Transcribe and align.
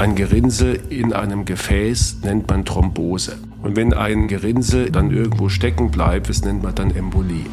Ein 0.00 0.14
Gerinnsel 0.14 0.80
in 0.88 1.12
einem 1.12 1.44
Gefäß 1.44 2.20
nennt 2.24 2.48
man 2.48 2.64
Thrombose. 2.64 3.36
Und 3.62 3.76
wenn 3.76 3.92
ein 3.92 4.28
Gerinnsel 4.28 4.90
dann 4.90 5.10
irgendwo 5.10 5.50
stecken 5.50 5.90
bleibt, 5.90 6.30
das 6.30 6.42
nennt 6.42 6.62
man 6.62 6.74
dann 6.74 6.90
Embolie. 6.90 7.44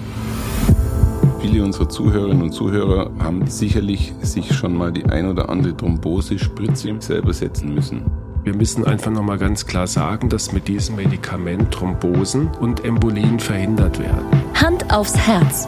Viele 1.41 1.61
unserer 1.61 1.89
Zuhörerinnen 1.89 2.43
und 2.43 2.53
Zuhörer 2.53 3.11
haben 3.19 3.47
sicherlich 3.47 4.13
sich 4.21 4.55
schon 4.55 4.77
mal 4.77 4.93
die 4.93 5.03
ein 5.07 5.27
oder 5.27 5.49
andere 5.49 5.75
Thrombosespritze 5.75 6.95
selber 7.01 7.33
setzen 7.33 7.75
müssen. 7.75 8.05
Wir 8.45 8.55
müssen 8.55 8.87
einfach 8.87 9.11
nochmal 9.11 9.39
ganz 9.39 9.65
klar 9.65 9.87
sagen, 9.87 10.29
dass 10.29 10.53
mit 10.53 10.69
diesem 10.69 10.95
Medikament 10.95 11.73
Thrombosen 11.73 12.47
und 12.61 12.85
Embolien 12.85 13.41
verhindert 13.41 13.99
werden. 13.99 14.25
Hand 14.53 14.89
aufs 14.93 15.17
Herz. 15.17 15.67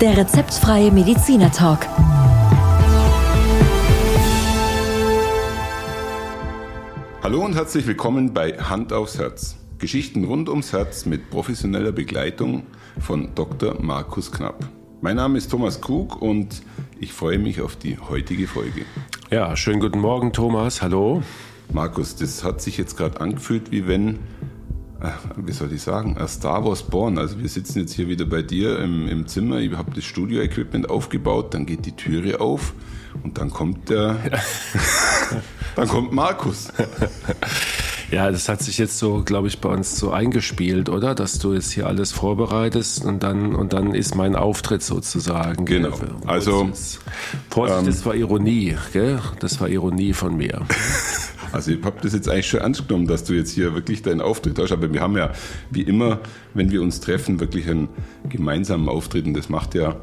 Der 0.00 0.16
rezeptfreie 0.16 0.92
Mediziner 0.92 1.50
Hallo 7.22 7.44
und 7.44 7.54
herzlich 7.54 7.86
willkommen 7.86 8.32
bei 8.32 8.52
Hand 8.54 8.94
aufs 8.94 9.18
Herz. 9.18 9.58
Geschichten 9.76 10.24
rund 10.24 10.48
ums 10.48 10.72
Herz 10.72 11.04
mit 11.04 11.28
professioneller 11.28 11.92
Begleitung 11.92 12.62
von 12.98 13.34
Dr. 13.34 13.76
Markus 13.82 14.32
Knapp. 14.32 14.66
Mein 15.02 15.16
Name 15.16 15.36
ist 15.36 15.50
Thomas 15.50 15.82
Krug 15.82 16.22
und 16.22 16.62
ich 16.98 17.12
freue 17.12 17.38
mich 17.38 17.60
auf 17.60 17.76
die 17.76 17.98
heutige 17.98 18.46
Folge. 18.46 18.86
Ja, 19.30 19.54
schönen 19.54 19.80
guten 19.80 20.00
Morgen, 20.00 20.32
Thomas. 20.32 20.80
Hallo. 20.80 21.22
Markus, 21.70 22.16
das 22.16 22.42
hat 22.42 22.62
sich 22.62 22.78
jetzt 22.78 22.96
gerade 22.96 23.20
angefühlt, 23.20 23.70
wie 23.70 23.86
wenn, 23.86 24.14
äh, 25.02 25.10
wie 25.36 25.52
soll 25.52 25.70
ich 25.74 25.82
sagen, 25.82 26.16
a 26.16 26.26
Star 26.26 26.64
Wars 26.64 26.84
Born. 26.84 27.18
Also 27.18 27.38
wir 27.38 27.50
sitzen 27.50 27.80
jetzt 27.80 27.92
hier 27.92 28.08
wieder 28.08 28.24
bei 28.24 28.40
dir 28.40 28.78
im, 28.78 29.06
im 29.08 29.26
Zimmer, 29.26 29.58
ich 29.58 29.72
habe 29.72 29.90
das 29.94 30.04
Studio-Equipment 30.04 30.88
aufgebaut, 30.88 31.52
dann 31.52 31.66
geht 31.66 31.84
die 31.84 31.92
Türe 31.92 32.40
auf 32.40 32.72
und 33.22 33.38
dann 33.38 33.50
kommt 33.50 33.90
der, 33.90 34.18
dann 35.76 35.88
kommt 35.88 36.12
Markus. 36.12 36.68
Ja, 38.10 38.30
das 38.32 38.48
hat 38.48 38.60
sich 38.60 38.78
jetzt 38.78 38.98
so, 38.98 39.22
glaube 39.22 39.46
ich, 39.46 39.60
bei 39.60 39.68
uns 39.68 39.96
so 39.96 40.10
eingespielt, 40.10 40.88
oder? 40.88 41.14
Dass 41.14 41.38
du 41.38 41.54
jetzt 41.54 41.70
hier 41.70 41.86
alles 41.86 42.10
vorbereitest 42.10 43.04
und 43.04 43.22
dann 43.22 43.54
und 43.54 43.72
dann 43.72 43.94
ist 43.94 44.16
mein 44.16 44.34
Auftritt 44.34 44.82
sozusagen. 44.82 45.64
Genau. 45.64 45.96
Gell? 45.96 46.10
Also 46.26 46.70
Vorsicht, 47.50 47.80
ähm, 47.80 47.86
das 47.86 48.04
war 48.04 48.16
Ironie, 48.16 48.76
gell? 48.92 49.20
Das 49.38 49.60
war 49.60 49.68
Ironie 49.68 50.12
von 50.12 50.36
mir. 50.36 50.62
Also 51.52 51.72
ich 51.72 51.82
habe 51.82 51.96
das 52.00 52.12
jetzt 52.12 52.28
eigentlich 52.28 52.46
schon 52.46 52.60
ernst 52.60 52.86
genommen, 52.86 53.08
dass 53.08 53.24
du 53.24 53.32
jetzt 53.32 53.50
hier 53.50 53.74
wirklich 53.74 54.02
deinen 54.02 54.20
Auftritt 54.20 54.56
hast. 54.58 54.70
Aber 54.70 54.92
wir 54.92 55.00
haben 55.00 55.16
ja 55.16 55.32
wie 55.70 55.82
immer, 55.82 56.20
wenn 56.54 56.70
wir 56.70 56.80
uns 56.80 57.00
treffen, 57.00 57.40
wirklich 57.40 57.68
einen 57.68 57.88
gemeinsamen 58.28 58.88
Auftritt. 58.88 59.26
Und 59.26 59.34
das 59.34 59.48
macht 59.48 59.74
ja, 59.74 59.96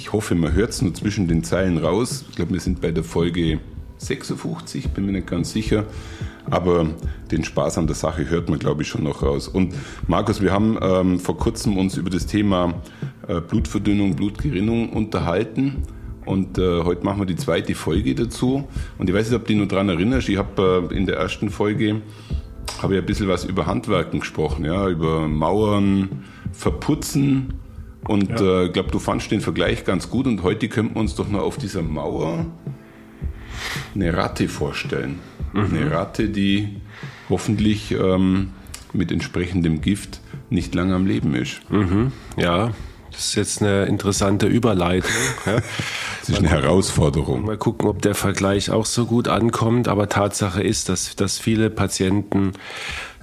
ich 0.00 0.14
hoffe, 0.14 0.34
man 0.34 0.54
hört 0.54 0.70
es 0.70 0.80
nur 0.80 0.94
zwischen 0.94 1.28
den 1.28 1.44
Zeilen 1.44 1.76
raus. 1.76 2.24
Ich 2.30 2.36
glaube, 2.36 2.54
wir 2.54 2.60
sind 2.60 2.80
bei 2.80 2.90
der 2.90 3.04
Folge 3.04 3.60
56, 3.98 4.88
bin 4.92 5.04
mir 5.04 5.12
nicht 5.12 5.26
ganz 5.26 5.52
sicher. 5.52 5.84
Aber 6.48 6.86
den 7.30 7.44
Spaß 7.44 7.76
an 7.76 7.86
der 7.86 7.94
Sache 7.94 8.26
hört 8.30 8.48
man, 8.48 8.58
glaube 8.58 8.80
ich, 8.80 8.88
schon 8.88 9.04
noch 9.04 9.22
raus. 9.22 9.46
Und 9.46 9.74
Markus, 10.06 10.40
wir 10.40 10.52
haben 10.52 10.78
ähm, 10.80 11.20
vor 11.20 11.36
kurzem 11.36 11.76
uns 11.76 11.98
über 11.98 12.08
das 12.08 12.24
Thema 12.24 12.80
äh, 13.28 13.42
Blutverdünnung, 13.42 14.16
Blutgerinnung 14.16 14.88
unterhalten. 14.94 15.82
Und 16.24 16.56
äh, 16.56 16.82
heute 16.82 17.04
machen 17.04 17.20
wir 17.20 17.26
die 17.26 17.36
zweite 17.36 17.74
Folge 17.74 18.14
dazu. 18.14 18.66
Und 18.96 19.10
ich 19.10 19.14
weiß 19.14 19.28
nicht, 19.28 19.36
ob 19.36 19.42
du 19.42 19.48
dich 19.48 19.60
noch 19.60 19.68
daran 19.68 19.90
erinnerst. 19.90 20.30
Ich 20.30 20.38
habe 20.38 20.88
äh, 20.90 20.96
in 20.96 21.04
der 21.04 21.16
ersten 21.16 21.50
Folge 21.50 22.00
habe 22.80 22.94
ich 22.94 23.00
ein 23.00 23.06
bisschen 23.06 23.28
was 23.28 23.44
über 23.44 23.66
Handwerken 23.66 24.20
gesprochen, 24.20 24.64
ja, 24.64 24.88
über 24.88 25.28
Mauern, 25.28 26.24
Verputzen. 26.52 27.52
Und 28.08 28.24
ich 28.32 28.40
Ja. 28.40 28.62
äh, 28.62 28.68
glaube, 28.70 28.90
du 28.90 28.98
fandst 28.98 29.30
den 29.30 29.40
Vergleich 29.40 29.84
ganz 29.84 30.10
gut. 30.10 30.26
Und 30.26 30.42
heute 30.42 30.68
könnten 30.68 30.94
wir 30.94 31.00
uns 31.00 31.14
doch 31.14 31.28
noch 31.28 31.40
auf 31.42 31.56
dieser 31.58 31.82
Mauer 31.82 32.46
eine 33.94 34.16
Ratte 34.16 34.48
vorstellen. 34.48 35.18
Eine 35.52 35.90
Ratte, 35.90 36.28
die 36.28 36.76
hoffentlich 37.28 37.90
ähm, 37.92 38.50
mit 38.92 39.10
entsprechendem 39.12 39.80
Gift 39.80 40.20
nicht 40.48 40.74
lange 40.74 40.94
am 40.94 41.06
Leben 41.06 41.34
ist. 41.34 41.60
Ja, 42.36 42.70
das 43.10 43.20
ist 43.26 43.34
jetzt 43.34 43.62
eine 43.62 43.84
interessante 43.86 44.46
Überleitung. 44.46 45.10
Das 46.20 46.28
ist 46.28 46.38
eine 46.38 46.50
Herausforderung. 46.50 47.46
Mal 47.46 47.56
gucken, 47.56 47.88
ob 47.88 48.02
der 48.02 48.14
Vergleich 48.14 48.70
auch 48.70 48.84
so 48.84 49.06
gut 49.06 49.26
ankommt. 49.26 49.88
Aber 49.88 50.08
Tatsache 50.10 50.62
ist, 50.62 50.90
dass, 50.90 51.16
dass 51.16 51.38
viele 51.38 51.70
Patienten 51.70 52.52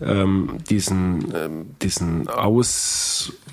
ähm, 0.01 0.57
diesen, 0.67 1.31
ähm, 1.35 1.65
diesen 1.83 2.27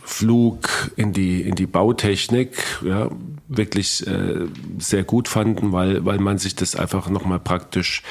Ausflug 0.05 0.91
in 0.97 1.13
die, 1.13 1.43
in 1.43 1.55
die 1.55 1.67
Bautechnik 1.67 2.57
ja, 2.85 3.09
wirklich 3.49 4.07
äh, 4.07 4.47
sehr 4.79 5.03
gut 5.05 5.29
fanden, 5.29 5.73
weil, 5.73 6.05
weil 6.05 6.19
man 6.19 6.39
sich 6.39 6.55
das 6.55 6.77
einfach 6.77 7.09
nochmal 7.09 7.41
praktisch, 7.41 8.03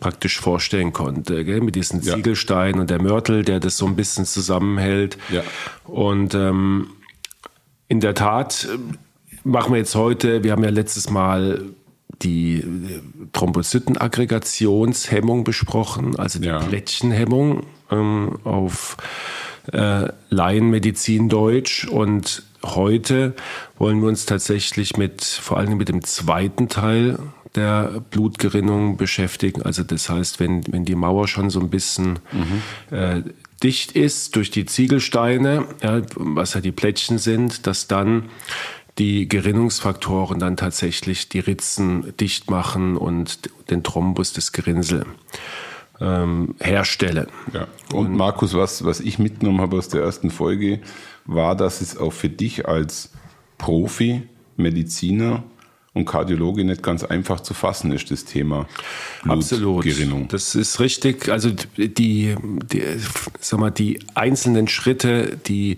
praktisch 0.00 0.40
vorstellen 0.40 0.92
konnte. 0.92 1.44
Gell? 1.44 1.60
Mit 1.60 1.74
diesen 1.74 2.02
Ja. 2.02 2.14
Ziegelsteinen 2.14 2.80
und 2.80 2.90
der 2.90 3.02
Mörtel, 3.02 3.42
der 3.44 3.58
das 3.60 3.76
so 3.76 3.86
ein 3.86 3.96
bisschen 3.96 4.24
zusammenhält. 4.26 5.18
Ja. 5.30 5.42
Und 5.84 6.34
ähm, 6.34 6.88
in 7.88 8.00
der 8.00 8.14
Tat 8.14 8.68
äh, 8.72 8.78
machen 9.46 9.72
wir 9.72 9.78
jetzt 9.78 9.94
heute, 9.96 10.44
wir 10.44 10.52
haben 10.52 10.64
ja 10.64 10.70
letztes 10.70 11.10
Mal 11.10 11.62
die 12.22 12.58
äh, 12.58 13.00
Thrombozytenaggregationshemmung 13.32 15.44
besprochen, 15.44 16.16
also 16.16 16.38
die 16.38 16.46
Ja. 16.48 16.58
Plättchenhemmung 16.60 17.64
ähm, 17.90 18.38
auf 18.44 18.96
äh, 19.72 20.08
Laienmedizin 20.30 21.28
Deutsch. 21.28 21.86
Und 21.86 22.42
heute 22.62 23.34
wollen 23.78 24.00
wir 24.00 24.08
uns 24.08 24.26
tatsächlich 24.26 24.96
mit, 24.96 25.24
vor 25.24 25.58
allem 25.58 25.76
mit 25.76 25.88
dem 25.88 26.02
zweiten 26.04 26.68
Teil 26.68 27.18
der 27.54 28.02
Blutgerinnung 28.10 28.96
beschäftigen. 28.96 29.62
Also 29.62 29.82
das 29.84 30.08
heißt, 30.08 30.40
wenn, 30.40 30.62
wenn 30.72 30.84
die 30.84 30.94
Mauer 30.96 31.28
schon 31.28 31.50
so 31.50 31.60
ein 31.60 31.70
bisschen 31.70 32.18
äh, 32.90 33.22
dicht 33.62 33.92
ist 33.92 34.36
durch 34.36 34.50
die 34.50 34.66
Ziegelsteine, 34.66 35.66
ja, 35.82 36.02
was 36.16 36.54
ja 36.54 36.60
die 36.60 36.72
Plättchen 36.72 37.18
sind, 37.18 37.66
dass 37.66 37.86
dann 37.86 38.24
die 38.98 39.28
Gerinnungsfaktoren 39.28 40.38
dann 40.38 40.56
tatsächlich 40.56 41.28
die 41.28 41.40
Ritzen 41.40 42.16
dicht 42.18 42.50
machen 42.50 42.96
und 42.96 43.38
den 43.70 43.82
Thrombus, 43.82 44.32
das 44.32 44.52
Gerinnsel 44.52 45.06
ähm, 46.00 46.54
herstellen. 46.60 47.28
Ja. 47.52 47.66
Und 47.92 48.12
Markus, 48.16 48.54
was, 48.54 48.84
was 48.84 49.00
ich 49.00 49.18
mitgenommen 49.18 49.60
habe 49.60 49.76
aus 49.78 49.88
der 49.88 50.02
ersten 50.02 50.30
Folge, 50.30 50.80
war, 51.24 51.56
dass 51.56 51.80
es 51.80 51.96
auch 51.96 52.12
für 52.12 52.28
dich 52.28 52.66
als 52.68 53.12
Profi, 53.58 54.22
Mediziner 54.56 55.42
und 55.94 56.06
Kardiologe 56.06 56.64
nicht 56.64 56.82
ganz 56.82 57.04
einfach 57.04 57.40
zu 57.40 57.54
fassen 57.54 57.92
ist, 57.92 58.10
das 58.10 58.24
Thema 58.24 58.66
Absolut. 59.26 59.82
Blutgerinnung. 59.82 60.28
Das 60.28 60.54
ist 60.56 60.80
richtig. 60.80 61.28
Also 61.28 61.50
die, 61.50 61.88
die, 61.88 62.34
sag 63.40 63.60
mal, 63.60 63.70
die 63.70 64.00
einzelnen 64.14 64.66
Schritte, 64.66 65.38
die 65.46 65.76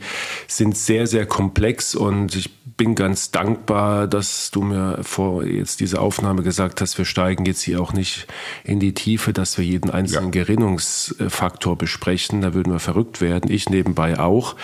sind 0.49 0.77
sehr, 0.77 1.07
sehr 1.07 1.27
komplex 1.27 1.95
und 1.95 2.35
ich 2.35 2.51
bin 2.77 2.95
ganz 2.95 3.31
dankbar, 3.31 4.07
dass 4.07 4.51
du 4.51 4.63
mir 4.63 4.99
vor 5.03 5.45
jetzt 5.45 5.81
diese 5.81 6.01
Aufnahme 6.01 6.43
gesagt 6.43 6.81
hast, 6.81 6.99
wir 6.99 7.05
steigen 7.05 7.47
jetzt 7.47 7.63
hier 7.63 7.81
auch 7.81 7.93
nicht 7.93 8.27
in 8.65 8.81
die 8.81 8.93
Tiefe, 8.93 9.33
dass 9.33 9.57
wir 9.57 9.65
jeden 9.65 9.91
einzelnen 9.91 10.33
Ja. 10.33 10.43
Gerinnungsfaktor 10.43 11.77
besprechen. 11.77 12.43
Da 12.43 12.55
würden 12.55 12.73
wir 12.73 12.81
verrückt 12.81 13.21
werden. 13.21 13.51
Ich 13.51 13.71
nebenbei 13.71 14.19
auch. 14.19 14.57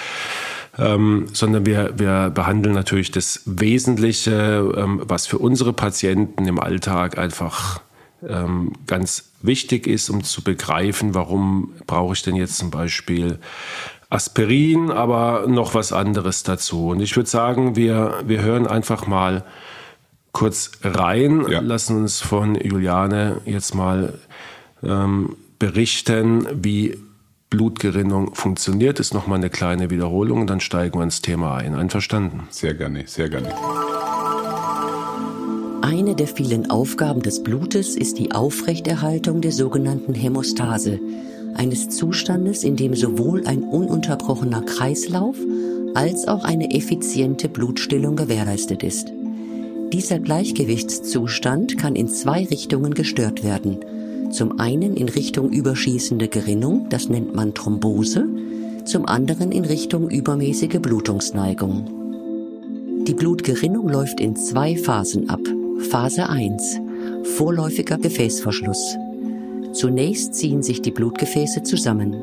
Ähm, 0.79 1.27
sondern 1.33 1.67
wir, 1.67 1.99
wir 1.99 2.31
behandeln 2.31 2.75
natürlich 2.75 3.11
das 3.11 3.43
Wesentliche, 3.45 4.73
ähm, 4.75 5.03
was 5.05 5.27
für 5.27 5.39
unsere 5.39 5.75
Patienten 5.75 6.47
im 6.47 6.59
Alltag 6.59 7.19
einfach 7.19 7.83
ähm, 8.27 8.73
ganz 8.87 9.33
wichtig 9.43 9.87
ist, 9.87 10.09
um 10.09 10.25
zu 10.25 10.43
begreifen, 10.43 11.15
warum 11.15 11.75
brauche 11.87 12.15
ich 12.15 12.23
denn 12.23 12.37
jetzt 12.37 12.57
zum 12.57 12.71
Beispiel 12.71 13.39
Aspirin, 14.13 14.91
aber 14.91 15.47
noch 15.49 15.75
was 15.75 15.93
anderes 15.93 16.43
dazu. 16.43 16.89
Und 16.89 17.01
ich 17.01 17.17
würde 17.17 17.31
sagen, 17.31 17.77
wir, 17.77 18.15
wir 18.27 18.43
hören 18.43 18.67
einfach 18.67 19.07
mal 19.07 19.45
kurz 20.33 20.73
rein, 20.83 21.47
Ja. 21.49 21.61
lassen 21.61 21.97
uns 22.03 22.21
von 22.21 22.55
Juliane 22.55 23.41
jetzt 23.47 23.75
mal 23.75 24.15
ähm, 24.83 25.37
berichten, 25.59 26.47
wie 26.53 26.99
Blutgerinnung 27.51 28.35
funktioniert. 28.35 29.01
Ist 29.01 29.15
nochmal 29.15 29.39
eine 29.39 29.51
kleine 29.51 29.91
Wiederholung 29.91 30.43
und 30.43 30.47
dann 30.51 30.61
steigen 30.61 30.99
wir 30.99 31.05
ins 31.05 31.23
Thema 31.23 31.57
ein. 31.57 31.75
Einverstanden? 31.75 32.49
Sehr 32.51 32.75
gerne, 32.75 33.05
sehr 33.07 33.29
gerne. 33.29 33.49
Eine 35.83 36.15
der 36.15 36.27
vielen 36.29 36.71
Aufgaben 36.71 37.23
des 37.23 37.43
Blutes 37.43 37.97
ist 37.97 38.19
die 38.19 38.33
Aufrechterhaltung 38.33 39.41
der 39.41 39.53
sogenannten 39.53 40.15
Hämostase, 40.15 40.99
eines 41.55 41.89
Zustandes, 41.89 42.65
in 42.65 42.77
dem 42.77 42.95
sowohl 42.95 43.47
ein 43.47 43.63
ununterbrochener 43.63 44.63
Kreislauf 44.63 45.37
als 45.95 46.27
auch 46.27 46.45
eine 46.45 46.75
effiziente 46.75 47.49
Blutstillung 47.49 48.17
gewährleistet 48.17 48.83
ist. 48.83 49.13
Dieser 49.93 50.19
Gleichgewichtszustand 50.19 51.77
kann 51.77 51.97
in 51.97 52.09
zwei 52.09 52.45
Richtungen 52.45 52.95
gestört 52.95 53.45
werden. 53.45 53.79
Zum 54.31 54.59
einen 54.59 54.97
in 54.97 55.11
Richtung 55.11 55.51
überschießende 55.51 56.29
Gerinnung, 56.29 56.87
das 56.89 57.11
nennt 57.11 57.35
man 57.35 57.53
Thrombose, 57.53 58.27
zum 58.87 59.07
anderen 59.07 59.53
in 59.53 59.67
Richtung 59.67 60.09
übermäßige 60.09 60.81
Blutungsneigung. 60.81 62.03
Die 63.07 63.15
Blutgerinnung 63.15 63.89
läuft 63.89 64.21
in 64.21 64.37
zwei 64.37 64.77
Phasen 64.77 65.29
ab. 65.29 65.41
Phase 65.91 66.29
1. 66.29 66.79
Vorläufiger 67.37 67.99
Gefäßverschluss. 67.99 68.97
Zunächst 69.73 70.35
ziehen 70.35 70.63
sich 70.63 70.83
die 70.83 70.91
Blutgefäße 70.91 71.63
zusammen. 71.63 72.15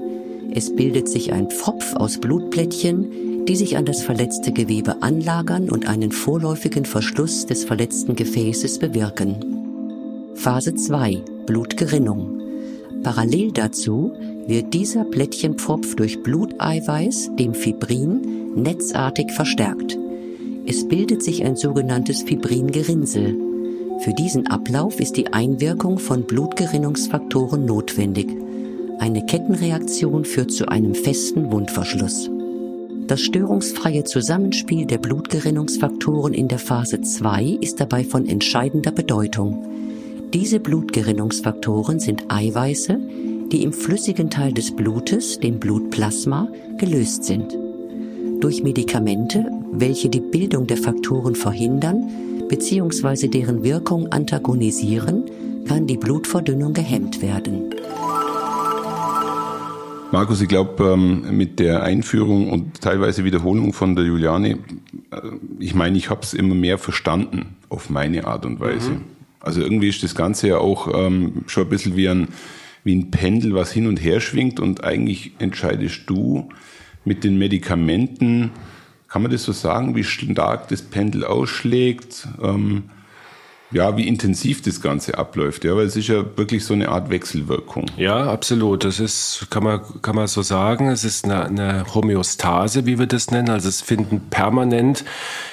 Es 0.53 0.75
bildet 0.75 1.09
sich 1.09 1.33
ein 1.33 1.49
Pfropf 1.49 1.95
aus 1.95 2.19
Blutplättchen, 2.19 3.45
die 3.45 3.55
sich 3.55 3.77
an 3.77 3.85
das 3.85 4.03
verletzte 4.03 4.51
Gewebe 4.51 5.01
anlagern 5.01 5.69
und 5.69 5.87
einen 5.87 6.11
vorläufigen 6.11 6.85
Verschluss 6.85 7.45
des 7.45 7.65
verletzten 7.65 8.15
Gefäßes 8.15 8.79
bewirken. 8.79 9.35
Phase 10.35 10.75
2 10.75 11.23
Blutgerinnung. 11.45 12.39
Parallel 13.03 13.51
dazu 13.51 14.11
wird 14.45 14.73
dieser 14.73 15.03
Plättchenpfropf 15.03 15.95
durch 15.95 16.21
Bluteiweiß, 16.21 17.31
dem 17.39 17.53
Fibrin, 17.53 18.53
netzartig 18.55 19.31
verstärkt. 19.31 19.97
Es 20.65 20.87
bildet 20.87 21.23
sich 21.23 21.43
ein 21.43 21.55
sogenanntes 21.55 22.21
Fibringerinnsel. 22.21 23.48
Für 24.01 24.13
diesen 24.13 24.47
Ablauf 24.47 25.01
ist 25.01 25.17
die 25.17 25.33
Einwirkung 25.33 25.99
von 25.99 26.23
Blutgerinnungsfaktoren 26.23 27.65
notwendig. 27.65 28.29
Eine 28.97 29.25
Kettenreaktion 29.25 30.23
führt 30.23 30.53
zu 30.53 30.69
einem 30.69 30.95
festen 30.95 31.51
Wundverschluss. 31.51 32.29
Das 33.07 33.19
störungsfreie 33.19 34.05
Zusammenspiel 34.05 34.85
der 34.85 34.99
Blutgerinnungsfaktoren 34.99 36.33
in 36.33 36.47
der 36.47 36.59
Phase 36.59 37.01
2 37.01 37.57
ist 37.59 37.81
dabei 37.81 38.05
von 38.05 38.25
entscheidender 38.25 38.91
Bedeutung. 38.91 39.67
Diese 40.33 40.61
Blutgerinnungsfaktoren 40.61 41.99
sind 41.99 42.23
Eiweiße, 42.29 42.97
die 43.51 43.63
im 43.63 43.73
flüssigen 43.73 44.29
Teil 44.29 44.53
des 44.53 44.71
Blutes, 44.71 45.41
dem 45.41 45.59
Blutplasma, 45.59 46.47
gelöst 46.77 47.25
sind. 47.25 47.57
Durch 48.39 48.63
Medikamente, 48.63 49.45
welche 49.73 50.07
die 50.07 50.21
Bildung 50.21 50.67
der 50.67 50.77
Faktoren 50.77 51.35
verhindern 51.35 52.09
bzw. 52.49 53.27
deren 53.27 53.63
Wirkung 53.63 54.11
antagonisieren, 54.11 55.23
kann 55.67 55.87
die 55.87 55.97
Blutverdünnung 55.97 56.73
gehemmt 56.73 57.21
werden. 57.21 57.75
Markus, 60.11 60.41
ich 60.41 60.47
glaube, 60.47 60.83
ähm, 60.83 61.37
mit 61.37 61.59
der 61.59 61.83
Einführung 61.83 62.49
und 62.49 62.81
teilweise 62.81 63.23
Wiederholung 63.23 63.73
von 63.73 63.95
der 63.95 64.05
Juliane, 64.05 64.57
äh, 65.11 65.21
ich 65.59 65.75
meine, 65.75 65.97
ich 65.97 66.09
habe 66.09 66.21
es 66.23 66.33
immer 66.33 66.55
mehr 66.55 66.79
verstanden 66.79 67.55
auf 67.69 67.91
meine 67.91 68.25
Art 68.25 68.45
und 68.45 68.59
Weise. 68.59 68.91
Mhm. 68.91 69.01
Also 69.39 69.61
irgendwie 69.61 69.89
ist 69.89 70.01
das 70.01 70.15
Ganze 70.15 70.47
ja 70.47 70.57
auch 70.57 70.89
ähm, 70.93 71.43
schon 71.45 71.63
ein 71.63 71.69
bisschen 71.69 71.95
wie 71.95 72.09
ein, 72.09 72.29
wie 72.83 72.95
ein 72.95 73.11
Pendel, 73.11 73.53
was 73.53 73.71
hin 73.71 73.85
und 73.85 74.03
her 74.03 74.19
schwingt 74.19 74.59
und 74.59 74.83
eigentlich 74.83 75.33
entscheidest 75.37 76.01
du 76.07 76.49
mit 77.05 77.23
den 77.23 77.37
Medikamenten, 77.37 78.51
kann 79.09 79.23
man 79.23 79.31
das 79.31 79.43
so 79.43 79.51
sagen, 79.51 79.95
wie 79.95 80.03
stark 80.03 80.67
das 80.69 80.81
Pendel 80.81 81.25
ausschlägt? 81.25 82.27
Ähm, 82.41 82.83
ja, 83.71 83.95
wie 83.97 84.07
intensiv 84.07 84.63
das 84.63 84.81
Ganze 84.81 85.17
abläuft, 85.19 85.63
ja, 85.63 85.75
weil 85.75 85.85
es 85.85 85.95
ist 85.95 86.07
ja 86.07 86.25
wirklich 86.37 86.65
so 86.65 86.73
eine 86.73 86.89
Art 86.89 87.11
Wechselwirkung. 87.11 87.85
Ja, 87.97 88.31
absolut. 88.31 88.83
Das 88.83 88.99
ist, 88.99 89.47
kann 89.51 89.63
man, 89.63 89.81
kann 90.01 90.15
man 90.15 90.25
so 90.25 90.41
sagen. 90.41 90.87
Es 90.87 91.03
ist 91.03 91.25
eine, 91.25 91.45
eine 91.45 91.85
Homöostase, 91.93 92.87
wie 92.87 92.97
wir 92.97 93.05
das 93.05 93.29
nennen. 93.29 93.49
Also 93.49 93.69
es 93.69 93.81
finden 93.81 94.21
permanent 94.31 95.05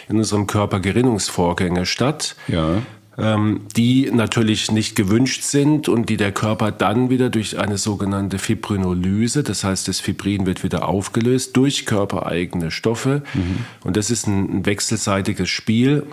in 0.09 0.17
unserem 0.17 0.47
Körper 0.47 0.81
Gerinnungsvorgänge 0.81 1.85
statt. 1.85 2.37
Ja 2.49 2.79
die 3.19 4.11
natürlich 4.13 4.71
nicht 4.71 4.95
gewünscht 4.95 5.43
sind 5.43 5.89
und 5.89 6.11
die 6.11 6.19
der 6.19 6.33
Körper 6.33 6.71
dann 6.71 7.09
wieder 7.09 7.31
durch 7.31 7.59
eine 7.59 7.79
sogenannte 7.79 8.39
Fibrinolyse, 8.39 9.43
das 9.43 9.65
heißt, 9.65 9.89
das 9.89 10.01
Fibrin 10.01 10.45
wird 10.45 10.63
wieder 10.63 10.87
aufgelöst 10.87 11.57
durch 11.57 11.87
körpereigene 11.87 12.71
Stoffe. 12.71 13.23
Mhm. 13.33 13.65
Und 13.85 13.97
das 13.97 14.11
ist 14.11 14.27
ein, 14.27 14.59
ein 14.59 14.67
wechselseitiges 14.67 15.49
Spiel, 15.49 16.07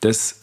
das 0.00 0.39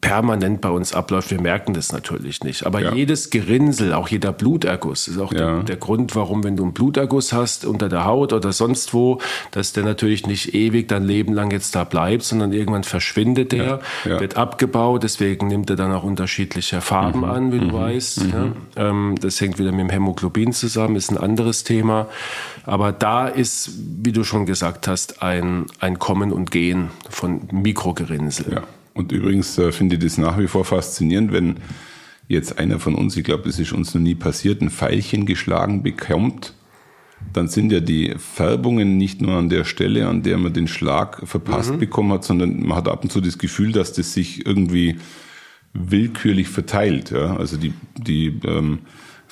permanent 0.00 0.60
bei 0.60 0.68
uns 0.68 0.92
abläuft. 0.92 1.30
Wir 1.30 1.40
merken 1.40 1.72
das 1.72 1.92
natürlich 1.92 2.42
nicht. 2.42 2.66
Aber 2.66 2.80
ja. 2.80 2.92
jedes 2.92 3.30
Gerinnsel, 3.30 3.92
auch 3.92 4.08
jeder 4.08 4.32
Bluterguss, 4.32 5.06
ist 5.06 5.18
auch 5.18 5.32
ja. 5.32 5.38
der, 5.38 5.62
der, 5.62 5.76
Grund, 5.76 6.16
warum, 6.16 6.42
wenn 6.42 6.56
du 6.56 6.64
einen 6.64 6.72
Bluterguss 6.72 7.32
hast 7.32 7.64
unter 7.64 7.88
der 7.88 8.04
Haut 8.04 8.32
oder 8.32 8.52
sonst 8.52 8.94
wo, 8.94 9.20
dass 9.52 9.72
der 9.72 9.84
natürlich 9.84 10.26
nicht 10.26 10.54
ewig 10.54 10.88
dein 10.88 11.04
Leben 11.04 11.34
lang 11.34 11.52
jetzt 11.52 11.76
da 11.76 11.84
bleibt, 11.84 12.24
sondern 12.24 12.52
irgendwann 12.52 12.82
verschwindet 12.82 13.52
der, 13.52 13.80
ja. 14.04 14.20
wird 14.20 14.36
abgebaut. 14.36 15.04
Deswegen 15.04 15.46
nimmt 15.46 15.70
er 15.70 15.76
dann 15.76 15.92
auch 15.92 16.02
unterschiedliche 16.02 16.80
Farben 16.80 17.20
mhm. 17.20 17.24
an, 17.24 17.52
wie 17.52 17.60
du 17.60 17.66
mhm. 17.66 17.72
weißt. 17.72 18.24
Mhm. 18.24 18.52
Ähm, 18.74 19.14
das 19.20 19.40
hängt 19.40 19.60
wieder 19.60 19.70
mit 19.70 19.80
dem 19.80 19.90
Hämoglobin 19.90 20.52
zusammen, 20.52 20.96
ist 20.96 21.12
ein 21.12 21.18
anderes 21.18 21.62
Thema. 21.62 22.08
Aber 22.64 22.90
da 22.90 23.28
ist, 23.28 23.70
wie 24.02 24.10
du 24.10 24.24
schon 24.24 24.46
gesagt 24.46 24.88
hast, 24.88 25.22
ein, 25.22 25.66
ein 25.78 26.00
Kommen 26.00 26.32
und 26.32 26.50
Gehen 26.50 26.90
von 27.08 27.42
Mikrogerinnsel. 27.52 28.62
Und 28.96 29.12
übrigens 29.12 29.58
äh, 29.58 29.72
finde 29.72 29.96
ich 29.96 30.02
das 30.02 30.18
nach 30.18 30.38
wie 30.38 30.48
vor 30.48 30.64
faszinierend, 30.64 31.32
wenn 31.32 31.56
jetzt 32.28 32.58
einer 32.58 32.80
von 32.80 32.94
uns, 32.94 33.16
ich 33.16 33.24
glaube, 33.24 33.44
das 33.44 33.58
ist 33.58 33.72
uns 33.72 33.94
noch 33.94 34.00
nie 34.00 34.14
passiert, 34.14 34.62
ein 34.62 34.70
Pfeilchen 34.70 35.26
geschlagen 35.26 35.82
bekommt, 35.82 36.54
dann 37.32 37.48
sind 37.48 37.72
ja 37.72 37.80
die 37.80 38.14
Färbungen 38.18 38.96
nicht 38.96 39.20
nur 39.20 39.34
an 39.34 39.48
der 39.48 39.64
Stelle, 39.64 40.08
an 40.08 40.22
der 40.22 40.38
man 40.38 40.52
den 40.52 40.68
Schlag 40.68 41.26
verpasst 41.26 41.72
mhm. 41.72 41.78
bekommen 41.78 42.12
hat, 42.12 42.24
sondern 42.24 42.60
man 42.60 42.76
hat 42.76 42.88
ab 42.88 43.04
und 43.04 43.10
zu 43.10 43.20
das 43.20 43.38
Gefühl, 43.38 43.72
dass 43.72 43.92
das 43.92 44.12
sich 44.12 44.46
irgendwie 44.46 44.98
willkürlich 45.72 46.48
verteilt. 46.48 47.10
Ja? 47.10 47.36
Also 47.36 47.56
die, 47.56 47.74
die 47.96 48.38
ähm, 48.44 48.80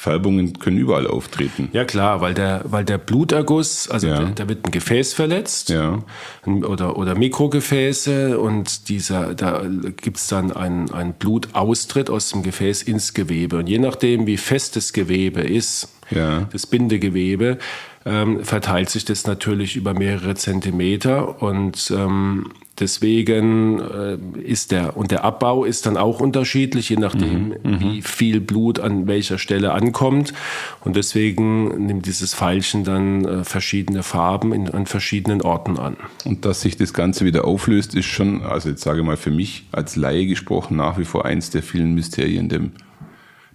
Färbungen 0.05 0.59
können 0.59 0.77
überall 0.77 1.06
auftreten. 1.06 1.71
Ja 1.73 1.87
klar, 1.87 2.21
weil 2.21 2.35
der, 2.35 2.61
weil 2.65 2.85
der 2.85 2.99
Bluterguss, 2.99 3.89
also 3.89 4.06
ja. 4.06 4.23
da, 4.35 4.49
wird 4.51 4.67
ein 4.67 4.71
Gefäß 4.71 5.15
verletzt 5.15 5.71
ja. 5.71 6.01
oder, 6.47 6.99
oder 6.99 7.15
Mikrogefäße 7.15 8.39
und 8.39 8.91
dieser, 8.91 9.35
da 9.35 9.62
gibt's 9.97 10.27
dann 10.27 10.53
einen, 10.53 10.91
einen 10.93 11.15
Blutaustritt 11.15 12.11
aus 12.11 12.29
dem 12.29 12.43
Gefäß 12.43 12.83
ins 12.83 13.15
Gewebe. 13.15 13.56
Und 13.56 13.67
je 13.67 13.79
nachdem, 13.79 14.27
wie 14.27 14.37
fest 14.37 14.77
das 14.77 14.93
Gewebe 14.93 15.41
ist, 15.41 15.89
ja. 16.11 16.49
das 16.53 16.67
Bindegewebe, 16.67 17.56
ähm, 18.05 18.45
verteilt 18.45 18.91
sich 18.91 19.06
das 19.06 19.27
natürlich 19.27 19.75
über 19.75 19.95
mehrere 19.95 20.35
Zentimeter 20.35 21.41
und 21.41 21.91
ähm, 21.97 22.51
deswegen 22.79 23.81
äh, 23.81 24.19
ist 24.43 24.73
der 24.73 24.97
und 24.97 25.11
der 25.11 25.25
Abbau 25.25 25.65
ist 25.65 25.87
dann 25.87 25.97
auch 25.97 26.21
unterschiedlich, 26.21 26.88
je 26.88 26.97
nachdem, 26.97 27.49
mhm, 27.49 27.56
mhm, 27.62 27.81
wie 27.81 28.03
viel 28.03 28.41
Blut 28.41 28.81
an 28.81 29.06
welcher 29.06 29.38
Stelle 29.38 29.73
ankommt 29.73 30.32
und 30.81 30.97
deswegen 30.97 31.87
nimmt 31.87 32.06
dieses 32.06 32.35
Pfeilchen 32.35 32.85
dann 32.85 33.25
äh, 33.25 33.44
verschiedene 33.44 34.03
Farben 34.03 34.53
in, 34.53 34.69
an 34.71 34.87
verschiedenen 34.87 35.43
Orten 35.43 35.79
an. 35.79 35.97
Und 36.25 36.44
dass 36.44 36.61
sich 36.62 36.76
das 36.76 36.93
Ganze 36.93 37.25
wieder 37.25 37.44
auflöst, 37.44 37.94
ist 37.94 38.06
schon, 38.06 38.43
also 38.43 38.69
jetzt 38.69 38.82
sage 38.82 39.01
ich 39.01 39.06
mal 39.06 39.17
für 39.17 39.31
mich 39.31 39.65
als 39.72 39.96
Laie 39.96 40.27
gesprochen, 40.27 40.77
nach 40.77 40.98
wie 40.98 41.05
vor 41.05 41.25
eins 41.25 41.51
der 41.51 41.63
vielen 41.63 41.94
Mysterien 41.94 42.48
der, 42.48 42.60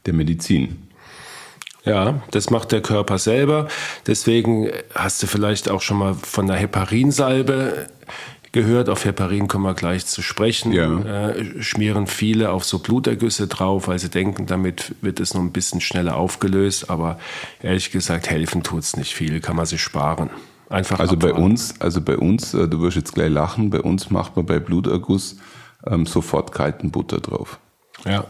der 0.06 0.14
Medizin. 0.14 0.90
Ja, 1.86 2.22
das 2.32 2.50
macht 2.50 2.72
der 2.72 2.82
Körper 2.82 3.18
selber. 3.18 3.68
Deswegen 4.06 4.70
hast 4.94 5.24
du 5.24 5.28
vielleicht 5.28 5.70
auch 5.70 5.82
schon 5.82 5.98
mal 5.98 6.14
von 6.14 6.46
der 6.46 6.58
Heparinsalbe 6.58 7.88
gehört. 8.52 8.90
Auf 8.90 9.06
Heparin 9.06 9.48
kommen 9.48 9.66
wir 9.66 9.74
gleich 9.74 10.06
zu 10.06 10.22
sprechen. 10.22 10.72
Ja. 10.72 11.30
Äh, 11.30 11.62
schmieren 11.62 12.08
viele 12.08 12.52
auf 12.52 12.64
so 12.64 12.80
Blutergüsse 12.80 13.48
drauf, 13.48 13.88
weil 13.88 14.00
sie 14.00 14.10
denken, 14.10 14.46
damit 14.46 14.96
wird 15.02 15.20
es 15.20 15.34
noch 15.34 15.42
ein 15.42 15.52
bisschen 15.52 15.82
schneller 15.82 16.18
aufgelöst. 16.18 16.90
Aber 16.90 17.20
ehrlich 17.62 17.92
gesagt, 17.92 18.30
helfen 18.30 18.64
tut 18.64 18.84
es 18.84 18.98
nicht 18.98 19.14
viel, 19.14 19.40
kann 19.40 19.56
man 19.56 19.66
sich 19.66 19.82
sparen. 19.82 20.30
Einfach 20.70 21.00
also 21.00 21.16
abwarten. 21.16 21.36
bei 21.36 21.44
uns, 21.44 21.82
also 21.82 22.02
bei 22.02 22.18
uns, 22.18 22.54
äh, 22.54 22.68
du 22.68 22.82
wirst 22.82 22.96
jetzt 22.96 23.16
gleich 23.16 23.32
lachen, 23.32 23.72
bei 23.72 23.82
uns 23.82 24.12
macht 24.12 24.36
man 24.36 24.46
bei 24.46 24.60
Bluterguss 24.60 25.38
ähm, 25.88 26.06
sofort 26.06 26.52
kalten 26.52 26.92
Butter 26.92 27.20
drauf. 27.20 27.60
Ja. 28.06 28.26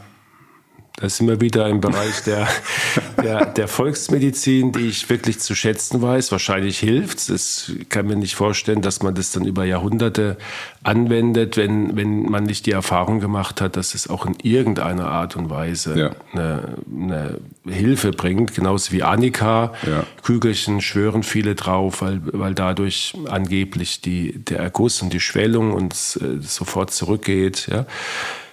Da 0.95 1.07
sind 1.07 1.27
wir 1.27 1.39
wieder 1.39 1.67
im 1.67 1.79
Bereich 1.79 2.23
der, 2.23 2.47
der, 3.23 3.45
der 3.45 3.67
Volksmedizin, 3.67 4.71
die 4.71 4.87
ich 4.87 5.09
wirklich 5.09 5.39
zu 5.39 5.55
schätzen 5.55 6.01
weiß. 6.01 6.31
Wahrscheinlich 6.31 6.79
hilft 6.79 7.29
es. 7.29 7.69
Ich 7.79 7.89
kann 7.89 8.07
mir 8.07 8.15
nicht 8.15 8.35
vorstellen, 8.35 8.81
dass 8.81 9.01
man 9.01 9.15
das 9.15 9.31
dann 9.31 9.45
über 9.45 9.65
Jahrhunderte 9.65 10.37
anwendet, 10.83 11.57
wenn, 11.57 11.95
wenn 11.95 12.23
man 12.23 12.43
nicht 12.43 12.65
die 12.65 12.71
Erfahrung 12.71 13.19
gemacht 13.19 13.61
hat, 13.61 13.75
dass 13.75 13.95
es 13.95 14.09
auch 14.09 14.25
in 14.25 14.35
irgendeiner 14.41 15.07
Art 15.07 15.35
und 15.35 15.49
Weise 15.49 15.97
ja. 15.97 16.11
eine, 16.33 16.77
eine, 16.91 17.37
Hilfe 17.67 18.11
bringt. 18.11 18.55
Genauso 18.55 18.91
wie 18.91 19.03
Annika. 19.03 19.73
Ja. 19.85 20.03
Kügelchen 20.23 20.81
schwören 20.81 21.23
viele 21.23 21.55
drauf, 21.55 22.01
weil, 22.01 22.21
weil 22.23 22.55
dadurch 22.55 23.13
angeblich 23.27 24.01
die, 24.01 24.39
der 24.39 24.59
Erguss 24.59 25.01
und 25.01 25.13
die 25.13 25.19
Schwellung 25.19 25.73
uns 25.73 26.15
äh, 26.15 26.41
sofort 26.41 26.91
zurückgeht. 26.91 27.67
Ja. 27.71 27.85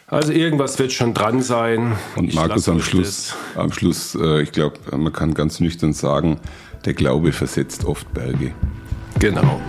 Also 0.08 0.30
irgendwas 0.30 0.78
wird 0.78 0.92
schon 0.92 1.14
dran 1.14 1.42
sein. 1.42 1.96
Und 2.14 2.28
ich 2.28 2.36
Markus 2.36 2.68
am 2.68 2.80
Schluss, 2.80 3.34
am 3.56 3.72
Schluss, 3.72 4.14
äh, 4.14 4.40
ich 4.40 4.52
glaube, 4.52 4.78
man 4.96 5.12
kann 5.12 5.34
ganz 5.34 5.58
nüchtern 5.58 5.92
sagen, 5.92 6.38
der 6.84 6.94
Glaube 6.94 7.32
versetzt 7.32 7.84
oft 7.84 8.14
Berge. 8.14 8.52
Genau. 9.18 9.60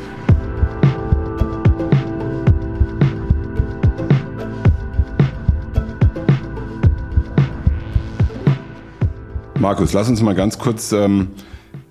Markus, 9.60 9.94
lass 9.94 10.08
uns 10.08 10.22
mal 10.22 10.36
ganz 10.36 10.60
kurz 10.60 10.92
ähm, 10.92 11.30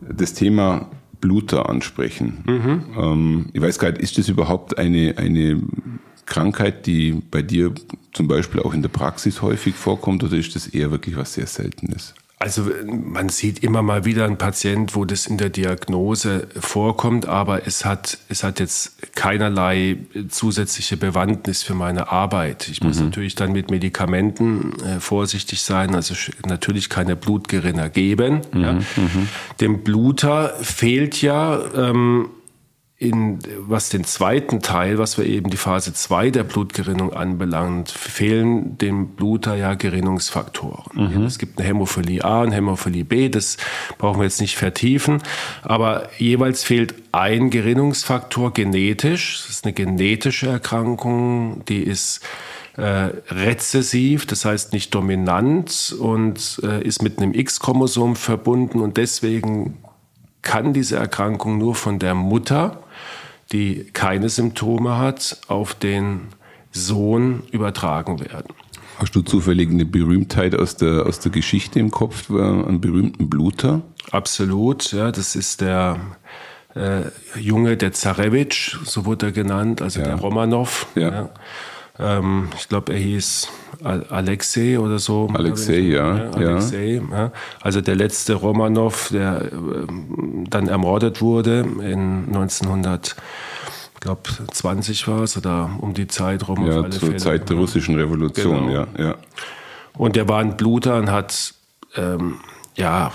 das 0.09 0.35
Thema 0.35 0.89
Bluter 1.21 1.69
ansprechen. 1.69 2.45
Mhm. 2.47 2.85
Ähm, 2.97 3.47
ich 3.55 3.61
weiß 3.61 3.81
gar 3.81 3.91
nicht, 3.91 4.03
ist 4.03 4.19
das 4.19 4.29
überhaupt 4.29 4.79
eine, 4.79 5.15
eine 5.19 5.61
Krankheit, 6.27 6.87
die 6.87 7.23
bei 7.29 7.43
dir 7.43 7.73
zum 8.17 8.29
Beispiel 8.29 8.63
auch 8.63 8.73
in 8.73 8.83
der 8.83 8.89
Praxis 8.89 9.43
häufig 9.43 9.75
vorkommt 9.75 10.25
oder 10.25 10.37
ist 10.37 10.57
das 10.57 10.67
eher 10.67 10.91
wirklich 10.91 11.17
was 11.17 11.35
sehr 11.35 11.47
Seltenes? 11.47 12.15
Also 12.39 12.71
man 12.85 13.31
sieht 13.31 13.63
immer 13.63 13.81
mal 13.81 14.05
wieder 14.05 14.27
einen 14.27 14.37
Patient, 14.37 14.95
wo 14.95 15.07
das 15.07 15.27
in 15.27 15.39
der 15.39 15.49
Diagnose 15.49 16.49
vorkommt, 16.59 17.27
aber 17.27 17.67
es 17.67 17.87
hat, 17.87 18.19
es 18.29 18.45
hat 18.45 18.61
jetzt 18.61 19.15
keinerlei 19.15 19.99
zusätzliche 20.29 20.99
Bewandtnis 20.99 21.63
für 21.63 21.75
meine 21.75 22.13
Arbeit. 22.13 22.69
Ich 22.69 22.83
muss 22.83 22.99
mhm. 22.99 23.07
natürlich 23.07 23.37
dann 23.37 23.53
mit 23.53 23.71
Medikamenten 23.71 24.75
äh, 24.81 25.01
vorsichtig 25.01 25.63
sein, 25.63 25.95
also 25.95 26.15
natürlich 26.47 26.91
keine 26.91 27.17
Blutgerinner 27.17 27.89
geben. 27.89 28.43
Mhm. 28.53 28.61
Ja. 28.61 28.73
Mhm. 28.75 29.29
Dem 29.63 29.83
Bluter 29.83 30.55
fehlt 30.61 31.23
ja 31.23 31.59
ähm, 31.75 32.29
in, 32.99 33.41
was 33.59 33.91
den 33.91 34.05
zweiten 34.05 34.63
Teil, 34.63 34.97
was 34.97 35.19
wir 35.19 35.27
eben 35.27 35.51
die 35.51 35.59
Phase 35.59 35.93
2 35.93 36.31
der 36.31 36.45
Blutgerinnung 36.45 37.13
anbelangt, 37.13 37.91
fehlen 37.91 38.79
dem 38.79 39.09
Bluter 39.09 39.55
ja 39.55 39.75
Gerinnungsfaktoren. 39.75 41.11
Mhm. 41.13 41.25
Es 41.25 41.39
gibt 41.39 41.59
eine 41.59 41.69
Hämophilie 41.69 42.25
A 42.25 42.43
und 42.43 42.53
Hämophilie 42.53 43.05
B, 43.05 43.29
das 43.29 43.59
brauchen 43.99 44.21
wir 44.21 44.25
jetzt 44.25 44.41
nicht 44.41 44.57
vertiefen, 44.57 45.23
aber 45.63 46.09
jeweils 46.17 46.65
fehlt 46.65 46.95
ein 47.13 47.51
Gerinnungsfaktor 47.51 48.55
genetisch. 48.55 49.43
Das 49.43 49.57
ist 49.57 49.65
eine 49.67 49.75
genetische 49.75 50.49
Erkrankung, 50.49 51.67
die 51.67 51.83
ist 51.83 52.23
äh, 52.79 53.11
rezessiv, 53.31 54.25
das 54.25 54.47
heißt 54.47 54.73
nicht 54.73 54.95
dominant 54.95 55.95
und 55.99 56.61
äh, 56.63 56.83
ist 56.83 57.03
mit 57.03 57.19
einem 57.19 57.35
X-Chromosom 57.35 58.17
verbunden 58.17 58.81
und 58.81 58.97
deswegen 58.97 59.77
kann 60.47 60.73
diese 60.73 60.97
Erkrankung 60.97 61.59
nur 61.59 61.75
von 61.75 61.99
der 61.99 62.15
Mutter 62.15 62.81
die 63.53 63.85
keine 63.93 64.29
Symptome 64.29 64.99
hat, 64.99 65.39
auf 65.49 65.75
den 65.75 66.29
Sohn 66.73 67.45
übertragen 67.53 68.21
werden. 68.21 68.55
Hast 68.99 69.15
du 69.15 69.23
zufällig 69.23 69.71
eine 69.71 69.85
Berühmtheit 69.85 70.55
aus 70.55 70.77
der, 70.77 71.07
aus 71.07 71.21
der 71.21 71.31
Geschichte 71.31 71.79
im 71.79 71.91
Kopf, 71.91 72.31
äh, 72.31 72.41
einen 72.41 72.81
berühmten 72.81 73.29
Bluter? 73.29 73.83
Absolut, 74.11 74.93
ja, 74.93 75.13
das 75.13 75.37
ist 75.37 75.61
der 75.61 75.99
äh, 76.75 77.03
Junge, 77.39 77.77
der 77.77 77.93
Zarewitsch, 77.93 78.79
so 78.85 79.05
wurde 79.05 79.27
er 79.27 79.33
genannt, 79.33 79.83
also 79.83 80.01
ja. 80.01 80.07
der 80.07 80.15
Romanov. 80.17 80.87
Ja. 80.95 81.11
ja. 81.11 81.31
Ähm, 81.99 82.49
ich 82.57 82.69
glaube, 82.69 82.93
er 82.93 82.99
hieß 82.99 83.49
Alexei 83.83 84.79
oder 84.79 84.99
so. 84.99 85.29
Alexei, 85.33 85.79
ja. 85.79 86.17
ja, 86.17 86.31
Alexei, 86.31 87.01
ja. 87.11 87.33
Also 87.61 87.81
der 87.81 87.95
letzte 87.95 88.35
Romanov, 88.35 89.09
der 89.13 89.51
ähm, 89.53 90.45
dann 90.49 90.69
ermordet 90.69 91.21
wurde 91.21 91.61
in 91.61 92.27
1900 92.27 93.17
ich 93.95 94.01
glaube 94.01 94.23
20 94.53 95.09
war 95.09 95.23
es 95.23 95.37
oder 95.37 95.71
um 95.81 95.95
die 95.95 96.07
Zeit 96.07 96.47
rum. 96.47 96.67
Ja, 96.67 96.89
zur 96.91 97.09
Fälle. 97.09 97.17
Zeit 97.17 97.49
der 97.49 97.57
russischen 97.57 97.97
Revolution, 97.97 98.69
genau. 98.69 98.73
ja, 98.73 98.87
ja. 98.99 99.15
Und 99.95 100.17
der 100.17 100.29
war 100.29 100.41
ein 100.41 100.57
Bluter 100.57 100.99
und 100.99 101.11
hat 101.11 101.55
ähm, 101.97 102.37
ja 102.77 103.11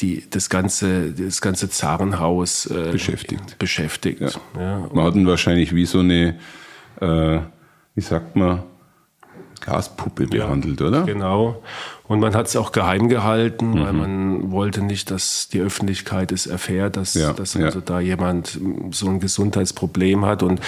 die, 0.00 0.24
das 0.30 0.48
ganze 0.48 1.12
das 1.12 1.42
ganze 1.42 1.68
Zarenhaus 1.68 2.66
äh, 2.66 2.90
beschäftigt. 2.90 3.58
beschäftigt. 3.58 4.20
Ja. 4.20 4.30
Ja. 4.58 4.88
Man 4.92 5.04
hat 5.04 5.14
ihn 5.14 5.26
wahrscheinlich 5.26 5.74
wie 5.74 5.84
so 5.84 6.00
eine 6.00 6.38
äh, 7.00 7.40
wie 7.94 8.00
sagt 8.00 8.36
man, 8.36 8.62
Gaspuppe 9.60 10.26
behandelt, 10.26 10.80
ja, 10.80 10.86
oder? 10.88 11.02
Genau. 11.02 11.62
Und 12.08 12.20
man 12.20 12.34
hat 12.34 12.46
es 12.46 12.56
auch 12.56 12.72
geheim 12.72 13.08
gehalten, 13.08 13.70
mhm. 13.70 13.80
weil 13.80 13.92
man 13.92 14.50
wollte 14.50 14.82
nicht, 14.82 15.10
dass 15.10 15.48
die 15.48 15.60
Öffentlichkeit 15.60 16.32
es 16.32 16.46
erfährt, 16.46 16.96
dass, 16.96 17.14
ja, 17.14 17.32
dass 17.32 17.56
also 17.56 17.78
ja. 17.78 17.84
da 17.84 18.00
jemand 18.00 18.58
so 18.90 19.08
ein 19.08 19.20
Gesundheitsproblem 19.20 20.26
hat. 20.26 20.42
Und 20.42 20.60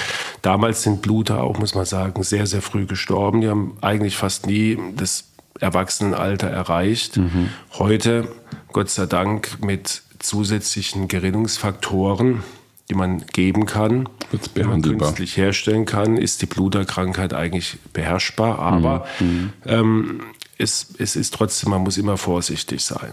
damals 0.42 0.82
sind 0.82 1.02
Bluter 1.02 1.42
auch, 1.42 1.58
muss 1.58 1.74
man 1.74 1.84
sagen, 1.84 2.22
sehr, 2.22 2.46
sehr 2.46 2.62
früh 2.62 2.86
gestorben. 2.86 3.40
Die 3.40 3.48
haben 3.48 3.76
eigentlich 3.80 4.16
fast 4.16 4.46
nie 4.46 4.78
das 4.96 5.24
Erwachsenenalter 5.60 6.48
erreicht. 6.48 7.16
Mhm. 7.16 7.50
Heute, 7.78 8.28
Gott 8.72 8.90
sei 8.90 9.06
Dank, 9.06 9.58
mit 9.62 10.02
zusätzlichen 10.20 11.08
Gerinnungsfaktoren, 11.08 12.42
die 12.90 12.94
man 12.94 13.24
geben 13.32 13.66
kann, 13.66 14.08
die 14.54 14.62
man 14.62 14.82
künstlich 14.82 15.36
herstellen 15.36 15.86
kann, 15.86 16.16
ist 16.16 16.42
die 16.42 16.46
Bluterkrankheit 16.46 17.32
eigentlich 17.32 17.78
beherrschbar. 17.92 18.58
Aber 18.58 19.06
mhm. 19.20 19.52
ähm, 19.64 20.20
es, 20.58 20.94
es 20.98 21.16
ist 21.16 21.34
trotzdem, 21.34 21.70
man 21.70 21.82
muss 21.82 21.96
immer 21.96 22.16
vorsichtig 22.16 22.84
sein. 22.84 23.12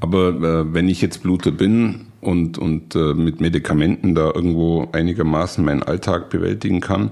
Aber 0.00 0.28
äh, 0.28 0.74
wenn 0.74 0.88
ich 0.88 1.00
jetzt 1.00 1.22
Bluter 1.22 1.52
bin 1.52 2.06
und, 2.20 2.58
und 2.58 2.94
äh, 2.94 3.14
mit 3.14 3.40
Medikamenten 3.40 4.14
da 4.14 4.32
irgendwo 4.34 4.88
einigermaßen 4.92 5.64
meinen 5.64 5.82
Alltag 5.82 6.30
bewältigen 6.30 6.80
kann, 6.80 7.10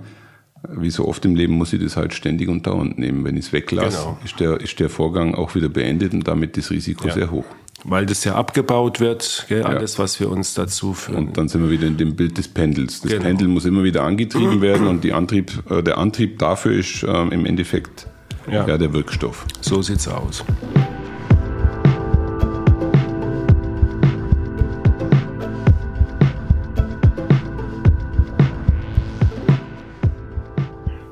wie 0.69 0.91
so 0.91 1.07
oft 1.07 1.25
im 1.25 1.35
Leben 1.35 1.55
muss 1.55 1.73
ich 1.73 1.83
das 1.83 1.97
halt 1.97 2.13
ständig 2.15 2.49
und 2.49 2.67
dauernd 2.67 2.99
nehmen. 2.99 3.25
Wenn 3.25 3.37
ich 3.37 3.47
es 3.47 3.53
weglasse, 3.53 3.99
genau. 3.99 4.19
ist, 4.25 4.41
der, 4.41 4.61
ist 4.61 4.81
der 4.81 4.91
Vorgang 4.91 5.35
auch 5.35 5.55
wieder 5.55 5.69
beendet 5.69 6.13
und 6.13 6.27
damit 6.27 6.57
das 6.57 6.71
Risiko 6.71 7.09
ja. 7.09 7.15
sehr 7.15 7.31
hoch 7.31 7.47
weil 7.85 8.07
das 8.07 8.25
ja 8.25 8.35
abgebaut 8.35 9.01
wird, 9.01 9.47
gell, 9.49 9.63
alles, 9.63 9.99
was 9.99 10.21
wir 10.21 10.31
uns 10.31 10.55
dazu 10.55 10.95
führen. 10.95 11.29
Und 11.29 11.37
dann 11.37 11.49
sind 11.49 11.63
wir 11.63 11.71
wieder 11.71 11.87
in 11.87 11.97
dem 11.97 12.17
Bild 12.17 12.39
des 12.39 12.49
Pendels. 12.49 13.01
Das 13.01 13.11
genau. 13.11 13.25
Pendel 13.25 13.49
muss 13.49 13.65
immer 13.65 13.83
wieder 13.85 14.03
angetrieben 14.03 14.61
werden 14.61 14.87
und 14.87 15.11
Antrieb, 15.11 15.53
äh, 15.71 15.83
der 15.83 15.99
Antrieb 15.99 16.39
dafür 16.39 16.73
ist 16.73 17.03
äh, 17.03 17.09
im 17.09 17.47
Endeffekt 17.47 18.07
ja. 18.51 18.67
ja. 18.67 18.79
der 18.79 18.93
Wirkstoff. 18.93 19.47
So 19.61 19.83
sieht's 19.83 20.09
aus. 20.09 20.45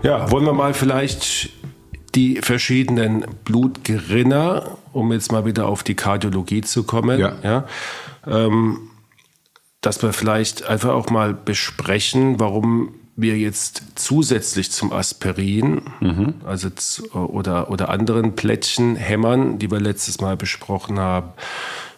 Ja, 0.02 0.30
wollen 0.30 0.46
wir 0.46 0.54
mal 0.54 0.74
vielleicht 0.74 1.50
die 2.18 2.40
verschiedenen 2.42 3.24
Blutgerinner, 3.44 4.76
um 4.92 5.12
jetzt 5.12 5.30
mal 5.30 5.44
wieder 5.44 5.68
auf 5.68 5.84
die 5.84 5.94
Kardiologie 5.94 6.62
zu 6.62 6.82
kommen, 6.82 7.20
ja. 7.20 7.36
ja 7.44 7.66
ähm, 8.26 8.90
dass 9.82 10.02
wir 10.02 10.12
vielleicht 10.12 10.64
einfach 10.64 10.90
auch 10.90 11.10
mal 11.10 11.32
besprechen, 11.32 12.40
warum 12.40 12.92
wir 13.14 13.38
jetzt 13.38 13.82
zusätzlich 13.94 14.72
zum 14.72 14.92
Aspirin 14.92 15.82
mhm. 16.00 16.34
also 16.44 16.70
oder, 17.14 17.70
oder 17.70 17.88
anderen 17.88 18.34
Plättchen, 18.34 18.96
Hämmern, 18.96 19.60
die 19.60 19.70
wir 19.70 19.78
letztes 19.78 20.20
Mal 20.20 20.36
besprochen 20.36 20.98
haben, 20.98 21.30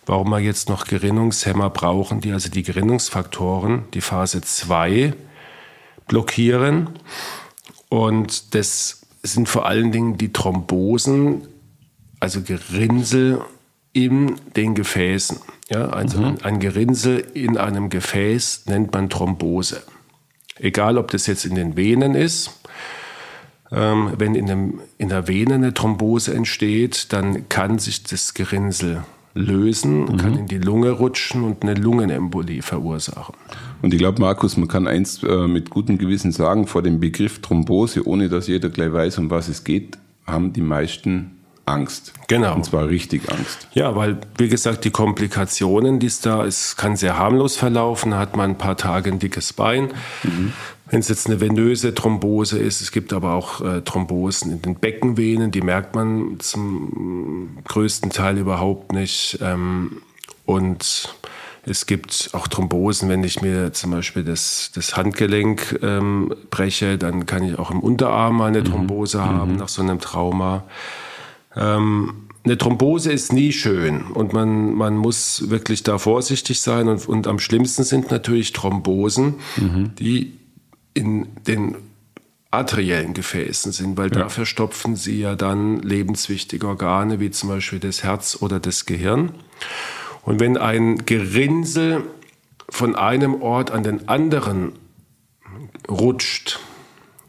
warum 0.05 0.29
wir 0.29 0.41
jetzt 0.41 0.69
noch 0.69 0.85
Gerinnungshämmer 0.85 1.71
brauchen, 1.71 2.21
die 2.21 2.33
also 2.33 2.51
die 2.51 2.63
Gerinnungsfaktoren, 2.63 3.85
die 3.95 4.03
Phase 4.03 4.43
2 4.43 5.15
blockieren. 6.07 6.91
Und 7.89 8.55
das 8.55 9.00
sind 9.23 9.49
vor 9.49 9.67
allen 9.67 9.93
Dingen 9.93 10.17
die 10.17 10.33
Thrombosen, 10.33 11.43
also 12.21 12.43
Gerinnsel 12.43 13.41
in 13.93 14.37
den 14.57 14.75
Gefäßen. 14.75 15.39
Ja, 15.69 15.89
also 15.89 16.21
mhm. 16.21 16.39
ein 16.43 16.59
Gerinnsel 16.61 17.25
in 17.35 17.57
einem 17.57 17.91
Gefäß 17.91 18.67
nennt 18.67 18.93
man 18.93 19.09
Thrombose. 19.09 19.83
Egal, 20.59 20.99
ob 20.99 21.11
das 21.11 21.27
jetzt 21.27 21.45
in 21.45 21.55
den 21.55 21.77
Venen 21.77 22.15
ist. 22.15 22.51
Ähm, 23.73 24.13
wenn 24.19 24.35
in, 24.35 24.47
dem, 24.47 24.81
in 24.99 25.09
der 25.09 25.29
Vene 25.29 25.55
eine 25.55 25.73
Thrombose 25.73 26.35
entsteht, 26.35 27.13
dann 27.13 27.49
kann 27.49 27.79
sich 27.79 28.03
das 28.03 28.35
Gerinnsel 28.35 29.05
lösen, 29.35 30.03
mhm. 30.03 30.17
kann 30.17 30.37
in 30.37 30.47
die 30.49 30.59
Lunge 30.59 30.91
rutschen 30.91 31.45
und 31.45 31.63
eine 31.63 31.75
Lungenembolie 31.75 32.63
verursachen. 32.63 33.37
Und 33.83 33.95
ich 33.95 33.99
glaube, 33.99 34.21
Markus, 34.21 34.57
man 34.57 34.69
kann 34.69 34.87
eins 34.87 35.23
äh, 35.23 35.47
mit 35.47 35.71
gutem 35.71 35.99
Gewissen 35.99 36.33
sagen, 36.33 36.67
vor 36.67 36.83
dem 36.83 37.01
Begriff 37.01 37.41
Thrombose, 37.41 38.07
ohne 38.07 38.29
dass 38.29 38.47
jeder 38.47 38.69
gleich 38.69 38.93
weiß, 38.93 39.19
um 39.19 39.31
was 39.31 39.49
es 39.49 39.65
geht, 39.65 39.99
haben 40.27 40.53
die 40.53 40.61
meisten 40.61 41.33
Angst. 41.71 42.13
Genau. 42.29 42.55
Und 42.55 42.65
zwar 42.65 42.89
richtig 42.89 43.31
Angst. 43.31 43.69
Ja, 43.73 43.95
weil, 43.97 44.19
wie 44.37 44.49
gesagt, 44.49 44.85
die 44.85 44.91
Komplikationen, 44.91 45.99
die 45.99 46.07
es 46.07 46.21
da 46.21 46.45
ist, 46.45 46.77
kann 46.77 46.97
sehr 46.97 47.19
harmlos 47.19 47.57
verlaufen. 47.57 48.11
Da 48.11 48.19
hat 48.19 48.37
man 48.37 48.51
ein 48.51 48.59
paar 48.59 48.77
Tage 48.77 49.11
ein 49.11 49.19
dickes 49.19 49.53
Bein. 49.53 49.91
Mhm. 50.23 50.53
Wenn 50.91 51.01
es 51.01 51.09
jetzt 51.09 51.29
eine 51.29 51.41
venöse 51.41 51.95
Thrombose 51.95 52.59
ist, 52.59 52.81
es 52.81 52.91
gibt 52.91 53.13
aber 53.13 53.35
auch 53.35 53.61
äh, 53.61 53.81
Thrombosen 53.83 54.51
in 54.51 54.63
den 54.63 54.75
Beckenvenen, 54.75 55.53
die 55.53 55.61
merkt 55.61 55.95
man 55.95 56.41
zum 56.41 57.59
größten 57.69 58.11
Teil 58.11 58.39
überhaupt 58.39 58.93
nicht. 58.93 59.39
Ähm, 59.41 60.03
und 60.47 61.15
es 61.65 61.87
gibt 61.87 62.31
auch 62.33 62.49
Thrombosen, 62.49 63.09
wenn 63.09 63.23
ich 63.23 63.43
mir 63.43 63.73
zum 63.73 63.91
Beispiel 63.91 64.25
das, 64.25 64.71
das 64.75 64.97
Handgelenk 64.97 65.79
ähm, 65.83 66.35
breche, 66.51 66.97
dann 66.97 67.27
kann 67.27 67.45
ich 67.45 67.59
auch 67.59 67.71
im 67.71 67.81
Unterarm 67.81 68.39
mal 68.39 68.47
eine 68.47 68.61
mhm. 68.61 68.65
Thrombose 68.65 69.19
mhm. 69.19 69.23
haben 69.23 69.57
nach 69.57 69.69
so 69.69 69.83
einem 69.83 70.01
Trauma. 70.01 70.65
Ähm, 71.55 72.29
eine 72.43 72.57
Thrombose 72.57 73.13
ist 73.13 73.33
nie 73.35 73.53
schön 73.53 74.03
und 74.03 74.33
man, 74.33 74.73
man 74.73 74.97
muss 74.97 75.51
wirklich 75.51 75.83
da 75.83 75.99
vorsichtig 75.99 76.61
sein. 76.63 76.89
Und, 76.89 77.07
und 77.07 77.27
am 77.27 77.39
schlimmsten 77.39 77.85
sind 77.85 78.11
natürlich 78.11 78.53
Thrombosen, 78.53 79.35
mhm. 79.57 79.95
die 79.99 80.39
in 80.95 81.29
den 81.47 81.77
arteriellen 82.51 83.15
Gefäßen 83.15 83.73
sind, 83.73 83.97
weil 83.97 84.09
ja. 84.09 84.21
da 84.21 84.29
verstopfen 84.29 84.97
sie 84.97 85.21
ja 85.21 85.37
dann 85.37 85.81
lebenswichtige 85.81 86.67
Organe, 86.67 87.21
wie 87.21 87.31
zum 87.31 87.51
Beispiel 87.51 87.79
das 87.79 88.03
Herz 88.03 88.39
oder 88.41 88.59
das 88.59 88.87
Gehirn. 88.87 89.33
Und 90.23 90.41
wenn 90.41 90.57
ein 90.57 91.07
Gerinnsel 91.07 92.03
von 92.69 92.95
einem 92.95 93.43
Ort 93.43 93.71
an 93.71 93.83
den 93.83 94.09
anderen 94.09 94.73
rutscht, 95.89 96.61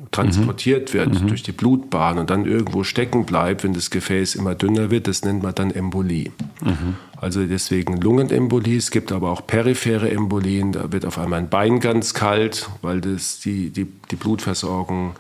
transportiert 0.10 0.94
wird 0.94 1.22
mhm. 1.22 1.28
durch 1.28 1.44
die 1.44 1.52
Blutbahn 1.52 2.18
und 2.18 2.30
dann 2.30 2.46
irgendwo 2.46 2.84
stecken 2.84 3.26
bleibt, 3.26 3.64
wenn 3.64 3.74
das 3.74 3.92
Gefäß 3.92 4.36
immer 4.36 4.56
dünner 4.56 4.90
wird, 4.90 5.08
das 5.08 5.24
nennt 5.24 5.44
man 5.44 5.54
dann 5.54 5.72
Embolie. 5.72 6.32
Mhm. 6.62 6.96
Also 7.18 7.46
deswegen 7.46 8.02
Lungenembolie. 8.02 8.78
Es 8.78 8.90
gibt 8.90 9.12
aber 9.12 9.30
auch 9.30 9.46
periphere 9.46 10.10
Embolien. 10.10 10.72
Da 10.72 10.92
wird 10.92 11.06
auf 11.06 11.20
einmal 11.20 11.40
ein 11.40 11.50
Bein 11.50 11.80
ganz 11.80 12.16
kalt, 12.16 12.70
weil 12.82 13.00
das 13.00 13.40
die, 13.40 13.70
die, 13.70 13.86
die 13.86 14.16
Blutversorgung 14.16 15.14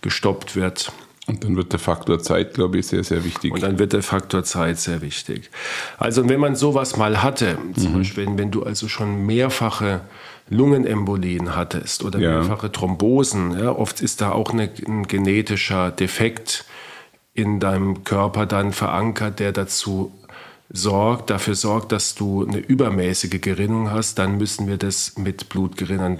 gestoppt 0.00 0.54
wird. 0.54 0.92
Und 1.30 1.44
dann 1.44 1.56
wird 1.56 1.72
der 1.72 1.78
Faktor 1.78 2.18
Zeit, 2.18 2.54
glaube 2.54 2.78
ich, 2.78 2.88
sehr, 2.88 3.04
sehr 3.04 3.24
wichtig. 3.24 3.52
Und 3.52 3.62
dann 3.62 3.78
wird 3.78 3.92
der 3.92 4.02
Faktor 4.02 4.42
Zeit 4.42 4.78
sehr 4.78 5.00
wichtig. 5.00 5.50
Also 5.98 6.28
wenn 6.28 6.40
man 6.40 6.56
sowas 6.56 6.96
mal 6.96 7.22
hatte, 7.22 7.56
zum 7.76 7.92
mhm. 7.92 7.98
Beispiel 7.98 8.26
wenn, 8.26 8.38
wenn 8.38 8.50
du 8.50 8.64
also 8.64 8.88
schon 8.88 9.26
mehrfache 9.26 10.00
Lungenembolien 10.48 11.54
hattest 11.54 12.04
oder 12.04 12.18
ja. 12.18 12.40
mehrfache 12.40 12.72
Thrombosen, 12.72 13.58
ja, 13.58 13.70
oft 13.70 14.00
ist 14.00 14.20
da 14.20 14.32
auch 14.32 14.52
eine, 14.52 14.68
ein 14.86 15.06
genetischer 15.06 15.92
Defekt 15.92 16.64
in 17.32 17.60
deinem 17.60 18.02
Körper 18.02 18.46
dann 18.46 18.72
verankert, 18.72 19.38
der 19.38 19.52
dazu 19.52 20.12
sorgt, 20.72 21.30
dafür 21.30 21.54
sorgt, 21.54 21.92
dass 21.92 22.14
du 22.14 22.44
eine 22.46 22.58
übermäßige 22.58 23.40
Gerinnung 23.40 23.90
hast, 23.90 24.18
dann 24.18 24.38
müssen 24.38 24.66
wir 24.66 24.76
das 24.76 25.16
mit 25.16 25.48
Blutgerinnern 25.48 26.18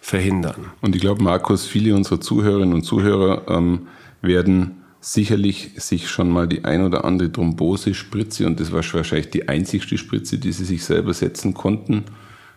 verhindern. 0.00 0.72
Und 0.80 0.94
ich 0.94 1.00
glaube, 1.00 1.22
Markus, 1.22 1.66
viele 1.66 1.94
unserer 1.94 2.20
Zuhörerinnen 2.20 2.74
und 2.74 2.82
Zuhörer 2.82 3.42
ähm, 3.48 3.88
werden 4.22 4.82
sicherlich 5.00 5.70
sich 5.76 6.08
schon 6.08 6.28
mal 6.28 6.46
die 6.46 6.64
ein 6.64 6.84
oder 6.84 7.04
andere 7.04 7.30
Thrombose-Spritze, 7.30 8.46
und 8.46 8.60
das 8.60 8.72
war 8.72 8.82
wahrscheinlich 8.92 9.30
die 9.30 9.48
einzigste 9.48 9.96
Spritze, 9.96 10.38
die 10.38 10.52
sie 10.52 10.64
sich 10.64 10.84
selber 10.84 11.14
setzen 11.14 11.54
konnten, 11.54 12.04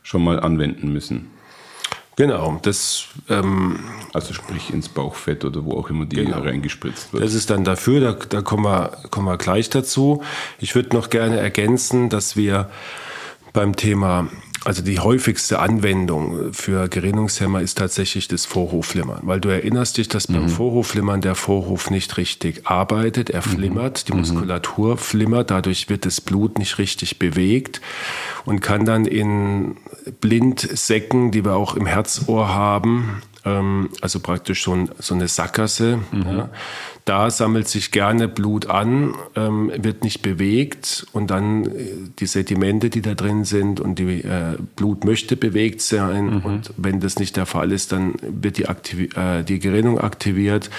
schon 0.04 0.24
mal 0.24 0.40
anwenden 0.40 0.92
müssen. 0.92 1.28
Genau, 2.18 2.60
das. 2.62 3.06
Ähm, 3.30 3.80
also 4.14 4.34
sprich 4.34 4.74
ins 4.74 4.90
Bauchfett 4.90 5.46
oder 5.46 5.64
wo 5.66 5.74
auch 5.74 5.90
immer 5.90 6.06
die 6.06 6.18
genau. 6.18 6.40
reingespritzt 6.40 7.14
wird. 7.14 7.24
Das 7.24 7.34
ist 7.34 7.50
dann 7.50 7.64
dafür, 7.64 8.00
da, 8.02 8.12
da 8.14 8.42
kommen, 8.42 8.66
wir, 8.66 8.92
kommen 9.10 9.28
wir 9.28 9.38
gleich 9.38 9.70
dazu. 9.70 10.22
Ich 10.60 10.76
würde 10.76 10.96
noch 10.96 11.10
gerne 11.10 11.40
ergänzen, 11.40 12.10
dass 12.10 12.36
wir 12.36 12.70
beim 13.54 13.76
Thema 13.76 14.28
also 14.64 14.84
die 14.84 15.00
häufigste 15.00 15.60
Anwendung 15.60 16.54
für 16.54 16.88
Gerinnungshemmer 16.88 17.62
ist 17.62 17.80
tatsächlich 17.80 18.28
das 18.28 18.46
Vorhofflimmern, 18.46 19.22
weil 19.24 19.42
du 19.42 19.50
erinnerst 19.50 19.98
dich, 19.98 20.08
dass 20.08 20.28
beim 20.28 20.44
mhm. 20.44 20.50
Vorhofflimmern 20.50 21.22
der 21.22 21.34
Vorhof 21.34 21.90
nicht 21.90 22.18
richtig 22.18 22.68
arbeitet, 22.68 23.32
er 23.32 23.40
mhm. 23.40 23.50
flimmert, 23.50 24.08
die 24.08 24.14
mhm. 24.14 24.20
Muskulatur 24.20 24.98
flimmert, 24.98 25.50
dadurch 25.50 25.90
wird 25.90 26.06
das 26.06 26.22
Blut 26.22 26.60
nicht 26.60 26.78
richtig 26.78 27.18
bewegt 27.18 27.82
und 28.46 28.62
kann 28.62 28.86
dann 28.86 29.06
in 29.06 29.78
Blindsäcken, 30.20 31.32
die 31.32 31.44
wir 31.44 31.56
auch 31.56 31.76
im 31.76 31.88
Herzohr 31.88 32.54
haben, 32.54 33.22
also 33.44 34.20
praktisch 34.20 34.64
so, 34.64 34.74
ein, 34.74 34.90
so 35.00 35.16
eine 35.16 35.28
Sackgasse. 35.28 36.00
Mhm. 36.12 36.26
Ja. 36.26 36.50
Da 37.06 37.32
sammelt 37.32 37.68
sich 37.68 37.92
gerne 37.92 38.28
Blut 38.28 38.68
an, 38.68 39.16
ähm, 39.36 39.72
wird 39.76 40.04
nicht 40.04 40.22
bewegt 40.22 41.08
und 41.14 41.32
dann 41.32 41.66
äh, 41.66 41.70
die 42.20 42.28
Sedimente, 42.28 42.90
die 42.92 43.02
da 43.02 43.16
drin 43.16 43.44
sind 43.44 43.80
und 43.80 43.98
die 43.98 44.22
äh, 44.22 44.58
Blut 44.76 45.04
möchte 45.04 45.36
bewegt 45.36 45.82
sein 45.82 46.26
mhm. 46.26 46.42
und 46.42 46.74
wenn 46.78 47.00
das 47.00 47.18
nicht 47.18 47.38
der 47.38 47.48
Fall 47.48 47.72
ist, 47.72 47.92
dann 47.92 48.14
wird 48.22 48.58
die, 48.58 48.68
Aktiv 48.68 49.16
äh, 49.18 49.44
die 49.44 49.60
Gerinnung 49.60 50.00
aktiviert 50.00 50.70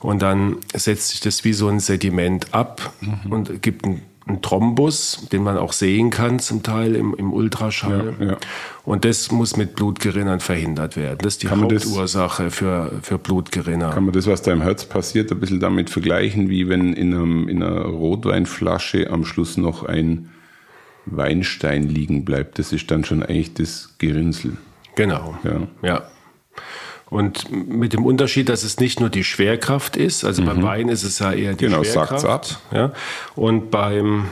und 0.00 0.20
dann 0.20 0.56
setzt 0.74 1.10
sich 1.10 1.20
das 1.20 1.44
wie 1.44 1.52
so 1.52 1.68
ein 1.68 1.78
Sediment 1.78 2.52
ab 2.52 2.92
mhm. 3.00 3.32
und 3.32 3.62
gibt 3.62 3.86
ein 3.86 4.02
ein 4.26 4.40
Thrombus, 4.40 5.28
den 5.32 5.42
man 5.42 5.58
auch 5.58 5.72
sehen 5.72 6.08
kann 6.10 6.38
zum 6.38 6.62
Teil 6.62 6.96
im, 6.96 7.14
im 7.14 7.32
Ultraschall. 7.32 8.14
Ja, 8.18 8.26
ja. 8.26 8.36
Und 8.84 9.04
das 9.04 9.30
muss 9.30 9.56
mit 9.56 9.76
Blutgerinnern 9.76 10.40
verhindert 10.40 10.96
werden. 10.96 11.18
Das 11.22 11.34
ist 11.34 11.42
die 11.42 11.48
kann 11.48 11.62
Hauptursache 11.62 12.44
das, 12.44 12.54
für, 12.54 12.92
für 13.02 13.18
Blutgerinner. 13.18 13.90
Kann 13.90 14.04
man 14.04 14.14
das, 14.14 14.26
was 14.26 14.40
da 14.40 14.52
im 14.52 14.62
Herz 14.62 14.86
passiert, 14.86 15.30
ein 15.30 15.40
bisschen 15.40 15.60
damit 15.60 15.90
vergleichen, 15.90 16.48
wie 16.48 16.68
wenn 16.68 16.94
in, 16.94 17.14
einem, 17.14 17.48
in 17.48 17.62
einer 17.62 17.82
Rotweinflasche 17.82 19.10
am 19.10 19.26
Schluss 19.26 19.58
noch 19.58 19.84
ein 19.84 20.30
Weinstein 21.04 21.82
liegen 21.82 22.24
bleibt? 22.24 22.58
Das 22.58 22.72
ist 22.72 22.90
dann 22.90 23.04
schon 23.04 23.22
eigentlich 23.22 23.52
das 23.52 23.94
Gerinnsel. 23.98 24.56
Genau. 24.94 25.36
Ja. 25.44 25.68
ja. 25.82 26.02
Und 27.14 27.48
mit 27.52 27.92
dem 27.92 28.04
Unterschied, 28.04 28.48
dass 28.48 28.64
es 28.64 28.80
nicht 28.80 28.98
nur 28.98 29.08
die 29.08 29.22
Schwerkraft 29.22 29.96
ist, 29.96 30.24
also 30.24 30.42
mhm. 30.42 30.46
beim 30.46 30.62
Wein 30.64 30.88
ist 30.88 31.04
es 31.04 31.20
ja 31.20 31.32
eher 31.32 31.54
die 31.54 31.66
genau, 31.66 31.84
Schwerkraft. 31.84 32.26
Ab. 32.26 32.46
Ja, 32.72 32.92
und 33.36 33.70
beim 33.70 34.24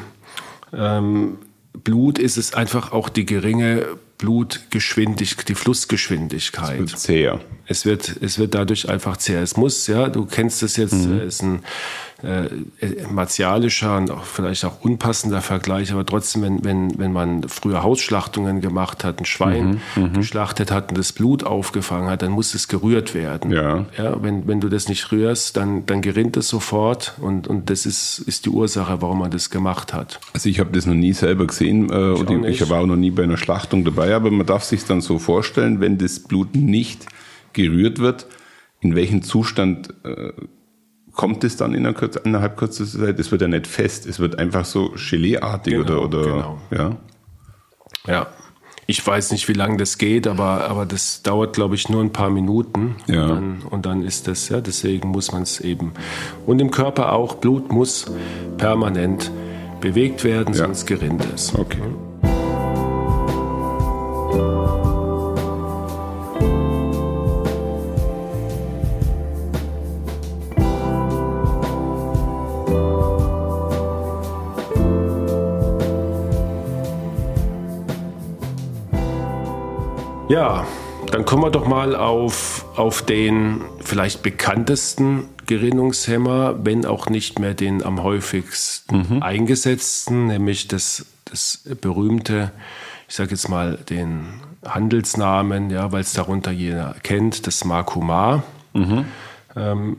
ähm, 0.72 1.38
Blut 1.84 2.18
ist 2.18 2.36
es 2.36 2.54
einfach 2.54 2.90
auch 2.90 3.08
die 3.08 3.24
geringe 3.24 3.86
Blutgeschwindigkeit, 4.18 5.48
die 5.48 5.54
Flussgeschwindigkeit. 5.54 6.80
Es 6.80 6.90
wird 6.90 6.98
zäher. 6.98 7.40
Es 7.72 7.86
wird, 7.86 8.16
es 8.20 8.38
wird 8.38 8.54
dadurch 8.54 8.88
einfach 8.88 9.16
zäher. 9.16 9.42
Es 9.42 9.56
muss, 9.56 9.86
ja, 9.86 10.10
du 10.10 10.26
kennst 10.26 10.62
es 10.62 10.76
jetzt, 10.76 10.92
mhm. 10.92 11.20
ist 11.20 11.42
ein 11.42 11.62
äh, 12.22 12.48
martialischer 13.10 13.96
und 13.96 14.10
auch 14.10 14.24
vielleicht 14.24 14.64
auch 14.64 14.82
unpassender 14.82 15.40
Vergleich, 15.40 15.90
aber 15.90 16.06
trotzdem, 16.06 16.42
wenn, 16.42 16.64
wenn, 16.64 16.98
wenn 16.98 17.12
man 17.12 17.48
früher 17.48 17.82
Hausschlachtungen 17.82 18.60
gemacht 18.60 19.04
hat, 19.04 19.20
ein 19.20 19.24
Schwein 19.24 19.80
mhm, 19.96 20.02
mhm, 20.02 20.12
geschlachtet 20.12 20.70
hat 20.70 20.90
und 20.90 20.98
das 20.98 21.12
Blut 21.12 21.44
aufgefangen 21.44 22.10
hat, 22.10 22.22
dann 22.22 22.30
muss 22.30 22.54
es 22.54 22.68
gerührt 22.68 23.14
werden. 23.14 23.50
Ja. 23.50 23.86
Ja, 23.96 24.22
wenn, 24.22 24.46
wenn 24.46 24.60
du 24.60 24.68
das 24.68 24.88
nicht 24.88 25.10
rührst, 25.10 25.56
dann, 25.56 25.86
dann 25.86 26.02
gerinnt 26.02 26.36
es 26.36 26.48
sofort 26.48 27.14
und, 27.20 27.48
und 27.48 27.70
das 27.70 27.86
ist, 27.86 28.20
ist 28.20 28.44
die 28.44 28.50
Ursache, 28.50 29.00
warum 29.00 29.18
man 29.18 29.30
das 29.30 29.50
gemacht 29.50 29.92
hat. 29.92 30.20
Also 30.32 30.48
ich 30.48 30.60
habe 30.60 30.70
das 30.72 30.86
noch 30.86 30.94
nie 30.94 31.14
selber 31.14 31.46
gesehen 31.46 31.90
äh, 31.90 32.12
ich 32.12 32.20
und 32.20 32.44
ich 32.44 32.68
war 32.68 32.82
auch 32.82 32.86
noch 32.86 32.96
nie 32.96 33.10
bei 33.10 33.24
einer 33.24 33.36
Schlachtung 33.38 33.84
dabei, 33.84 34.14
aber 34.14 34.30
man 34.30 34.46
darf 34.46 34.62
sich 34.62 34.84
dann 34.84 35.00
so 35.00 35.18
vorstellen, 35.18 35.80
wenn 35.80 35.98
das 35.98 36.20
Blut 36.20 36.54
nicht 36.54 37.06
gerührt 37.52 37.98
wird, 37.98 38.26
in 38.80 38.94
welchem 38.94 39.22
Zustand 39.22 39.94
äh, 40.04 40.32
kommt 41.12 41.44
es 41.44 41.56
dann 41.56 41.74
in 41.74 41.86
einer, 41.86 41.96
innerhalb 42.24 42.56
kürzester 42.56 43.00
Zeit? 43.00 43.20
Es 43.20 43.30
wird 43.30 43.42
ja 43.42 43.48
nicht 43.48 43.66
fest, 43.66 44.06
es 44.06 44.18
wird 44.18 44.38
einfach 44.38 44.64
so 44.64 44.94
Geleeartig 44.96 45.74
genau, 45.74 45.84
oder, 45.84 46.02
oder 46.02 46.22
genau. 46.22 46.58
ja. 46.70 46.96
Ja. 48.06 48.26
Ich 48.86 49.06
weiß 49.06 49.30
nicht, 49.30 49.48
wie 49.48 49.52
lange 49.52 49.76
das 49.76 49.96
geht, 49.96 50.26
aber, 50.26 50.68
aber 50.68 50.86
das 50.86 51.22
dauert, 51.22 51.54
glaube 51.54 51.76
ich, 51.76 51.88
nur 51.88 52.02
ein 52.02 52.12
paar 52.12 52.30
Minuten. 52.30 52.96
Ja. 53.06 53.22
Und, 53.22 53.28
dann, 53.28 53.62
und 53.70 53.86
dann 53.86 54.02
ist 54.02 54.26
das, 54.26 54.48
ja, 54.48 54.60
deswegen 54.60 55.08
muss 55.08 55.30
man 55.30 55.42
es 55.42 55.60
eben. 55.60 55.92
Und 56.46 56.60
im 56.60 56.70
Körper 56.70 57.12
auch, 57.12 57.36
Blut 57.36 57.70
muss 57.70 58.06
permanent 58.58 59.30
bewegt 59.80 60.24
werden, 60.24 60.54
ja. 60.54 60.64
sonst 60.64 60.86
gerinnt 60.86 61.26
es. 61.32 61.54
Okay. 61.54 61.78
Ja, 80.42 80.66
dann 81.12 81.24
kommen 81.24 81.44
wir 81.44 81.50
doch 81.52 81.68
mal 81.68 81.94
auf, 81.94 82.64
auf 82.74 83.02
den 83.02 83.60
vielleicht 83.78 84.24
bekanntesten 84.24 85.28
Gerinnungshemmer, 85.46 86.56
wenn 86.64 86.84
auch 86.84 87.08
nicht 87.08 87.38
mehr 87.38 87.54
den 87.54 87.84
am 87.84 88.02
häufigsten 88.02 89.06
mhm. 89.08 89.22
eingesetzten, 89.22 90.26
nämlich 90.26 90.66
das, 90.66 91.06
das 91.26 91.62
berühmte, 91.80 92.50
ich 93.06 93.14
sage 93.14 93.30
jetzt 93.30 93.48
mal 93.50 93.76
den 93.88 94.40
Handelsnamen, 94.66 95.70
ja, 95.70 95.92
weil 95.92 96.00
es 96.00 96.12
darunter 96.12 96.50
jeder 96.50 96.96
kennt, 97.04 97.46
das 97.46 97.64
Makuma. 97.64 98.42
Mhm. 98.72 99.04
Ähm, 99.54 99.96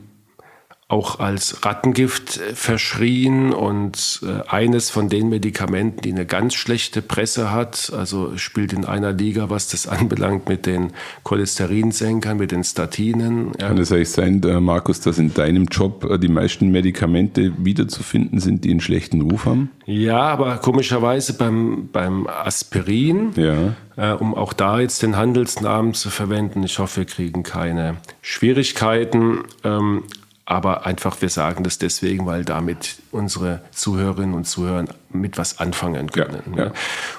auch 0.86 1.18
als 1.18 1.64
Rattengift 1.64 2.36
äh, 2.36 2.54
verschrien 2.54 3.54
und 3.54 4.20
äh, 4.22 4.46
eines 4.48 4.90
von 4.90 5.08
den 5.08 5.30
Medikamenten, 5.30 6.02
die 6.02 6.12
eine 6.12 6.26
ganz 6.26 6.54
schlechte 6.54 7.00
Presse 7.00 7.52
hat, 7.52 7.90
also 7.96 8.36
spielt 8.36 8.74
in 8.74 8.84
einer 8.84 9.12
Liga, 9.12 9.48
was 9.48 9.68
das 9.68 9.86
anbelangt, 9.88 10.48
mit 10.48 10.66
den 10.66 10.92
Cholesterinsenkern, 11.22 12.36
mit 12.36 12.52
den 12.52 12.64
Statinen. 12.64 13.52
Kann 13.52 13.78
es 13.78 13.92
eigentlich 13.92 14.10
sein, 14.10 14.42
Markus, 14.60 15.00
dass 15.00 15.18
in 15.18 15.32
deinem 15.32 15.64
Job 15.66 16.04
äh, 16.04 16.18
die 16.18 16.28
meisten 16.28 16.70
Medikamente 16.70 17.52
wiederzufinden 17.56 18.38
sind, 18.40 18.64
die 18.64 18.70
einen 18.70 18.80
schlechten 18.80 19.22
Ruf 19.22 19.46
haben? 19.46 19.70
Ja, 19.86 20.20
aber 20.20 20.58
komischerweise 20.58 21.32
beim, 21.32 21.88
beim 21.92 22.26
Aspirin, 22.26 23.32
ja. 23.36 23.74
äh, 23.96 24.14
um 24.14 24.34
auch 24.34 24.52
da 24.52 24.80
jetzt 24.80 25.02
den 25.02 25.16
Handelsnamen 25.16 25.94
zu 25.94 26.10
verwenden, 26.10 26.62
ich 26.62 26.78
hoffe, 26.78 27.00
wir 27.00 27.04
kriegen 27.06 27.42
keine 27.42 27.96
Schwierigkeiten. 28.20 29.44
Ähm, 29.62 30.04
aber 30.46 30.84
einfach, 30.84 31.22
wir 31.22 31.30
sagen 31.30 31.64
das 31.64 31.78
deswegen, 31.78 32.26
weil 32.26 32.44
damit 32.44 32.96
unsere 33.12 33.62
Zuhörerinnen 33.70 34.34
und 34.34 34.44
Zuhörer 34.44 34.84
mit 35.10 35.38
was 35.38 35.58
anfangen 35.58 36.10
können. 36.10 36.54
Ja, 36.54 36.66
ja. 36.66 36.72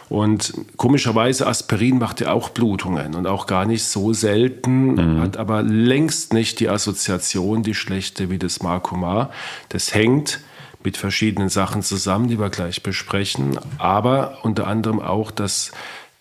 Und 0.09 0.53
komischerweise, 0.77 1.47
Aspirin 1.47 1.97
macht 1.97 2.21
ja 2.21 2.31
auch 2.31 2.49
Blutungen 2.49 3.15
und 3.15 3.25
auch 3.25 3.47
gar 3.47 3.65
nicht 3.65 3.83
so 3.83 4.13
selten, 4.13 4.93
mhm. 4.93 5.21
hat 5.21 5.37
aber 5.37 5.63
längst 5.63 6.33
nicht 6.33 6.59
die 6.59 6.69
Assoziation, 6.69 7.63
die 7.63 7.73
schlechte 7.73 8.29
wie 8.29 8.37
das 8.37 8.61
Marcomar. 8.61 9.31
Das 9.69 9.95
hängt 9.95 10.41
mit 10.83 10.97
verschiedenen 10.97 11.49
Sachen 11.49 11.81
zusammen, 11.81 12.27
die 12.27 12.39
wir 12.39 12.51
gleich 12.51 12.83
besprechen, 12.83 13.57
aber 13.79 14.37
unter 14.43 14.67
anderem 14.67 15.01
auch, 15.01 15.31
dass 15.31 15.71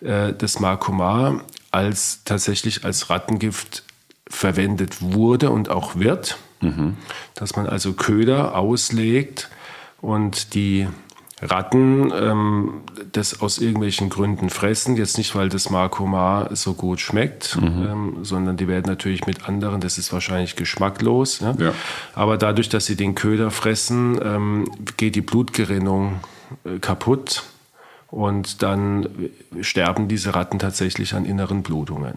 äh, 0.01 0.33
das 0.33 0.59
Marcomar 0.59 1.41
als 1.69 2.23
tatsächlich 2.25 2.83
als 2.83 3.11
Rattengift 3.11 3.83
verwendet 4.27 5.01
wurde 5.01 5.51
und 5.51 5.69
auch 5.69 5.97
wird, 5.97 6.37
mhm. 6.61 6.97
dass 7.33 7.55
man 7.55 7.67
also 7.67 7.93
Köder 7.93 8.55
auslegt 8.55 9.49
und 10.01 10.53
die 10.53 10.87
Ratten 11.41 12.13
ähm, 12.15 12.81
das 13.11 13.41
aus 13.41 13.57
irgendwelchen 13.57 14.09
Gründen 14.09 14.49
fressen. 14.49 14.95
Jetzt 14.95 15.17
nicht, 15.17 15.35
weil 15.35 15.49
das 15.49 15.69
Markomar 15.69 16.55
so 16.55 16.73
gut 16.73 17.01
schmeckt, 17.01 17.59
mhm. 17.59 17.87
ähm, 17.87 18.17
sondern 18.21 18.55
die 18.55 18.67
werden 18.67 18.85
natürlich 18.87 19.25
mit 19.25 19.47
anderen, 19.47 19.81
das 19.81 19.97
ist 19.97 20.13
wahrscheinlich 20.13 20.55
geschmacklos. 20.55 21.41
Ne? 21.41 21.55
Ja. 21.59 21.73
Aber 22.13 22.37
dadurch, 22.37 22.69
dass 22.69 22.85
sie 22.85 22.95
den 22.95 23.15
Köder 23.15 23.51
fressen, 23.51 24.19
ähm, 24.23 24.65
geht 24.97 25.15
die 25.15 25.21
Blutgerinnung 25.21 26.21
äh, 26.63 26.79
kaputt 26.79 27.43
und 28.07 28.63
dann 28.63 29.09
sterben 29.59 30.07
diese 30.07 30.35
Ratten 30.35 30.57
tatsächlich 30.57 31.13
an 31.15 31.25
inneren 31.25 31.63
Blutungen. 31.63 32.15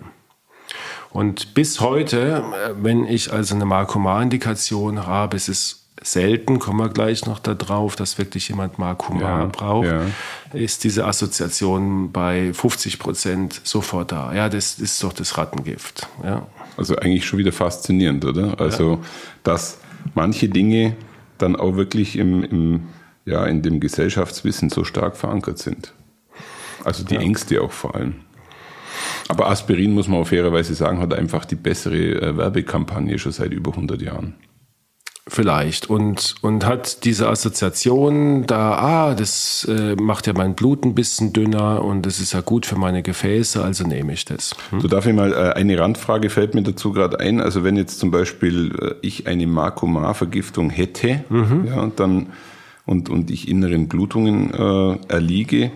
Und 1.11 1.55
bis 1.55 1.81
heute, 1.81 2.43
äh, 2.67 2.75
wenn 2.81 3.07
ich 3.07 3.33
also 3.33 3.55
eine 3.55 3.65
Markomar-Indikation 3.65 5.07
habe, 5.07 5.37
es 5.37 5.49
ist 5.49 5.79
selten, 6.03 6.59
kommen 6.59 6.79
wir 6.79 6.89
gleich 6.89 7.27
noch 7.27 7.39
darauf, 7.39 7.97
dass 7.97 8.19
wirklich 8.19 8.49
jemand 8.49 8.79
Markumar 8.79 9.41
ja, 9.41 9.47
braucht, 9.47 9.87
ja. 9.89 10.03
ist 10.53 10.85
diese 10.85 11.05
Assoziation 11.07 12.13
bei 12.13 12.53
50 12.53 12.99
Prozent 12.99 13.61
sofort 13.65 14.13
da. 14.13 14.33
Ja, 14.33 14.49
das 14.49 14.79
ist 14.79 15.03
doch 15.03 15.13
das 15.13 15.37
Rattengift. 15.37 16.09
Ja. 16.23 16.47
Also 16.77 16.97
eigentlich 16.97 17.27
schon 17.27 17.39
wieder 17.39 17.53
faszinierend, 17.53 18.25
oder? 18.25 18.61
Also, 18.61 19.01
dass 19.43 19.79
manche 20.15 20.49
Dinge 20.49 20.97
dann 21.39 21.57
auch 21.57 21.77
wirklich 21.77 22.17
im, 22.17 22.45
im, 22.45 22.89
ja, 23.25 23.45
in 23.47 23.63
dem 23.63 23.81
Gesellschaftswissen 23.81 24.71
so 24.71 24.85
stark 24.85 25.17
verankert 25.17 25.59
sind. 25.59 25.93
Also 26.85 27.05
die 27.05 27.17
Ängste 27.17 27.61
auch 27.61 27.73
vor 27.73 27.97
allem. 27.97 28.15
Aber 29.29 29.49
Aspirin, 29.51 29.93
muss 29.93 30.09
man 30.09 30.21
auf 30.21 30.29
fairerweise 30.29 30.75
sagen, 30.75 31.01
hat 31.01 31.15
einfach 31.15 31.45
die 31.45 31.57
bessere 31.57 31.97
äh, 31.97 32.37
Werbekampagne 32.37 33.19
schon 33.19 33.33
seit 33.33 33.53
über 33.53 33.73
100 33.73 34.01
Jahren 34.03 34.35
vielleicht 35.29 35.89
und, 35.91 36.35
und 36.41 36.67
hat 36.67 37.05
diese 37.05 37.29
Assoziation 37.29 38.47
da, 38.47 38.73
ah, 38.75 39.15
das 39.15 39.67
äh, 39.71 39.95
macht 39.95 40.27
ja 40.27 40.33
mein 40.33 40.55
Blut 40.55 40.85
ein 40.85 40.95
bisschen 40.95 41.33
dünner 41.33 41.85
und 41.85 42.07
das 42.07 42.19
ist 42.19 42.33
ja 42.33 42.41
gut 42.41 42.67
für 42.67 42.77
meine 42.77 43.03
Gefäße, 43.03 43.63
also 43.63 43.87
nehme 43.87 44.15
ich 44.15 44.25
das. 44.25 44.57
Hm? 44.71 44.81
So 44.81 44.89
darf 44.89 45.07
ich 45.07 45.15
mal, 45.15 45.33
äh, 45.33 45.53
eine 45.55 45.79
Randfrage 45.79 46.31
fällt 46.31 46.55
mir 46.55 46.63
dazu 46.63 46.93
gerade 46.93 47.21
ein, 47.21 47.41
also 47.41 47.63
wenn 47.63 47.77
jetzt 47.77 47.99
zum 47.99 48.11
Beispiel 48.11 48.75
äh, 48.81 48.95
ich 49.03 49.27
eine 49.27 49.47
Makomar-Vergiftung 49.47 50.71
hätte, 50.71 51.25
mhm. 51.29 51.67
ja, 51.67 51.81
und 51.81 52.01
dann, 52.01 52.29
und, 52.87 53.11
und 53.11 53.31
ich 53.31 53.49
inneren 53.49 53.89
Blutungen 53.89 54.53
äh, 54.53 54.99
erliege, 55.09 55.71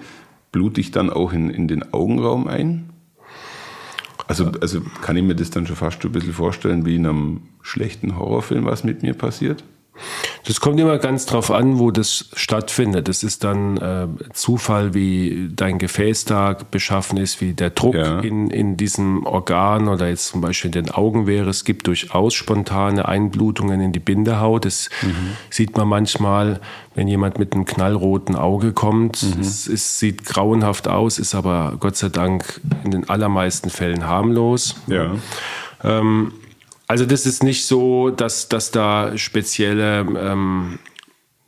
blute 0.50 0.80
ich 0.80 0.90
dann 0.90 1.10
auch 1.10 1.32
in, 1.32 1.50
in 1.50 1.68
den 1.68 1.92
Augenraum 1.92 2.48
ein? 2.48 2.91
Also, 4.32 4.50
also 4.62 4.80
kann 5.02 5.18
ich 5.18 5.22
mir 5.22 5.34
das 5.34 5.50
dann 5.50 5.66
schon 5.66 5.76
fast 5.76 6.02
ein 6.06 6.10
bisschen 6.10 6.32
vorstellen 6.32 6.86
wie 6.86 6.96
in 6.96 7.06
einem 7.06 7.42
schlechten 7.60 8.16
Horrorfilm, 8.16 8.64
was 8.64 8.82
mit 8.82 9.02
mir 9.02 9.12
passiert? 9.12 9.62
Das 10.44 10.60
kommt 10.60 10.80
immer 10.80 10.98
ganz 10.98 11.26
drauf 11.26 11.50
an, 11.50 11.78
wo 11.78 11.90
das 11.90 12.30
stattfindet. 12.34 13.08
Das 13.08 13.22
ist 13.22 13.44
dann 13.44 13.76
äh, 13.76 14.08
Zufall, 14.32 14.92
wie 14.94 15.50
dein 15.54 15.78
Gefäß 15.78 16.24
da 16.24 16.56
beschaffen 16.70 17.16
ist, 17.18 17.40
wie 17.40 17.52
der 17.52 17.70
Druck 17.70 17.94
ja. 17.94 18.20
in, 18.20 18.50
in 18.50 18.76
diesem 18.76 19.24
Organ 19.24 19.88
oder 19.88 20.08
jetzt 20.08 20.28
zum 20.28 20.40
Beispiel 20.40 20.68
in 20.68 20.86
den 20.86 20.90
Augen 20.90 21.26
wäre. 21.26 21.50
Es 21.50 21.64
gibt 21.64 21.86
durchaus 21.86 22.34
spontane 22.34 23.06
Einblutungen 23.06 23.80
in 23.80 23.92
die 23.92 24.00
Bindehaut. 24.00 24.64
Das 24.64 24.90
mhm. 25.02 25.36
sieht 25.50 25.76
man 25.76 25.86
manchmal, 25.86 26.60
wenn 26.94 27.06
jemand 27.06 27.38
mit 27.38 27.52
einem 27.52 27.64
knallroten 27.64 28.34
Auge 28.34 28.72
kommt. 28.72 29.22
Mhm. 29.22 29.40
Es, 29.40 29.68
es, 29.68 29.98
sieht 29.98 30.24
grauenhaft 30.24 30.88
aus, 30.88 31.18
ist 31.18 31.34
aber 31.34 31.76
Gott 31.78 31.96
sei 31.96 32.08
Dank 32.08 32.60
in 32.84 32.90
den 32.90 33.08
allermeisten 33.08 33.70
Fällen 33.70 34.08
harmlos. 34.08 34.74
Ja. 34.88 35.14
Ähm, 35.84 36.32
also 36.92 37.06
das 37.06 37.24
ist 37.24 37.42
nicht 37.42 37.64
so, 37.64 38.10
dass, 38.10 38.50
dass 38.50 38.70
da 38.70 39.16
spezielle, 39.16 40.00
ähm, 40.00 40.78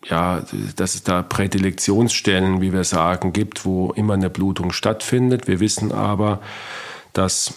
ja, 0.06 0.42
dass 0.76 0.94
es 0.94 1.02
da 1.02 1.20
Prädilektionsstellen, 1.20 2.62
wie 2.62 2.72
wir 2.72 2.84
sagen, 2.84 3.34
gibt, 3.34 3.66
wo 3.66 3.92
immer 3.92 4.14
eine 4.14 4.30
Blutung 4.30 4.72
stattfindet. 4.72 5.46
Wir 5.46 5.60
wissen 5.60 5.92
aber, 5.92 6.40
dass 7.12 7.52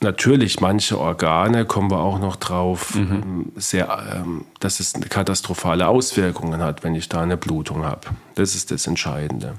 natürlich 0.00 0.60
manche 0.60 0.98
Organe, 0.98 1.66
kommen 1.66 1.92
wir 1.92 2.00
auch 2.00 2.18
noch 2.18 2.34
drauf, 2.34 2.96
mhm. 2.96 3.12
Ähm, 3.12 3.52
sehr, 3.54 4.12
ähm, 4.12 4.44
dass 4.58 4.80
es 4.80 4.94
katastrophale 4.94 5.86
Auswirkungen 5.86 6.60
hat, 6.60 6.82
wenn 6.82 6.96
ich 6.96 7.08
da 7.08 7.22
eine 7.22 7.36
Blutung 7.36 7.84
habe. 7.84 8.08
Das 8.34 8.56
ist 8.56 8.72
das 8.72 8.88
Entscheidende. 8.88 9.54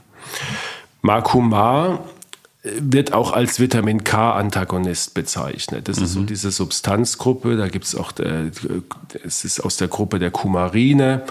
Makumar 1.02 2.04
wird 2.64 3.14
auch 3.14 3.34
als 3.34 3.60
Vitamin 3.60 4.04
K-Antagonist 4.04 5.16
bezeichnet. 5.16 5.88
Das 5.88 5.98
mhm. 5.98 6.04
ist 6.04 6.14
so 6.14 6.20
mhm. 6.20 6.28
diese 6.28 6.52
Substanzgruppe, 6.52 7.58
da 7.58 7.68
gibt 7.68 7.86
es 7.86 7.96
auch, 7.96 8.12
äh, 8.20 8.52
es 9.24 9.44
ist 9.46 9.62
aus 9.62 9.78
der 9.78 9.88
Gruppe 9.88 10.20
der 10.20 10.30
Kumarine 10.30 11.24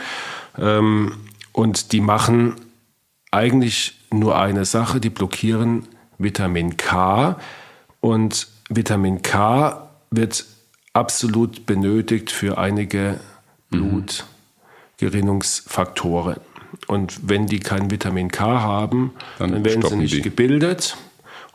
ähm, 0.59 1.13
und 1.53 1.93
die 1.93 2.01
machen 2.01 2.57
eigentlich 3.31 4.01
nur 4.13 4.37
eine 4.39 4.65
Sache, 4.65 4.99
die 4.99 5.11
blockieren 5.11 5.87
Vitamin 6.19 6.77
K 6.77 7.39
und 8.01 8.49
Vitamin 8.69 9.23
K 9.23 9.89
wird 10.11 10.47
absolut 10.93 11.65
benötigt 11.65 12.33
für 12.33 12.59
einige 12.59 13.21
mhm. 13.71 14.05
Blutgerinnungsfaktoren. 14.99 16.41
Und 16.89 17.29
wenn 17.29 17.47
die 17.47 17.61
kein 17.61 17.91
Vitamin 17.91 18.31
K 18.33 18.61
haben, 18.61 19.13
dann, 19.39 19.53
dann 19.53 19.65
werden 19.65 19.83
sie 19.83 19.97
nicht 19.97 20.15
die. 20.15 20.23
gebildet 20.23 20.97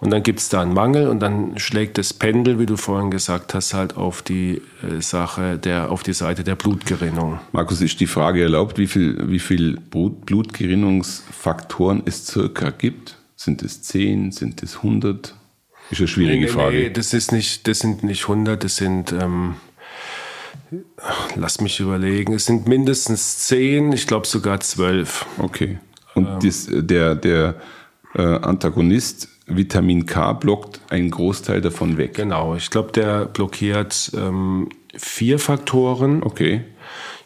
und 0.06 0.12
dann 0.12 0.22
gibt 0.22 0.40
es 0.40 0.50
da 0.50 0.62
einen 0.62 0.76
Mangel 0.76 1.08
und 1.08 1.20
dann 1.20 1.58
schlägt 1.58 1.98
das 1.98 2.14
Pendel, 2.14 2.60
wie 2.60 2.68
du 2.68 2.78
vorhin 2.78 3.10
gesagt 3.10 3.56
hast, 3.56 3.74
halt 3.74 3.98
auf 3.98 4.22
die 4.22 4.62
äh, 4.84 5.02
Sache 5.02 5.58
der, 5.58 5.90
auf 5.90 6.04
die 6.04 6.14
Seite 6.14 6.44
der 6.44 6.54
Blutgerinnung. 6.56 7.40
Markus, 7.54 7.82
ist 7.82 8.00
die 8.00 8.06
Frage 8.06 8.44
erlaubt, 8.44 8.78
wie 8.78 8.86
viel, 8.86 9.28
wie 9.28 9.40
viel 9.40 9.80
Blutgerinnungsfaktoren 9.90 12.04
es 12.06 12.28
circa 12.28 12.70
gibt? 12.70 13.18
Sind 13.36 13.64
es 13.64 13.82
10? 13.82 14.32
Sind 14.32 14.62
es 14.62 14.76
100? 14.78 15.34
Ist 15.90 16.00
eine 16.00 16.08
schwierige 16.08 16.36
nee, 16.36 16.42
nee, 16.46 16.52
Frage. 16.52 16.78
Nee, 16.78 16.92
das 16.92 17.16
ist 17.16 17.32
nicht, 17.32 17.68
das 17.68 17.80
sind 17.80 18.04
nicht 18.04 18.26
100, 18.26 18.64
das 18.64 18.76
sind, 18.76 19.12
ähm, 19.12 19.56
lass 21.36 21.62
mich 21.62 21.80
überlegen, 21.80 22.34
es 22.34 22.46
sind 22.46 22.68
mindestens 22.68 23.40
10, 23.48 23.92
ich 23.92 24.06
glaube 24.06 24.28
sogar 24.28 24.60
12. 24.60 25.26
Okay. 25.40 25.80
Und 26.14 26.28
ähm, 26.28 26.38
das, 26.44 26.68
der, 26.70 27.16
der 27.16 27.56
äh, 28.16 28.22
Antagonist 28.22 29.30
Vitamin 29.48 30.06
K 30.06 30.34
blockt 30.34 30.82
einen 30.90 31.12
Großteil 31.12 31.62
davon 31.62 31.98
weg. 31.98 32.16
Genau, 32.16 32.56
ich 32.56 32.70
glaube, 32.70 32.92
der 32.92 33.26
blockiert 33.26 34.12
ähm, 34.16 34.70
vier 34.96 35.40
Faktoren. 35.40 36.24
Okay. 36.24 36.62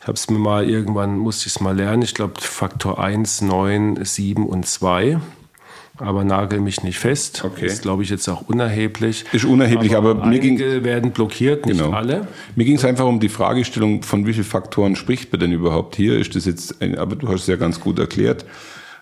Ich 0.02 0.08
habe 0.08 0.16
es 0.16 0.30
mir 0.30 0.40
mal 0.40 0.70
irgendwann, 0.70 1.18
musste 1.18 1.48
ich 1.48 1.56
es 1.56 1.62
mal 1.62 1.76
lernen. 1.76 2.02
Ich 2.02 2.14
glaube, 2.14 2.34
Faktor 2.40 3.02
1, 3.04 3.42
9, 3.42 4.04
7 4.04 4.46
und 4.46 4.66
2. 4.66 5.20
Aber 5.98 6.24
nagel 6.24 6.62
mich 6.62 6.82
nicht 6.84 6.98
fest. 6.98 7.44
Okay. 7.44 7.66
Das 7.66 7.74
ist, 7.74 7.82
glaube 7.82 8.04
ich, 8.04 8.10
jetzt 8.10 8.28
auch 8.30 8.48
unerheblich. 8.48 9.26
Ist 9.34 9.44
unerheblich, 9.44 9.98
aber, 9.98 10.12
aber 10.12 10.26
mir 10.28 10.40
ging, 10.40 10.58
werden 10.58 11.12
blockiert, 11.12 11.66
nicht 11.66 11.78
genau. 11.78 11.92
alle. 11.92 12.28
Mir 12.56 12.64
ging 12.64 12.78
es 12.78 12.86
einfach 12.86 13.06
um 13.06 13.20
die 13.20 13.28
Fragestellung, 13.28 14.04
von 14.04 14.26
wie 14.26 14.32
vielen 14.32 14.46
Faktoren 14.46 14.96
spricht 14.96 15.30
man 15.34 15.42
denn 15.42 15.52
überhaupt 15.52 15.98
hier? 15.98 16.18
Ist 16.18 16.36
das 16.36 16.46
jetzt, 16.46 16.82
ein, 16.82 16.98
aber 16.98 17.18
du 17.18 17.28
hast 17.28 17.42
es 17.42 17.48
ja 17.48 17.58
ganz 17.58 17.82
gut 17.82 18.00
erklärt. 18.00 18.46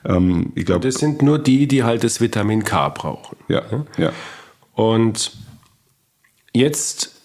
Ähm, 0.06 0.52
ich 0.56 0.66
glaube, 0.66 0.88
das 0.88 0.96
sind 0.96 1.22
nur 1.22 1.40
die, 1.40 1.68
die 1.68 1.84
halt 1.84 2.04
das 2.04 2.22
Vitamin 2.22 2.64
K 2.64 2.90
brauchen. 2.90 3.38
Ja, 3.48 3.64
ja. 3.98 4.12
Und 4.74 5.32
jetzt, 6.54 7.16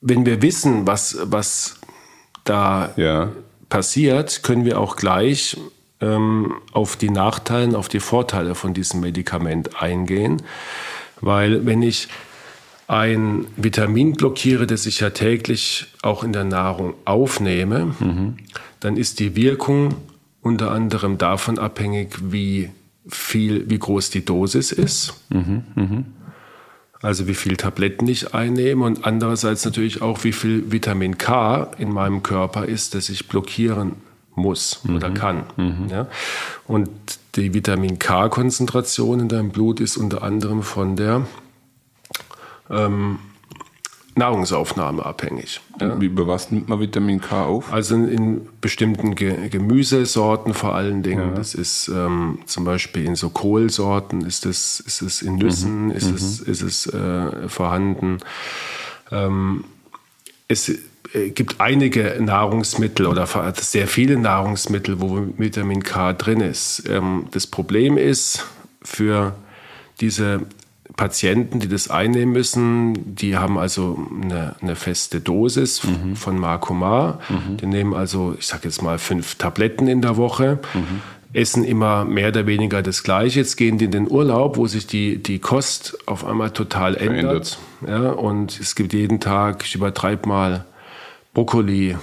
wenn 0.00 0.24
wir 0.24 0.42
wissen, 0.42 0.86
was, 0.86 1.18
was 1.24 1.80
da 2.44 2.92
ja. 2.96 3.32
passiert, 3.68 4.42
können 4.42 4.64
wir 4.64 4.80
auch 4.80 4.96
gleich 4.96 5.56
ähm, 6.00 6.54
auf 6.72 6.96
die 6.96 7.10
Nachteile, 7.10 7.76
auf 7.76 7.88
die 7.88 8.00
Vorteile 8.00 8.54
von 8.54 8.74
diesem 8.74 9.00
Medikament 9.00 9.82
eingehen. 9.82 10.42
Weil 11.20 11.66
wenn 11.66 11.82
ich 11.82 12.08
ein 12.86 13.46
Vitamin 13.56 14.14
blockiere, 14.14 14.66
das 14.66 14.86
ich 14.86 15.00
ja 15.00 15.10
täglich 15.10 15.88
auch 16.02 16.24
in 16.24 16.32
der 16.32 16.44
Nahrung 16.44 16.94
aufnehme, 17.04 17.94
mhm. 17.98 18.36
dann 18.80 18.96
ist 18.96 19.20
die 19.20 19.36
Wirkung 19.36 19.94
unter 20.42 20.70
anderem 20.70 21.18
davon 21.18 21.58
abhängig, 21.58 22.16
wie 22.20 22.70
viel, 23.06 23.68
wie 23.70 23.78
groß 23.78 24.10
die 24.10 24.24
Dosis 24.24 24.72
ist. 24.72 25.14
Mhm, 25.30 25.64
mh. 25.74 26.04
Also 27.00 27.28
wie 27.28 27.34
viel 27.34 27.56
Tabletten 27.56 28.08
ich 28.08 28.34
einnehme 28.34 28.84
und 28.84 29.04
andererseits 29.04 29.64
natürlich 29.64 30.02
auch, 30.02 30.24
wie 30.24 30.32
viel 30.32 30.72
Vitamin 30.72 31.16
K 31.16 31.70
in 31.78 31.92
meinem 31.92 32.24
Körper 32.24 32.64
ist, 32.64 32.94
das 32.94 33.08
ich 33.08 33.28
blockieren 33.28 33.92
muss 34.34 34.80
mhm. 34.84 34.96
oder 34.96 35.10
kann. 35.10 35.44
Mhm. 35.56 35.88
Ja? 35.90 36.08
Und 36.66 36.90
die 37.36 37.54
Vitamin 37.54 37.98
K-Konzentration 38.00 39.20
in 39.20 39.28
deinem 39.28 39.50
Blut 39.50 39.78
ist 39.78 39.96
unter 39.96 40.22
anderem 40.22 40.62
von 40.62 40.96
der 40.96 41.26
ähm, 42.68 43.20
Nahrungsaufnahme 44.18 45.04
abhängig. 45.04 45.60
Ja. 45.80 46.00
Wie 46.00 46.06
über 46.06 46.26
was 46.26 46.50
nimmt 46.50 46.68
man 46.68 46.80
Vitamin 46.80 47.20
K 47.20 47.44
auf? 47.44 47.72
Also 47.72 47.94
in, 47.94 48.08
in 48.08 48.48
bestimmten 48.60 49.14
Ge 49.14 49.48
Gemüsesorten 49.48 50.54
vor 50.54 50.74
allen 50.74 51.02
Dingen. 51.02 51.30
Ja. 51.30 51.34
Das 51.34 51.54
ist 51.54 51.88
ähm, 51.88 52.40
zum 52.46 52.64
Beispiel 52.64 53.04
in 53.04 53.16
so 53.16 53.30
Kohlsorten, 53.30 54.22
ist 54.22 54.46
es, 54.46 54.80
ist 54.80 55.02
es 55.02 55.22
in 55.22 55.36
Nüssen, 55.36 55.86
mhm. 55.86 55.90
ist, 55.92 56.10
mhm. 56.10 56.14
es, 56.16 56.40
ist 56.40 56.62
es 56.62 56.86
äh, 56.86 57.48
vorhanden. 57.48 58.18
Ähm, 59.10 59.64
es 60.48 60.68
äh, 60.68 61.30
gibt 61.30 61.60
einige 61.60 62.18
Nahrungsmittel 62.20 63.06
oder 63.06 63.26
sehr 63.54 63.86
viele 63.86 64.18
Nahrungsmittel, 64.18 65.00
wo 65.00 65.26
Vitamin 65.38 65.82
K 65.82 66.12
drin 66.12 66.40
ist. 66.40 66.84
Ähm, 66.88 67.26
das 67.30 67.46
Problem 67.46 67.96
ist 67.96 68.44
für 68.82 69.34
diese 70.00 70.42
Patienten, 70.98 71.60
die 71.60 71.68
das 71.68 71.88
einnehmen 71.88 72.32
müssen, 72.32 73.14
die 73.14 73.36
haben 73.36 73.56
also 73.56 74.06
eine, 74.20 74.56
eine 74.60 74.74
feste 74.74 75.20
Dosis 75.20 75.84
mhm. 75.84 76.16
von 76.16 76.36
Marcomar. 76.36 77.20
Mhm. 77.28 77.56
Die 77.56 77.66
nehmen 77.66 77.94
also, 77.94 78.34
ich 78.36 78.46
sage 78.48 78.64
jetzt 78.64 78.82
mal, 78.82 78.98
fünf 78.98 79.36
Tabletten 79.36 79.86
in 79.86 80.02
der 80.02 80.16
Woche. 80.18 80.58
Mhm. 80.74 81.00
Essen 81.32 81.62
immer 81.62 82.04
mehr 82.04 82.28
oder 82.28 82.46
weniger 82.46 82.82
das 82.82 83.04
Gleiche. 83.04 83.38
Jetzt 83.38 83.56
gehen 83.56 83.78
die 83.78 83.84
in 83.84 83.92
den 83.92 84.10
Urlaub, 84.10 84.56
wo 84.56 84.66
sich 84.66 84.88
die, 84.88 85.22
die 85.22 85.38
Kost 85.38 85.96
auf 86.06 86.26
einmal 86.26 86.50
total 86.50 86.96
ändert. 86.96 87.58
Ja, 87.86 88.10
und 88.10 88.58
es 88.58 88.74
gibt 88.74 88.92
jeden 88.92 89.20
Tag, 89.20 89.62
ich 89.64 89.76
übertreibe 89.76 90.28
mal, 90.28 90.64
Brokkoli, 91.32 91.96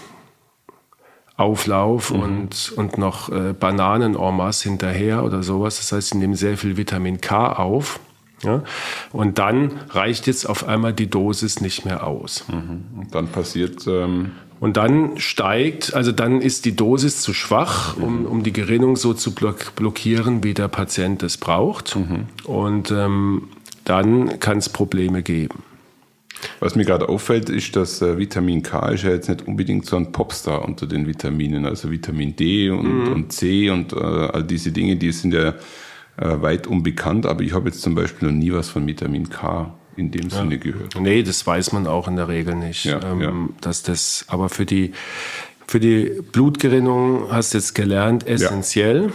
Auflauf 1.36 2.14
mhm. 2.14 2.20
und, 2.22 2.74
und 2.78 2.98
noch 2.98 3.28
äh, 3.28 3.52
Bananen 3.52 4.16
en 4.16 4.38
masse 4.38 4.70
hinterher 4.70 5.26
oder 5.26 5.44
sowas. 5.44 5.78
Das 5.78 5.92
heißt, 5.92 6.10
sie 6.12 6.18
nehmen 6.18 6.36
sehr 6.36 6.58
viel 6.58 6.78
Vitamin 6.78 7.20
K 7.20 7.52
auf. 7.52 8.00
Ja? 8.44 8.64
Und 9.12 9.40
dann 9.40 9.80
reicht 9.90 10.28
jetzt 10.28 10.46
auf 10.48 10.68
einmal 10.68 10.94
die 10.94 11.10
Dosis 11.10 11.62
nicht 11.62 11.86
mehr 11.86 12.06
aus. 12.06 12.46
Mhm. 12.48 13.00
Und 13.00 13.16
dann 13.16 13.28
passiert. 13.28 13.88
Ähm 13.88 14.32
und 14.60 14.78
dann 14.78 15.18
steigt, 15.18 15.94
also 15.94 16.12
dann 16.12 16.42
ist 16.42 16.66
die 16.66 16.76
Dosis 16.76 17.22
zu 17.22 17.34
schwach, 17.34 17.98
um, 17.98 18.22
mhm. 18.22 18.26
um 18.26 18.44
die 18.44 18.54
Gerinnung 18.54 18.96
so 18.96 19.14
zu 19.14 19.36
block 19.36 19.76
blockieren, 19.76 20.44
wie 20.44 20.54
der 20.54 20.70
Patient 20.70 21.22
es 21.24 21.38
braucht. 21.38 21.96
Mhm. 21.96 22.28
Und 22.46 22.92
ähm, 22.92 23.50
dann 23.84 24.40
kann 24.40 24.58
es 24.58 24.70
Probleme 24.70 25.24
geben. 25.24 25.64
Was 26.60 26.76
mir 26.76 26.86
gerade 26.86 27.10
auffällt, 27.10 27.50
ist, 27.50 27.76
dass 27.76 28.02
äh, 28.02 28.18
Vitamin 28.18 28.62
K 28.62 28.90
ist 28.90 29.04
ja 29.04 29.12
jetzt 29.12 29.30
nicht 29.30 29.48
unbedingt 29.48 29.86
so 29.86 29.96
ein 29.98 30.12
Popstar 30.12 30.64
unter 30.64 30.86
den 30.86 31.08
Vitaminen. 31.08 31.66
Also 31.66 31.92
Vitamin 31.92 32.36
D 32.36 32.70
und, 32.70 33.06
mhm. 33.06 33.14
und 33.14 33.34
C 33.34 33.70
und 33.70 33.94
äh, 33.94 33.98
all 33.98 34.44
diese 34.44 34.72
Dinge, 34.72 34.96
die 34.96 35.12
sind 35.12 35.34
ja 35.34 35.54
äh, 36.18 36.42
weit 36.42 36.68
unbekannt. 36.68 37.26
Aber 37.26 37.42
ich 37.42 37.54
habe 37.54 37.70
jetzt 37.70 37.82
zum 37.82 37.96
Beispiel 37.96 38.30
noch 38.30 38.36
nie 38.36 38.54
was 38.54 38.70
von 38.70 38.86
Vitamin 38.88 39.30
K 39.30 39.74
in 39.96 40.12
dem 40.12 40.30
ja. 40.30 40.38
Sinne 40.38 40.58
gehört. 40.58 41.00
Nee, 41.00 41.24
das 41.24 41.46
weiß 41.46 41.72
man 41.72 41.88
auch 41.88 42.08
in 42.08 42.16
der 42.16 42.28
Regel 42.28 42.56
nicht. 42.56 42.86
Ja, 42.86 43.00
ähm, 43.04 43.22
ja. 43.22 43.34
Dass 43.62 43.84
das, 43.84 44.26
aber 44.28 44.50
für 44.50 44.66
die, 44.66 44.92
für 45.68 45.80
die 45.80 46.22
Blutgerinnung 46.32 47.32
hast 47.32 47.54
du 47.54 47.58
jetzt 47.58 47.76
gelernt, 47.76 48.28
essentiell. 48.28 49.12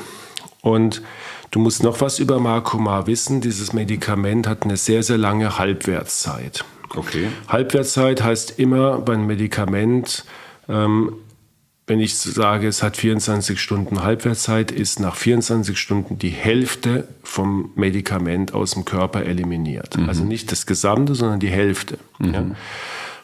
Und 0.62 1.02
du 1.50 1.58
musst 1.58 1.82
noch 1.82 2.00
was 2.00 2.18
über 2.18 2.38
Marcomar 2.38 3.06
wissen. 3.06 3.40
Dieses 3.40 3.72
Medikament 3.72 4.46
hat 4.46 4.64
eine 4.64 4.76
sehr, 4.76 5.02
sehr 5.02 5.18
lange 5.18 5.58
Halbwertszeit. 5.58 6.64
Okay. 6.94 7.28
Halbwertszeit 7.48 8.22
heißt 8.22 8.58
immer 8.58 8.98
beim 9.00 9.26
Medikament, 9.26 10.24
ähm, 10.68 11.12
wenn 11.90 11.98
ich 11.98 12.16
sage, 12.16 12.68
es 12.68 12.84
hat 12.84 12.96
24 12.96 13.60
Stunden 13.60 14.04
Halbwertszeit, 14.04 14.70
ist 14.70 15.00
nach 15.00 15.16
24 15.16 15.76
Stunden 15.76 16.20
die 16.20 16.28
Hälfte 16.28 17.08
vom 17.24 17.72
Medikament 17.74 18.54
aus 18.54 18.74
dem 18.74 18.84
Körper 18.84 19.24
eliminiert. 19.24 19.96
Mhm. 19.96 20.08
Also 20.08 20.22
nicht 20.22 20.52
das 20.52 20.66
Gesamte, 20.66 21.16
sondern 21.16 21.40
die 21.40 21.48
Hälfte. 21.48 21.98
Mhm. 22.20 22.32
Ja? 22.32 22.46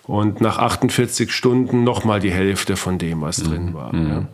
Und 0.02 0.40
nach 0.40 0.58
48 0.58 1.30
Stunden 1.30 1.84
nochmal 1.84 2.18
die 2.18 2.32
Hälfte 2.32 2.74
von 2.74 2.98
dem, 2.98 3.20
was 3.20 3.38
mhm. 3.38 3.48
drin 3.48 3.74
war. 3.74 3.94
Mhm. 3.94 4.08
Ja? 4.08 4.28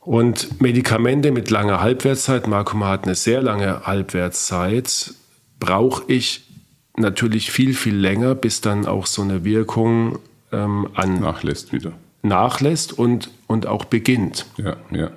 Und 0.00 0.62
Medikamente 0.62 1.30
mit 1.30 1.50
langer 1.50 1.82
Halbwertszeit, 1.82 2.46
Marcoma 2.46 2.88
hat 2.88 3.04
eine 3.04 3.14
sehr 3.14 3.42
lange 3.42 3.82
Halbwertszeit, 3.84 5.12
brauche 5.60 6.10
ich 6.10 6.48
natürlich 6.96 7.50
viel, 7.50 7.74
viel 7.74 7.94
länger, 7.94 8.34
bis 8.34 8.62
dann 8.62 8.86
auch 8.86 9.04
so 9.04 9.20
eine 9.20 9.44
Wirkung 9.44 10.18
ähm, 10.50 10.88
an 10.94 11.20
nachlässt 11.20 11.74
wieder. 11.74 11.92
Nachlässt 12.22 12.98
und, 12.98 13.30
und 13.46 13.66
auch 13.66 13.84
beginnt. 13.84 14.46
Ja, 14.56 14.76
ja. 14.90 15.10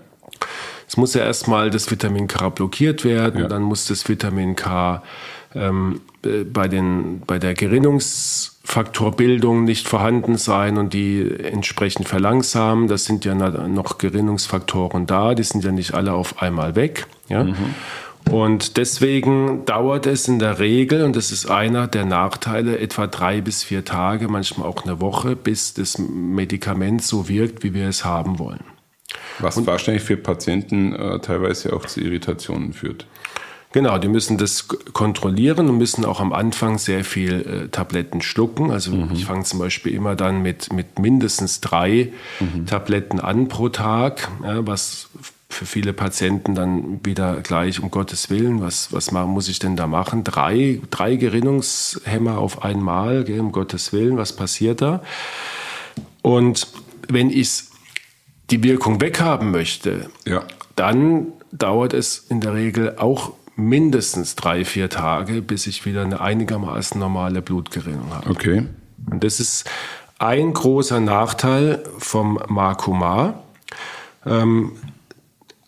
Es 0.87 0.97
muss 0.97 1.13
ja 1.13 1.23
erstmal 1.23 1.69
das 1.69 1.89
Vitamin 1.89 2.27
K 2.27 2.49
blockiert 2.49 3.05
werden, 3.05 3.41
ja. 3.41 3.47
dann 3.47 3.61
muss 3.61 3.87
das 3.87 4.09
Vitamin 4.09 4.57
K 4.57 5.01
ähm, 5.55 6.01
äh, 6.25 6.43
bei, 6.43 6.67
den, 6.67 7.21
bei 7.25 7.39
der 7.39 7.53
Gerinnungsfaktorbildung 7.53 9.63
nicht 9.63 9.87
vorhanden 9.87 10.37
sein 10.37 10.77
und 10.77 10.93
die 10.93 11.27
entsprechend 11.43 12.07
verlangsamen. 12.07 12.87
Das 12.87 13.05
sind 13.05 13.25
ja 13.25 13.33
noch 13.35 13.97
Gerinnungsfaktoren 13.97 15.07
da, 15.07 15.33
die 15.33 15.43
sind 15.43 15.63
ja 15.63 15.71
nicht 15.71 15.93
alle 15.93 16.13
auf 16.13 16.41
einmal 16.41 16.75
weg. 16.75 17.07
Ja? 17.29 17.45
Mhm. 17.45 17.55
Und 18.29 18.77
deswegen 18.77 19.65
dauert 19.65 20.05
es 20.05 20.27
in 20.27 20.39
der 20.39 20.59
Regel, 20.59 21.03
und 21.03 21.15
das 21.15 21.31
ist 21.31 21.49
einer 21.49 21.87
der 21.87 22.05
Nachteile, 22.05 22.79
etwa 22.79 23.07
drei 23.07 23.41
bis 23.41 23.63
vier 23.63 23.83
Tage, 23.83 24.27
manchmal 24.27 24.67
auch 24.67 24.85
eine 24.85 25.01
Woche, 25.01 25.35
bis 25.35 25.73
das 25.73 25.97
Medikament 25.97 27.03
so 27.03 27.27
wirkt, 27.27 27.63
wie 27.63 27.73
wir 27.73 27.87
es 27.87 28.05
haben 28.05 28.39
wollen. 28.39 28.63
Was 29.39 29.57
und, 29.57 29.67
wahrscheinlich 29.67 30.03
für 30.03 30.17
Patienten 30.17 30.93
äh, 30.93 31.19
teilweise 31.19 31.73
auch 31.73 31.85
zu 31.85 31.99
Irritationen 31.99 32.73
führt. 32.73 33.05
Genau, 33.73 33.97
die 33.97 34.09
müssen 34.09 34.37
das 34.37 34.67
kontrollieren 34.67 35.69
und 35.69 35.77
müssen 35.77 36.03
auch 36.03 36.19
am 36.19 36.33
Anfang 36.33 36.77
sehr 36.77 37.05
viel 37.05 37.41
äh, 37.41 37.67
Tabletten 37.69 38.21
schlucken. 38.21 38.69
Also 38.69 38.91
mhm. 38.91 39.11
ich 39.13 39.25
fange 39.25 39.43
zum 39.43 39.59
Beispiel 39.59 39.93
immer 39.93 40.15
dann 40.15 40.41
mit, 40.41 40.73
mit 40.73 40.99
mindestens 40.99 41.61
drei 41.61 42.11
mhm. 42.39 42.65
Tabletten 42.65 43.21
an 43.21 43.47
pro 43.47 43.69
Tag, 43.69 44.29
ja, 44.43 44.65
was 44.67 45.09
für 45.53 45.65
viele 45.65 45.93
Patienten 45.93 46.55
dann 46.55 46.99
wieder 47.03 47.41
gleich, 47.41 47.81
um 47.81 47.91
Gottes 47.91 48.29
Willen, 48.29 48.61
was, 48.61 48.91
was 48.93 49.11
muss 49.11 49.47
ich 49.47 49.59
denn 49.59 49.75
da 49.75 49.87
machen? 49.87 50.23
Drei, 50.23 50.81
drei 50.89 51.15
Gerinnungshemmer 51.15 52.37
auf 52.37 52.63
einmal, 52.63 53.23
gell, 53.23 53.39
um 53.39 53.51
Gottes 53.51 53.93
Willen, 53.93 54.17
was 54.17 54.33
passiert 54.33 54.81
da? 54.81 55.01
Und 56.21 56.67
wenn 57.07 57.29
ich 57.29 57.63
die 58.49 58.63
Wirkung 58.63 59.01
weghaben 59.01 59.51
möchte, 59.51 60.09
ja. 60.25 60.43
dann 60.75 61.27
dauert 61.51 61.93
es 61.93 62.19
in 62.29 62.41
der 62.41 62.53
Regel 62.53 62.97
auch 62.97 63.33
mindestens 63.55 64.35
drei, 64.35 64.65
vier 64.65 64.89
Tage, 64.89 65.41
bis 65.41 65.67
ich 65.67 65.85
wieder 65.85 66.03
eine 66.03 66.21
einigermaßen 66.21 66.99
normale 66.99 67.41
Blutgerinnung 67.41 68.13
habe. 68.13 68.29
Okay. 68.29 68.65
Und 69.09 69.23
das 69.23 69.39
ist 69.39 69.69
ein 70.19 70.53
großer 70.53 70.99
Nachteil 70.99 71.83
vom 71.97 72.39
Marcumar. 72.47 73.43
Ähm, 74.25 74.73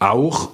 auch 0.04 0.50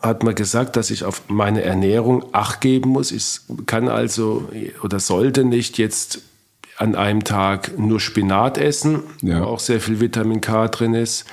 hat 0.00 0.22
man 0.22 0.34
gesagt, 0.34 0.76
dass 0.76 0.90
ich 0.90 1.04
auf 1.04 1.22
meine 1.28 1.62
Ernährung 1.62 2.24
Acht 2.32 2.60
geben 2.60 2.90
muss. 2.90 3.10
Ich 3.10 3.40
kann 3.66 3.88
also 3.88 4.48
oder 4.82 5.00
sollte 5.00 5.44
nicht 5.44 5.78
jetzt 5.78 6.20
an 6.76 6.94
einem 6.94 7.24
Tag 7.24 7.76
nur 7.78 7.98
Spinat 7.98 8.58
essen, 8.58 9.02
ja. 9.22 9.40
wo 9.40 9.46
auch 9.46 9.58
sehr 9.58 9.80
viel 9.80 10.00
Vitamin 10.00 10.40
K 10.40 10.68
drin 10.68 10.94
ist. 10.94 11.24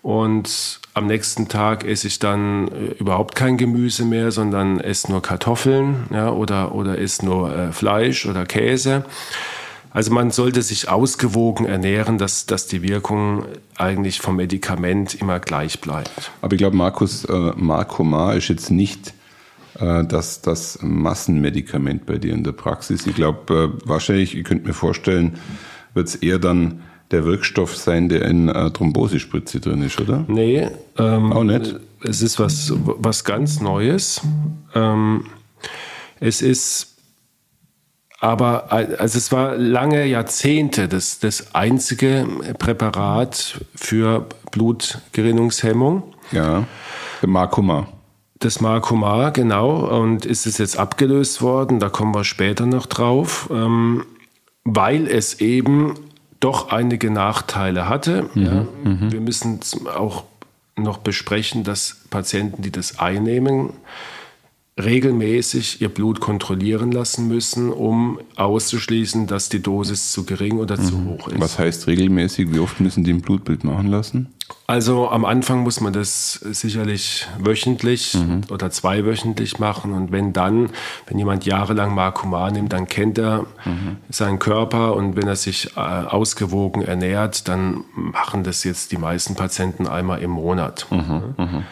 Und 0.00 0.80
am 0.94 1.06
nächsten 1.06 1.48
Tag 1.48 1.84
esse 1.84 2.06
ich 2.06 2.18
dann 2.18 2.68
äh, 2.68 2.94
überhaupt 2.98 3.34
kein 3.34 3.58
Gemüse 3.58 4.04
mehr, 4.04 4.30
sondern 4.30 4.80
esse 4.80 5.10
nur 5.10 5.20
Kartoffeln 5.20 6.06
ja, 6.10 6.30
oder, 6.30 6.74
oder 6.74 6.98
esse 6.98 7.26
nur 7.26 7.54
äh, 7.54 7.72
Fleisch 7.72 8.24
oder 8.24 8.46
Käse. 8.46 9.04
Also 9.98 10.12
man 10.12 10.30
sollte 10.30 10.62
sich 10.62 10.88
ausgewogen 10.88 11.66
ernähren, 11.66 12.18
dass, 12.18 12.46
dass 12.46 12.68
die 12.68 12.82
Wirkung 12.82 13.46
eigentlich 13.76 14.20
vom 14.20 14.36
Medikament 14.36 15.20
immer 15.20 15.40
gleich 15.40 15.80
bleibt. 15.80 16.30
Aber 16.40 16.52
ich 16.52 16.58
glaube, 16.58 16.76
Markus, 16.76 17.24
äh, 17.24 17.52
Marcomar 17.56 18.36
ist 18.36 18.46
jetzt 18.46 18.70
nicht 18.70 19.12
äh, 19.80 20.04
das, 20.04 20.40
das 20.40 20.78
Massenmedikament 20.82 22.06
bei 22.06 22.18
dir 22.18 22.32
in 22.32 22.44
der 22.44 22.52
Praxis. 22.52 23.08
Ich 23.08 23.16
glaube, 23.16 23.72
äh, 23.74 23.88
wahrscheinlich, 23.88 24.36
ihr 24.36 24.44
könnt 24.44 24.64
mir 24.64 24.72
vorstellen, 24.72 25.40
wird 25.94 26.06
es 26.06 26.14
eher 26.14 26.38
dann 26.38 26.84
der 27.10 27.24
Wirkstoff 27.24 27.76
sein, 27.76 28.08
der 28.08 28.22
in 28.22 28.48
äh, 28.48 28.70
Thrombosespritze 28.70 29.58
drin 29.58 29.82
ist, 29.82 30.00
oder? 30.00 30.24
Nee. 30.28 30.68
Ähm, 30.96 31.32
Auch 31.32 31.42
nicht? 31.42 31.74
Es 32.04 32.22
ist 32.22 32.38
was, 32.38 32.72
was 32.76 33.24
ganz 33.24 33.60
Neues. 33.60 34.20
Ähm, 34.76 35.24
es 36.20 36.40
ist 36.40 36.97
aber 38.20 38.72
also 38.72 39.18
es 39.18 39.30
war 39.30 39.56
lange 39.56 40.04
Jahrzehnte 40.06 40.88
das, 40.88 41.20
das 41.20 41.54
einzige 41.54 42.26
Präparat 42.58 43.60
für 43.74 44.26
Blutgerinnungshemmung. 44.50 46.02
Ja, 46.32 46.64
der 47.22 47.28
Marcumar. 47.28 47.88
Das 48.40 48.60
Marcumar, 48.60 49.32
genau. 49.32 50.00
Und 50.00 50.24
ist 50.24 50.46
es 50.46 50.58
jetzt 50.58 50.78
abgelöst 50.78 51.42
worden, 51.42 51.80
da 51.80 51.88
kommen 51.88 52.14
wir 52.14 52.24
später 52.24 52.66
noch 52.66 52.86
drauf, 52.86 53.48
ähm, 53.52 54.04
weil 54.64 55.08
es 55.08 55.40
eben 55.40 55.94
doch 56.40 56.70
einige 56.70 57.10
Nachteile 57.10 57.88
hatte. 57.88 58.28
Mhm, 58.34 58.42
ja. 58.44 58.66
Mhm. 58.84 59.12
Wir 59.12 59.20
müssen 59.20 59.60
auch 59.92 60.24
noch 60.76 60.98
besprechen, 60.98 61.64
dass 61.64 62.02
Patienten, 62.10 62.62
die 62.62 62.70
das 62.70 62.98
einnehmen, 62.98 63.70
regelmäßig 64.78 65.80
ihr 65.80 65.88
Blut 65.88 66.20
kontrollieren 66.20 66.92
lassen 66.92 67.28
müssen, 67.28 67.70
um 67.70 68.20
auszuschließen, 68.36 69.26
dass 69.26 69.48
die 69.48 69.60
Dosis 69.60 70.12
zu 70.12 70.24
gering 70.24 70.58
oder 70.58 70.80
zu 70.80 71.04
hoch 71.04 71.28
ist. 71.28 71.40
Was 71.40 71.58
heißt 71.58 71.86
regelmäßig? 71.86 72.52
Wie 72.52 72.60
oft 72.60 72.80
müssen 72.80 73.04
die 73.04 73.12
ein 73.12 73.20
Blutbild 73.20 73.64
machen 73.64 73.88
lassen? 73.88 74.28
Also 74.66 75.08
am 75.10 75.24
Anfang 75.24 75.60
muss 75.60 75.80
man 75.80 75.92
das 75.92 76.32
sicherlich 76.32 77.26
wöchentlich 77.38 78.16
oder 78.50 78.70
zweiwöchentlich 78.70 79.58
machen. 79.58 79.92
Und 79.92 80.12
wenn 80.12 80.32
dann, 80.32 80.70
wenn 81.06 81.18
jemand 81.18 81.44
jahrelang 81.44 81.94
Markoman 81.94 82.52
nimmt, 82.54 82.72
dann 82.72 82.86
kennt 82.86 83.18
er 83.18 83.46
seinen 84.10 84.38
Körper 84.38 84.94
und 84.94 85.16
wenn 85.16 85.26
er 85.26 85.36
sich 85.36 85.76
äh, 85.76 85.80
ausgewogen 85.80 86.82
ernährt, 86.82 87.48
dann 87.48 87.84
machen 87.94 88.44
das 88.44 88.64
jetzt 88.64 88.92
die 88.92 88.98
meisten 88.98 89.34
Patienten 89.34 89.86
einmal 89.86 90.20
im 90.20 90.30
Monat. 90.30 90.86
Ähm, 90.90 91.64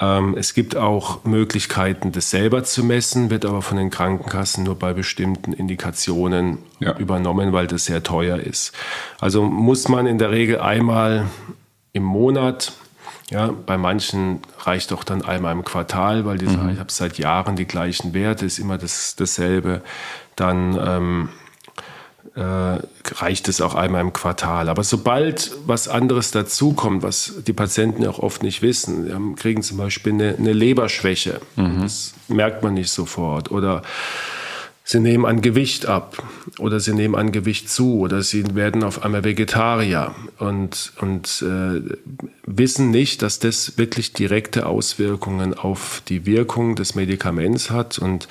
es 0.00 0.54
gibt 0.54 0.76
auch 0.76 1.24
Möglichkeiten, 1.24 2.12
das 2.12 2.30
selber 2.30 2.62
zu 2.62 2.84
messen, 2.84 3.30
wird 3.30 3.44
aber 3.44 3.62
von 3.62 3.76
den 3.76 3.90
Krankenkassen 3.90 4.62
nur 4.62 4.76
bei 4.76 4.92
bestimmten 4.92 5.52
Indikationen 5.52 6.58
Ja. 6.78 6.96
übernommen, 6.96 7.52
weil 7.52 7.66
das 7.66 7.86
sehr 7.86 8.04
teuer 8.04 8.38
ist. 8.38 8.72
Also 9.18 9.42
muss 9.44 9.88
man 9.88 10.06
in 10.06 10.18
der 10.18 10.30
Regel 10.30 10.60
einmal 10.60 11.26
im 11.92 12.04
Monat, 12.04 12.72
ja, 13.30 13.50
bei 13.66 13.76
manchen 13.76 14.40
reicht 14.60 14.92
auch 14.92 15.02
dann 15.02 15.22
einmal 15.22 15.52
im 15.52 15.64
Quartal, 15.64 16.24
weil 16.24 16.38
die 16.38 16.46
sagen, 16.46 16.70
ich 16.72 16.78
habe 16.78 16.92
seit 16.92 17.18
Jahren 17.18 17.56
die 17.56 17.66
gleichen 17.66 18.14
Werte, 18.14 18.46
ist 18.46 18.58
immer 18.58 18.78
das, 18.78 19.16
dasselbe. 19.16 19.82
Dann 20.36 20.78
ähm, 20.80 21.28
äh, 22.34 22.40
reicht 23.14 23.48
es 23.48 23.60
auch 23.60 23.74
einmal 23.74 24.00
im 24.00 24.12
Quartal. 24.12 24.68
Aber 24.68 24.84
sobald 24.84 25.52
was 25.66 25.88
anderes 25.88 26.30
dazukommt, 26.30 27.02
was 27.02 27.34
die 27.46 27.52
Patienten 27.52 28.02
ja 28.02 28.10
auch 28.10 28.18
oft 28.18 28.42
nicht 28.42 28.62
wissen, 28.62 29.12
haben- 29.12 29.36
kriegen 29.36 29.62
zum 29.62 29.76
Beispiel 29.78 30.12
eine, 30.12 30.34
eine 30.36 30.52
Leberschwäche, 30.52 31.40
das 31.56 32.14
merkt 32.28 32.62
man 32.62 32.74
nicht 32.74 32.90
sofort. 32.90 33.50
Oder 33.50 33.82
sie 34.84 35.00
nehmen 35.00 35.26
an 35.26 35.42
Gewicht 35.42 35.86
ab. 35.86 36.22
Oder 36.58 36.80
sie 36.80 36.94
nehmen 36.94 37.14
an 37.14 37.30
Gewicht 37.32 37.68
zu. 37.68 37.98
Oder 37.98 38.22
sie 38.22 38.54
werden 38.54 38.82
auf 38.84 39.04
einmal 39.04 39.24
Vegetarier. 39.24 40.14
Und, 40.38 40.92
und 41.00 41.42
äh, 41.42 41.82
wissen 42.46 42.90
nicht, 42.90 43.22
dass 43.22 43.38
das 43.38 43.76
wirklich 43.78 44.12
direkte 44.12 44.66
Auswirkungen 44.66 45.54
auf 45.54 46.02
die 46.08 46.24
Wirkung 46.26 46.74
des 46.74 46.94
Medikaments 46.94 47.70
hat. 47.70 47.98
Und 47.98 48.28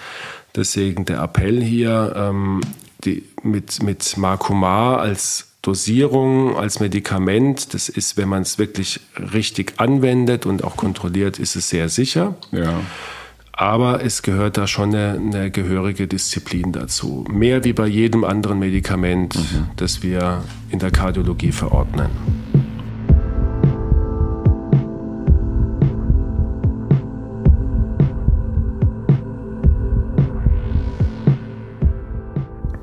deswegen 0.56 1.06
der 1.06 1.22
Appell 1.22 1.62
hier, 1.62 2.14
ähm, 2.16 2.62
die, 3.04 3.24
mit, 3.44 3.82
mit 3.84 4.18
Marcumar 4.18 5.00
als 5.00 5.48
Dosierung, 5.62 6.56
als 6.56 6.80
Medikament, 6.80 7.74
das 7.74 7.90
ist, 7.90 8.16
wenn 8.16 8.30
man 8.30 8.44
es 8.44 8.58
wirklich 8.58 9.02
richtig 9.34 9.74
anwendet 9.78 10.46
und 10.46 10.64
auch 10.64 10.78
kontrolliert, 10.78 11.40
ist 11.40 11.56
es 11.56 11.70
sehr 11.70 11.90
sicher. 11.90 12.36
Ja. 12.52 12.80
Aber 13.52 14.04
es 14.04 14.22
gehört 14.22 14.58
da 14.58 14.68
schon 14.68 14.94
eine, 14.94 15.20
eine 15.20 15.52
gehörige 15.52 16.08
Disziplin 16.08 16.72
dazu. 16.72 17.26
Mehr 17.28 17.64
wie 17.64 17.74
bei 17.74 17.88
jedem 17.88 18.24
anderen 18.24 18.60
Medikament, 18.60 19.38
das 19.76 20.04
wir 20.04 20.44
in 20.70 20.78
der 20.78 20.92
Kardiologie 20.92 21.52
verordnen. 21.52 22.10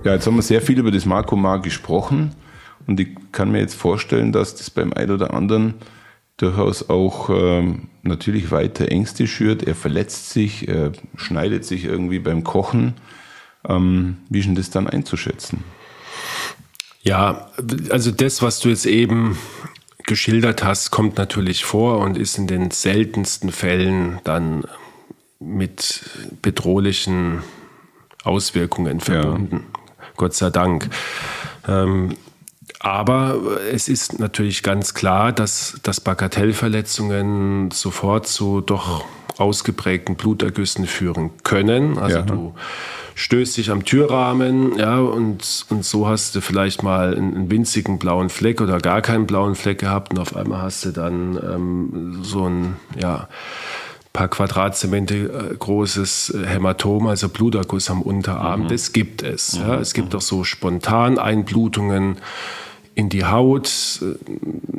Ja, 0.04 0.12
jetzt 0.12 0.26
haben 0.26 0.36
wir 0.36 0.42
sehr 0.42 0.60
viel 0.60 0.78
über 0.78 0.90
das 0.90 1.06
Markomar 1.06 1.62
gesprochen 1.62 2.34
und 2.86 3.00
ich 3.00 3.08
kann 3.32 3.50
mir 3.50 3.60
jetzt 3.60 3.74
vorstellen, 3.74 4.32
dass 4.32 4.54
das 4.54 4.68
beim 4.68 4.92
einen 4.92 5.10
oder 5.10 5.32
anderen 5.32 5.74
durchaus 6.36 6.90
auch 6.90 7.30
ähm, 7.30 7.88
natürlich 8.02 8.50
weiter 8.50 8.90
Ängste 8.90 9.26
schürt. 9.26 9.62
Er 9.62 9.74
verletzt 9.74 10.30
sich, 10.30 10.68
er 10.68 10.92
schneidet 11.16 11.64
sich 11.64 11.84
irgendwie 11.84 12.18
beim 12.18 12.44
Kochen. 12.44 12.94
Ähm, 13.66 14.18
wie 14.28 14.40
ist 14.40 14.46
denn 14.46 14.56
das 14.56 14.68
dann 14.68 14.86
einzuschätzen? 14.86 15.64
Ja, 17.02 17.48
also 17.88 18.10
das, 18.10 18.42
was 18.42 18.60
du 18.60 18.68
jetzt 18.68 18.86
eben 18.86 19.38
geschildert 20.04 20.62
hast, 20.62 20.90
kommt 20.90 21.16
natürlich 21.16 21.64
vor 21.64 21.98
und 21.98 22.18
ist 22.18 22.36
in 22.36 22.46
den 22.46 22.70
seltensten 22.70 23.52
Fällen 23.52 24.20
dann 24.24 24.64
mit 25.38 26.10
bedrohlichen 26.42 27.42
Auswirkungen 28.22 29.00
verbunden. 29.00 29.64
Gott 30.16 30.34
sei 30.34 30.50
Dank. 30.50 30.88
Ähm, 31.66 32.16
aber 32.80 33.36
es 33.72 33.88
ist 33.88 34.18
natürlich 34.18 34.62
ganz 34.62 34.94
klar, 34.94 35.32
dass, 35.32 35.78
dass 35.82 36.00
Bagatellverletzungen 36.00 37.70
sofort 37.70 38.26
zu 38.26 38.60
doch 38.60 39.04
ausgeprägten 39.38 40.16
Blutergüssen 40.16 40.86
führen 40.86 41.30
können. 41.42 41.98
Also 41.98 42.18
Ja. 42.18 42.22
du 42.22 42.54
stößt 43.14 43.56
dich 43.56 43.70
am 43.70 43.84
Türrahmen, 43.84 44.76
ja, 44.78 44.98
und, 44.98 45.66
und 45.70 45.84
so 45.84 46.06
hast 46.06 46.34
du 46.34 46.40
vielleicht 46.40 46.82
mal 46.82 47.16
einen, 47.16 47.50
winzigen 47.50 47.98
blauen 47.98 48.28
Fleck 48.28 48.60
oder 48.60 48.78
gar 48.78 49.02
keinen 49.02 49.26
blauen 49.26 49.54
Fleck 49.54 49.78
gehabt 49.78 50.12
und 50.12 50.18
auf 50.18 50.36
einmal 50.36 50.62
hast 50.62 50.84
du 50.84 50.90
dann 50.90 51.36
ähm, 51.36 52.18
so 52.22 52.48
ein, 52.48 52.76
ja, 53.00 53.28
paar 54.14 54.28
Quadratzentimeter 54.28 55.50
äh, 55.50 55.54
großes 55.58 56.30
äh, 56.30 56.46
Hämatom, 56.46 57.08
also 57.08 57.28
Bluterguss 57.28 57.90
am 57.90 58.00
Unterarm. 58.00 58.68
Das 58.68 58.94
gibt 58.94 59.22
es. 59.22 59.58
Ja. 59.58 59.74
Es 59.74 59.92
gibt 59.92 60.14
auch 60.14 60.22
so 60.22 60.44
spontan 60.44 61.18
Einblutungen 61.18 62.16
in 62.94 63.10
die 63.10 63.26
Haut. 63.26 63.68
Äh, 64.00 64.14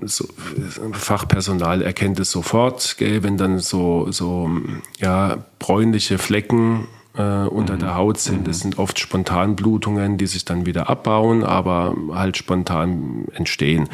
So, 0.07 0.25
Fachpersonal 0.93 1.81
erkennt 1.81 2.19
es 2.19 2.29
sofort, 2.31 2.97
gell, 2.97 3.23
wenn 3.23 3.37
dann 3.37 3.57
so, 3.59 4.07
so 4.11 4.49
ja, 4.99 5.37
bräunliche 5.57 6.17
Flecken 6.19 6.87
äh, 7.17 7.47
unter 7.47 7.75
der 7.75 7.95
Haut 7.95 8.19
sind. 8.19 8.47
Das 8.47 8.59
sind 8.59 8.77
oft 8.77 8.99
Spontanblutungen, 8.99 10.17
die 10.17 10.27
sich 10.27 10.45
dann 10.45 10.65
wieder 10.67 10.89
abbauen, 10.89 11.43
aber 11.43 11.95
halt 12.13 12.37
spontan 12.37 13.25
entstehen. 13.33 13.89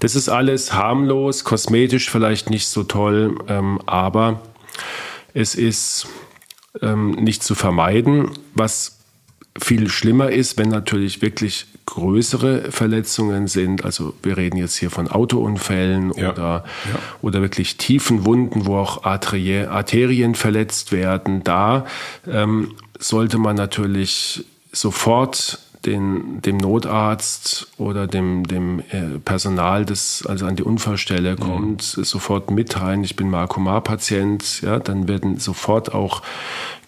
Das 0.00 0.14
ist 0.14 0.28
alles 0.28 0.72
harmlos, 0.72 1.42
kosmetisch 1.42 2.08
vielleicht 2.10 2.48
nicht 2.48 2.68
so 2.68 2.84
toll, 2.84 3.34
ähm, 3.48 3.80
aber 3.86 4.40
es 5.34 5.54
ist 5.54 6.06
ähm, 6.82 7.10
nicht 7.12 7.42
zu 7.42 7.54
vermeiden. 7.54 8.30
Was 8.54 8.98
viel 9.60 9.88
schlimmer 9.88 10.30
ist, 10.30 10.58
wenn 10.58 10.68
natürlich 10.68 11.22
wirklich 11.22 11.66
größere 11.86 12.72
Verletzungen 12.72 13.46
sind. 13.46 13.84
Also 13.84 14.12
wir 14.22 14.36
reden 14.36 14.56
jetzt 14.58 14.76
hier 14.76 14.90
von 14.90 15.08
Autounfällen 15.08 16.12
Ja. 16.16 16.32
oder, 16.32 16.64
oder 17.22 17.40
wirklich 17.40 17.76
tiefen 17.76 18.24
Wunden, 18.26 18.66
wo 18.66 18.76
auch 18.76 19.04
Arterie, 19.04 19.66
Arterien 19.66 20.34
verletzt 20.34 20.92
werden. 20.92 21.42
Da 21.44 21.86
ähm, 22.30 22.74
sollte 22.98 23.38
man 23.38 23.56
natürlich 23.56 24.44
sofort 24.72 25.58
den, 25.86 26.42
dem 26.42 26.56
Notarzt 26.56 27.68
oder 27.78 28.06
dem, 28.06 28.46
dem 28.46 28.80
äh, 28.90 29.18
Personal, 29.24 29.84
das 29.84 30.24
also 30.26 30.46
an 30.46 30.56
die 30.56 30.62
Unfallstelle 30.62 31.36
kommt, 31.36 31.82
sofort 31.82 32.50
mitteilen, 32.50 33.04
ich 33.04 33.16
bin 33.16 33.30
Markomar-Patient. 33.30 34.62
Ja, 34.62 34.78
dann 34.78 35.08
werden 35.08 35.38
sofort 35.38 35.94
auch 35.94 36.22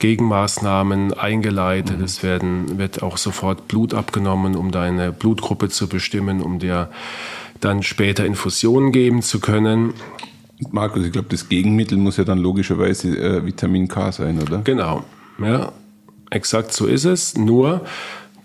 Gegenmaßnahmen 0.01 1.15
eingeleitet. 1.15 2.01
Es 2.01 2.23
werden, 2.23 2.79
wird 2.79 3.03
auch 3.03 3.17
sofort 3.17 3.69
Blut 3.69 3.95
abgenommen, 3.95 4.57
um 4.57 4.71
deine 4.71 5.13
Blutgruppe 5.13 5.69
zu 5.69 5.89
bestimmen, 5.89 6.43
um 6.43 6.59
dir 6.59 6.91
dann 7.61 7.83
später 7.83 8.27
Infusionen 8.27 8.93
geben 8.93 9.23
zu 9.23 9.41
können. 9.41 9.95
Markus, 10.71 11.05
ich 11.05 11.13
glaube, 11.13 11.29
das 11.31 11.49
Gegenmittel 11.49 11.99
muss 11.99 12.17
ja 12.17 12.25
dann 12.25 12.39
logischerweise 12.39 13.17
äh, 13.17 13.47
Vitamin 13.47 13.87
K 13.87 14.11
sein, 14.11 14.41
oder? 14.43 14.59
Genau, 14.59 15.05
ja, 15.41 15.73
exakt 16.31 16.73
so 16.73 16.87
ist 16.87 17.05
es. 17.05 17.37
Nur 17.37 17.83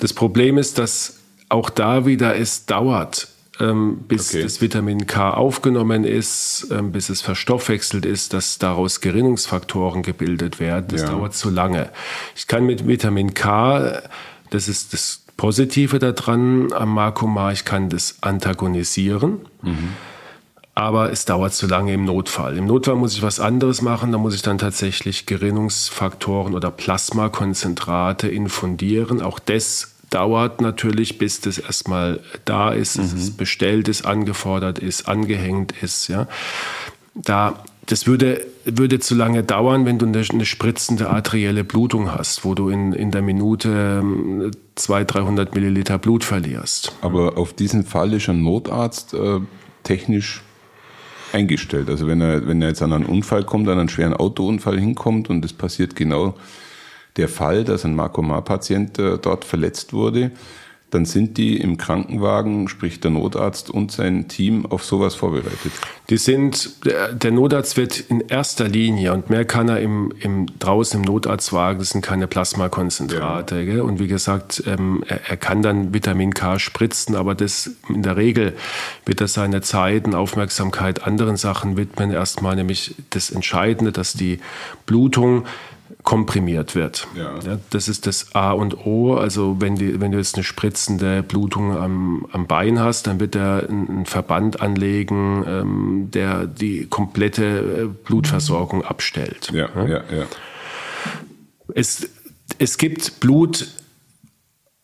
das 0.04 0.14
Problem 0.14 0.58
ist, 0.58 0.78
dass 0.78 1.16
auch 1.50 1.70
da 1.70 2.06
wieder 2.06 2.36
es 2.36 2.66
dauert, 2.66 3.28
ähm, 3.60 4.00
bis 4.08 4.30
Okay. 4.30 4.44
das 4.44 4.60
Vitamin 4.62 5.06
K 5.08 5.32
aufgenommen 5.32 6.04
ist, 6.04 6.68
ähm, 6.72 6.92
bis 6.92 7.10
es 7.10 7.22
verstoffwechselt 7.22 8.06
ist, 8.06 8.34
dass 8.34 8.58
daraus 8.60 9.00
Gerinnungsfaktoren 9.02 10.02
gebildet 10.02 10.60
werden. 10.60 10.88
Das 10.90 11.02
Ja. 11.02 11.10
dauert 11.10 11.36
zu 11.36 11.50
lange. 11.50 11.90
Ich 12.36 12.48
kann 12.48 12.66
mit 12.66 12.88
Vitamin 12.88 13.34
K, 13.34 14.02
das 14.50 14.68
ist 14.68 14.94
das 14.94 15.22
Positive 15.38 16.00
daran 16.00 16.74
am 16.74 16.94
Markomar, 16.94 17.52
ich 17.54 17.64
kann 17.66 17.90
das 17.90 18.18
antagonisieren. 18.22 19.40
Aber 20.76 21.12
es 21.12 21.26
dauert 21.26 21.54
zu 21.54 21.68
lange 21.68 21.94
im 21.94 22.04
Notfall. 22.06 22.58
Im 22.58 22.66
Notfall 22.66 22.96
muss 22.96 23.14
ich 23.14 23.22
was 23.22 23.40
anderes 23.40 23.84
machen. 23.84 24.12
Da 24.12 24.18
muss 24.18 24.34
ich 24.34 24.42
dann 24.42 24.58
tatsächlich 24.58 25.28
Gerinnungsfaktoren 25.28 26.56
oder 26.56 26.72
Plasmakonzentrate 26.72 28.28
infundieren. 28.28 29.22
Auch 29.22 29.38
das 29.38 29.93
dauert 30.14 30.62
natürlich, 30.62 31.18
bis 31.18 31.42
das 31.42 31.58
erstmal 31.58 32.20
da 32.46 32.72
ist, 32.72 32.98
bis 32.98 33.14
es 33.14 33.32
bestellt 33.32 33.88
ist, 33.88 34.06
angefordert 34.06 34.80
ist, 34.80 35.08
angehängt 35.08 35.74
ist. 35.82 36.08
Ja. 36.08 36.28
Da, 37.16 37.64
das 37.88 38.06
würde, 38.06 38.46
würde 38.66 39.00
zu 39.00 39.16
lange 39.16 39.44
dauern, 39.44 39.86
wenn 39.86 39.98
du 39.98 40.06
eine, 40.06 40.24
eine 40.30 40.46
spritzende 40.46 41.10
arterielle 41.10 41.64
Blutung 41.64 42.12
hast, 42.12 42.46
wo 42.46 42.54
du 42.54 42.70
in, 42.70 42.94
in 42.94 43.12
der 43.12 43.22
Minute 43.22 44.02
ähm, 44.02 44.52
200, 44.76 45.16
300 45.16 45.56
Milliliter 45.56 45.98
Blut 45.98 46.24
verlierst. 46.24 46.96
Aber 47.02 47.38
auf 47.38 47.54
diesen 47.54 47.84
Fall 47.84 48.14
ist 48.14 48.30
ein 48.30 48.44
Notarzt 48.44 49.14
äh, 49.14 49.40
technisch 49.84 50.44
eingestellt. 51.34 51.90
Also 51.90 52.08
wenn 52.08 52.22
er, 52.22 52.48
wenn 52.48 52.62
er 52.62 52.70
jetzt 52.70 52.84
an 52.84 52.94
einen 52.94 53.06
Unfall 53.06 53.44
kommt, 53.44 53.68
an 53.68 53.80
einen 53.80 53.90
schweren 53.90 54.14
Autounfall 54.14 54.80
hinkommt 54.80 55.30
und 55.30 55.44
es 55.44 55.54
passiert 55.54 55.96
genau 55.96 56.36
der 57.18 57.30
Fall, 57.30 57.64
dass 57.64 57.86
ein 57.86 57.96
Markomar-Patient 57.96 59.00
äh, 59.00 59.18
dort 59.18 59.46
verletzt 59.46 59.94
wurde, 59.94 60.32
dann 60.94 61.06
sind 61.06 61.38
die 61.38 61.58
im 61.58 61.78
Krankenwagen, 61.78 62.68
sprich 62.68 63.00
der 63.00 63.10
Notarzt 63.12 63.70
und 63.70 63.92
sein 63.92 64.28
Team, 64.28 64.66
auf 64.68 64.84
sowas 64.86 65.16
vorbereitet. 65.16 65.72
Die 66.10 66.18
sind, 66.18 66.76
der 66.86 67.32
Notarzt 67.32 67.78
wird 67.78 68.00
in 68.00 68.22
erster 68.22 68.68
Linie, 68.68 69.14
und 69.14 69.30
mehr 69.30 69.46
kann 69.46 69.70
er 69.70 69.80
im, 69.80 70.14
im, 70.20 70.46
draußen 70.60 71.00
im 71.00 71.06
Notarztwagen, 71.06 71.80
das 71.80 71.90
sind 71.90 72.04
keine 72.04 72.28
Plasmakonzentrate. 72.28 73.62
Ja. 73.62 73.82
Und 73.82 74.00
wie 74.00 74.08
gesagt, 74.08 74.64
ähm, 74.68 75.04
er, 75.08 75.22
er, 75.30 75.38
kann 75.38 75.64
dann 75.64 75.94
Vitamin 75.94 76.34
K 76.34 76.60
spritzen, 76.60 77.16
aber 77.16 77.34
das 77.34 77.72
in 77.90 78.04
der 78.04 78.16
Regel 78.16 78.54
wird 79.06 79.20
er 79.20 79.28
seine 79.28 79.62
Zeit 79.62 80.06
und 80.06 80.14
Aufmerksamkeit 80.14 81.08
anderen 81.08 81.38
Sachen 81.38 81.76
widmen. 81.76 82.12
Erstmal 82.12 82.56
nämlich 82.56 82.96
das 83.10 83.32
Entscheidende, 83.32 83.92
dass 83.92 84.14
die 84.14 84.40
Blutung 84.86 85.46
komprimiert 86.04 86.76
wird. 86.76 87.08
Ja. 87.16 87.40
ja. 87.46 87.60
das 87.70 87.88
ist 87.88 88.06
das 88.08 88.36
A 88.36 88.52
und 88.52 88.86
O. 88.86 89.16
Also 89.16 89.58
wenn, 89.60 89.76
die, 89.76 90.00
wenn 90.02 90.12
du 90.12 90.18
jetzt 90.18 90.36
eine 90.36 90.44
spritzende 90.44 91.24
Blutung 91.24 91.76
am, 91.76 92.28
am 92.32 92.46
Bein 92.46 92.80
hast, 92.80 93.08
dann 93.08 93.20
wird 93.20 93.36
er 93.36 93.70
einen 93.70 94.06
Verband 94.06 94.62
anlegen, 94.62 95.44
ähm, 95.48 96.10
der 96.14 96.46
die 96.46 96.88
komplette 96.88 97.44
äh, 97.44 98.06
Blutversorgung 98.06 98.84
abstellt. 98.84 99.52
Ja, 99.54 99.70
ja, 99.76 99.88
ja. 99.88 100.04
ja. 100.12 100.26
Es, 101.74 102.10
es 102.60 102.78
gibt 102.78 103.20
Blut 103.20 103.68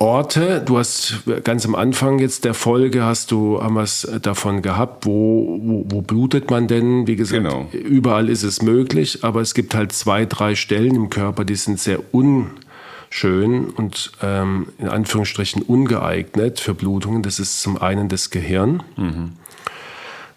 Orte, 0.02 0.62
du 0.66 0.78
hast 0.78 1.24
ganz 1.44 1.66
am 1.66 1.76
Anfang 1.76 2.20
jetzt 2.20 2.46
der 2.46 2.54
Folge 2.54 3.04
hast 3.04 3.32
du 3.32 3.62
haben 3.62 3.74
wir 3.74 3.84
es 3.84 4.10
davon 4.22 4.62
gehabt, 4.62 5.06
wo, 5.06 5.60
wo, 5.62 5.84
wo 5.90 6.02
blutet 6.02 6.50
man 6.50 6.70
denn? 6.70 7.06
Wie 7.06 7.18
gesagt, 7.18 7.44
genau. 7.44 7.68
überall 7.74 8.30
ist 8.30 8.44
es 8.44 8.62
möglich, 8.62 9.26
aber 9.26 9.42
es 9.42 9.54
gibt 9.54 9.76
halt 9.76 9.92
zwei, 9.92 10.26
drei 10.26 10.56
Stellen 10.56 10.96
im 10.96 11.10
Körper, 11.10 11.44
die 11.44 11.56
sind 11.56 11.82
sehr 11.82 12.00
unschön 12.14 13.72
und 13.72 14.14
ähm, 14.22 14.68
in 14.78 14.88
Anführungsstrichen 14.88 15.64
ungeeignet 15.64 16.62
für 16.62 16.74
Blutungen. 16.74 17.22
Das 17.22 17.38
ist 17.38 17.62
zum 17.62 17.82
einen 17.82 18.08
das 18.08 18.30
Gehirn. 18.30 18.82
Mhm. 18.96 19.34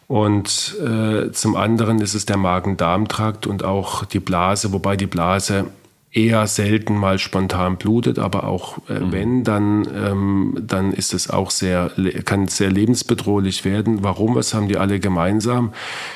Und 0.09 0.77
äh, 0.85 1.31
zum 1.31 1.55
anderen 1.55 2.01
ist 2.01 2.15
es 2.15 2.27
der 2.27 2.37
Magen-Darm-Trakt 2.37 3.47
und 3.47 3.65
auch 3.65 4.07
die 4.07 4.19
Blase, 4.19 4.73
wobei 4.73 4.97
die 4.97 5.07
Blase 5.07 5.67
eher 6.13 6.47
selten 6.47 6.97
mal 6.97 7.19
spontan 7.19 7.79
blutet, 7.79 8.19
aber 8.19 8.45
auch 8.45 8.79
äh, 8.89 9.01
mhm. 9.01 9.13
wenn, 9.13 9.45
dann, 9.45 9.89
ähm, 9.95 10.59
dann 10.61 10.93
ist 10.93 11.15
es 11.15 11.31
auch 11.31 11.51
sehr, 11.51 11.91
kann 12.25 12.49
sehr 12.49 12.71
lebensbedrohlich 12.71 13.65
werden. 13.65 14.03
Warum? 14.03 14.35
Was 14.35 14.53
haben 14.53 14.69
die 14.69 14.77
alle 14.77 15.01
gemeinsam? 15.01 15.73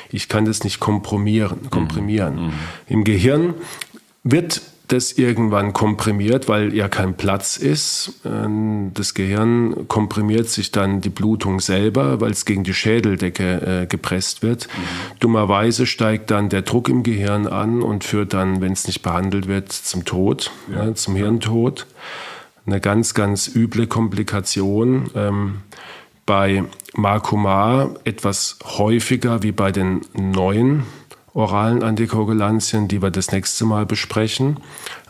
Ich 0.09 0.29
kann 0.29 0.45
das 0.45 0.63
nicht 0.63 0.79
komprimieren. 0.79 1.69
komprimieren. 1.71 2.35
Mhm. 2.35 2.41
mhm. 2.45 2.53
Im 2.87 3.03
Gehirn 3.03 3.53
wird 4.23 4.61
das 4.87 5.11
irgendwann 5.13 5.73
komprimiert, 5.73 6.47
weil 6.47 6.73
ja 6.73 6.87
kein 6.87 7.15
Platz 7.15 7.57
ist. 7.57 8.13
Ähm, 8.25 8.91
das 8.93 9.13
Gehirn 9.13 9.87
komprimiert 9.87 10.49
sich 10.49 10.71
dann 10.71 11.01
die 11.01 11.09
Blutung 11.09 11.59
selber, 11.59 12.21
weil 12.21 12.31
es 12.31 12.45
gegen 12.45 12.63
die 12.63 12.73
Schädeldecke 12.73 13.81
äh, 13.83 13.85
gepresst 13.85 14.43
wird. 14.43 14.67
Mhm. 14.67 15.19
Dummerweise 15.19 15.85
steigt 15.85 16.31
dann 16.31 16.49
der 16.49 16.61
Druck 16.61 16.89
im 16.89 17.03
Gehirn 17.03 17.47
an 17.47 17.81
und 17.81 18.03
führt 18.03 18.33
dann, 18.33 18.61
wenn 18.61 18.73
es 18.73 18.87
nicht 18.87 19.01
behandelt 19.01 19.47
wird, 19.47 19.71
zum 19.71 20.05
Tod, 20.05 20.51
ja. 20.71 20.85
Ja, 20.85 20.95
zum 20.95 21.15
Hirntod. 21.15 21.85
Eine 22.65 22.79
ganz, 22.81 23.13
ganz 23.13 23.47
üble 23.53 23.87
Komplikation. 23.87 25.09
Ähm, 25.15 25.61
bei 26.25 26.63
Markumar 26.93 27.91
etwas 28.03 28.59
häufiger 28.63 29.43
wie 29.43 29.53
bei 29.53 29.71
den 29.71 30.01
neuen 30.13 30.83
oralen 31.37 31.83
Antikoagulantien, 31.83 32.87
die 32.87 33.01
wir 33.01 33.11
das 33.11 33.31
nächste 33.31 33.65
Mal 33.65 33.85
besprechen. 33.85 34.57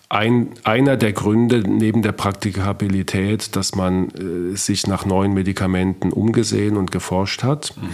Ein, 0.10 0.50
einer 0.64 0.98
der 0.98 1.14
Gründe 1.14 1.60
neben 1.60 2.02
der 2.02 2.12
Praktikabilität, 2.12 3.56
dass 3.56 3.76
man 3.76 4.10
äh, 4.10 4.56
sich 4.56 4.88
nach 4.88 5.06
neuen 5.06 5.34
Medikamenten 5.34 6.12
umgesehen 6.12 6.76
und 6.76 6.92
geforscht 6.92 7.44
hat. 7.44 7.74
Mhm. 7.78 7.90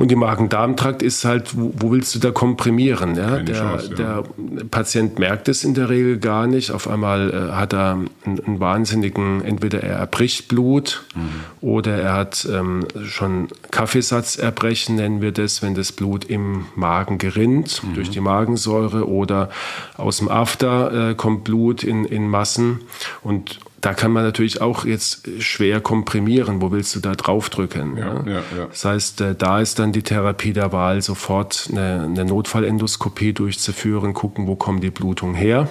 Und 0.00 0.10
die 0.10 0.16
Magen-Darm-Trakt 0.16 1.02
ist 1.02 1.26
halt, 1.26 1.58
wo, 1.58 1.74
wo, 1.76 1.92
willst 1.92 2.14
du 2.14 2.20
da 2.20 2.30
komprimieren? 2.30 3.16
Ja? 3.16 3.36
Der, 3.36 3.54
Chance, 3.54 3.90
ja. 3.90 3.96
der, 3.96 4.24
Patient 4.70 5.18
merkt 5.18 5.46
es 5.46 5.62
in 5.62 5.74
der 5.74 5.90
Regel 5.90 6.16
gar 6.16 6.46
nicht. 6.46 6.70
Auf 6.70 6.88
einmal 6.88 7.28
äh, 7.28 7.52
hat 7.52 7.74
er 7.74 7.98
einen, 8.24 8.40
einen, 8.46 8.60
wahnsinnigen, 8.60 9.44
entweder 9.44 9.82
er 9.82 9.98
erbricht 9.98 10.48
Blut 10.48 11.04
mhm. 11.14 11.28
oder 11.60 11.98
er 11.98 12.14
hat 12.14 12.48
ähm, 12.50 12.86
schon 13.04 13.48
Kaffeesatzerbrechen, 13.70 14.96
nennen 14.96 15.20
wir 15.20 15.32
das, 15.32 15.60
wenn 15.60 15.74
das 15.74 15.92
Blut 15.92 16.24
im 16.24 16.64
Magen 16.76 17.18
gerinnt 17.18 17.82
mhm. 17.84 17.92
durch 17.92 18.08
die 18.08 18.20
Magensäure 18.20 19.06
oder 19.06 19.50
aus 19.98 20.16
dem 20.16 20.30
After 20.30 21.10
äh, 21.10 21.14
kommt 21.14 21.44
Blut 21.44 21.84
in, 21.84 22.06
in 22.06 22.26
Massen. 22.26 22.80
Und 23.22 23.60
da 23.80 23.94
kann 23.94 24.12
man 24.12 24.24
natürlich 24.24 24.60
auch 24.60 24.84
jetzt 24.84 25.28
schwer 25.40 25.80
komprimieren. 25.80 26.60
Wo 26.60 26.70
willst 26.70 26.94
du 26.94 27.00
da 27.00 27.14
draufdrücken? 27.14 27.96
Ja, 27.96 28.06
ja? 28.06 28.26
Ja, 28.26 28.42
ja. 28.56 28.66
Das 28.70 28.84
heißt, 28.84 29.20
äh, 29.20 29.34
da 29.34 29.60
ist 29.60 29.78
dann 29.78 29.92
die 29.92 30.02
Therapie 30.02 30.52
der 30.52 30.72
Wahl, 30.72 31.00
sofort 31.02 31.68
eine, 31.70 32.04
eine 32.04 32.24
Notfallendoskopie 32.24 33.32
durchzuführen, 33.32 34.12
gucken, 34.12 34.46
wo 34.46 34.56
kommen 34.56 34.80
die 34.80 34.90
Blutungen 34.90 35.34
her 35.34 35.68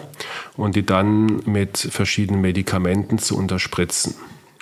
und 0.57 0.75
die 0.75 0.85
dann 0.85 1.41
mit 1.45 1.77
verschiedenen 1.77 2.41
Medikamenten 2.41 3.19
zu 3.19 3.37
unterspritzen. 3.37 4.15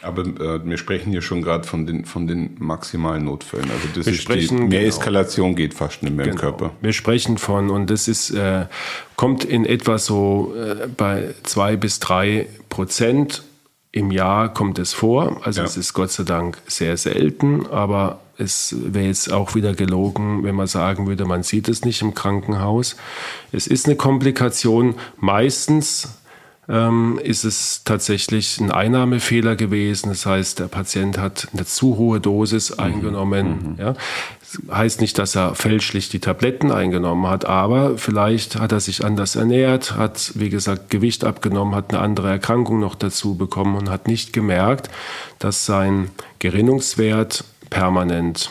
Aber 0.03 0.23
äh, 0.23 0.63
wir 0.63 0.77
sprechen 0.77 1.11
hier 1.11 1.21
schon 1.21 1.41
gerade 1.41 1.67
von 1.67 1.87
den, 1.87 2.05
von 2.05 2.27
den 2.27 2.55
maximalen 2.59 3.25
Notfällen. 3.25 3.69
Also 3.71 3.87
das 3.95 4.05
wir 4.05 4.13
ist 4.13 4.21
sprechen, 4.21 4.57
die, 4.57 4.63
mehr 4.63 4.79
genau. 4.81 4.89
Eskalation 4.89 5.55
geht 5.55 5.73
fast 5.73 6.03
nicht 6.03 6.15
mehr 6.15 6.25
genau. 6.25 6.35
im 6.35 6.39
Körper. 6.39 6.71
Wir 6.81 6.93
sprechen 6.93 7.37
von, 7.37 7.69
und 7.69 7.89
das 7.89 8.07
ist, 8.07 8.29
äh, 8.31 8.65
kommt 9.15 9.43
in 9.43 9.65
etwa 9.65 9.97
so 9.97 10.53
äh, 10.55 10.87
bei 10.87 11.33
zwei 11.43 11.75
bis 11.75 11.99
drei 11.99 12.47
Prozent 12.69 13.43
im 13.91 14.11
Jahr 14.11 14.53
kommt 14.53 14.77
es 14.77 14.93
vor. 14.93 15.41
Also 15.43 15.61
ja. 15.61 15.65
es 15.65 15.77
ist 15.77 15.93
Gott 15.93 16.11
sei 16.11 16.23
Dank 16.23 16.59
sehr 16.67 16.97
selten, 16.97 17.65
aber 17.65 18.19
es 18.37 18.75
wäre 18.79 19.07
jetzt 19.07 19.31
auch 19.33 19.55
wieder 19.55 19.73
gelogen, 19.73 20.43
wenn 20.43 20.53
man 20.53 20.67
sagen 20.67 21.07
würde, 21.07 21.25
man 21.25 21.41
sieht 21.41 21.67
es 21.67 21.83
nicht 21.83 22.03
im 22.03 22.13
Krankenhaus. 22.13 22.95
Es 23.51 23.65
ist 23.65 23.87
eine 23.87 23.95
Komplikation. 23.95 24.95
Meistens 25.19 26.19
ähm, 26.69 27.19
ist 27.23 27.45
es 27.45 27.83
tatsächlich 27.85 28.59
ein 28.59 28.71
Einnahmefehler 28.71 29.55
gewesen. 29.55 30.09
Das 30.09 30.25
heißt, 30.25 30.59
der 30.59 30.67
Patient 30.67 31.17
hat 31.17 31.47
eine 31.53 31.65
zu 31.65 31.97
hohe 31.97 32.19
Dosis 32.19 32.71
mhm. 32.71 32.83
eingenommen. 32.83 33.47
Mhm. 33.47 33.75
Ja. 33.79 33.93
Das 34.41 34.75
heißt 34.75 35.01
nicht, 35.01 35.17
dass 35.17 35.35
er 35.35 35.55
fälschlich 35.55 36.09
die 36.09 36.19
Tabletten 36.19 36.71
eingenommen 36.71 37.27
hat, 37.27 37.45
aber 37.45 37.97
vielleicht 37.97 38.59
hat 38.59 38.71
er 38.71 38.79
sich 38.79 39.03
anders 39.03 39.35
ernährt, 39.35 39.95
hat, 39.97 40.31
wie 40.35 40.49
gesagt, 40.49 40.89
Gewicht 40.89 41.23
abgenommen, 41.23 41.75
hat 41.75 41.91
eine 41.93 42.01
andere 42.01 42.29
Erkrankung 42.29 42.79
noch 42.79 42.95
dazu 42.95 43.35
bekommen 43.35 43.75
und 43.75 43.89
hat 43.89 44.07
nicht 44.07 44.33
gemerkt, 44.33 44.89
dass 45.39 45.65
sein 45.65 46.09
Gerinnungswert 46.39 47.43
permanent 47.69 48.49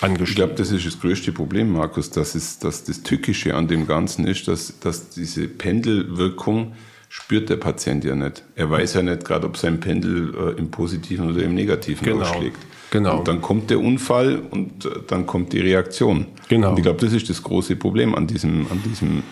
ich 0.00 0.36
glaube, 0.36 0.54
das 0.54 0.70
ist 0.70 0.86
das 0.86 1.00
größte 1.00 1.32
Problem, 1.32 1.72
Markus, 1.72 2.10
dass, 2.10 2.36
es, 2.36 2.60
dass 2.60 2.84
das 2.84 3.02
Tückische 3.02 3.56
an 3.56 3.66
dem 3.66 3.88
Ganzen 3.88 4.28
ist, 4.28 4.46
dass, 4.46 4.78
dass 4.78 5.10
diese 5.10 5.48
Pendelwirkung 5.48 6.74
spürt 7.08 7.48
der 7.48 7.56
Patient 7.56 8.04
ja 8.04 8.14
nicht. 8.14 8.42
Er 8.54 8.70
weiß 8.70 8.94
ja 8.94 9.02
nicht 9.02 9.24
gerade, 9.24 9.46
ob 9.46 9.56
sein 9.56 9.80
Pendel 9.80 10.34
äh, 10.34 10.58
im 10.58 10.70
Positiven 10.70 11.30
oder 11.30 11.42
im 11.42 11.54
Negativen 11.54 12.04
genau. 12.04 12.22
ausschlägt. 12.22 12.58
Genau. 12.90 13.18
Und 13.18 13.28
dann 13.28 13.42
kommt 13.42 13.70
der 13.70 13.80
Unfall 13.80 14.42
und 14.50 14.84
äh, 14.84 14.90
dann 15.06 15.26
kommt 15.26 15.52
die 15.52 15.60
Reaktion. 15.60 16.26
Genau. 16.48 16.70
Und 16.70 16.78
ich 16.78 16.82
glaube, 16.82 17.00
das 17.00 17.12
ist 17.12 17.28
das 17.28 17.42
große 17.42 17.76
Problem 17.76 18.14
an 18.14 18.26
diesem, 18.26 18.66
an 18.70 18.82
diesem 18.84 19.22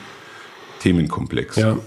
Themenkomplex. 0.81 1.57
Ja. 1.57 1.79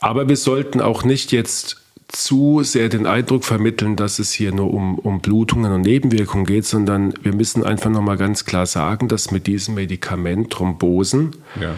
Aber 0.00 0.28
wir 0.28 0.36
sollten 0.36 0.80
auch 0.80 1.04
nicht 1.04 1.32
jetzt 1.32 1.82
zu 2.08 2.62
sehr 2.62 2.88
den 2.88 3.06
Eindruck 3.06 3.44
vermitteln, 3.44 3.96
dass 3.96 4.18
es 4.20 4.32
hier 4.32 4.52
nur 4.52 4.72
um, 4.72 4.98
um 4.98 5.20
Blutungen 5.20 5.72
und 5.72 5.80
Nebenwirkungen 5.80 6.46
geht, 6.46 6.64
sondern 6.64 7.12
wir 7.22 7.34
müssen 7.34 7.64
einfach 7.64 7.90
nochmal 7.90 8.16
ganz 8.16 8.44
klar 8.44 8.66
sagen, 8.66 9.08
dass 9.08 9.32
mit 9.32 9.46
diesem 9.46 9.74
Medikament 9.74 10.50
Thrombosen 10.52 11.34
ja 11.60 11.74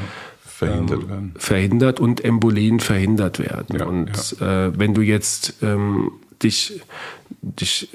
verhindert 0.58 1.02
ähm, 1.02 1.08
werden. 1.08 1.34
Verhindert 1.38 2.00
und 2.00 2.24
Embolien 2.24 2.80
verhindert 2.80 3.38
werden. 3.38 3.78
Ja, 3.78 3.86
und 3.86 4.36
ja. 4.40 4.66
Äh, 4.66 4.78
wenn 4.78 4.94
du 4.94 5.02
jetzt 5.02 5.54
ähm, 5.62 6.10
dich, 6.42 6.80
dich 7.40 7.88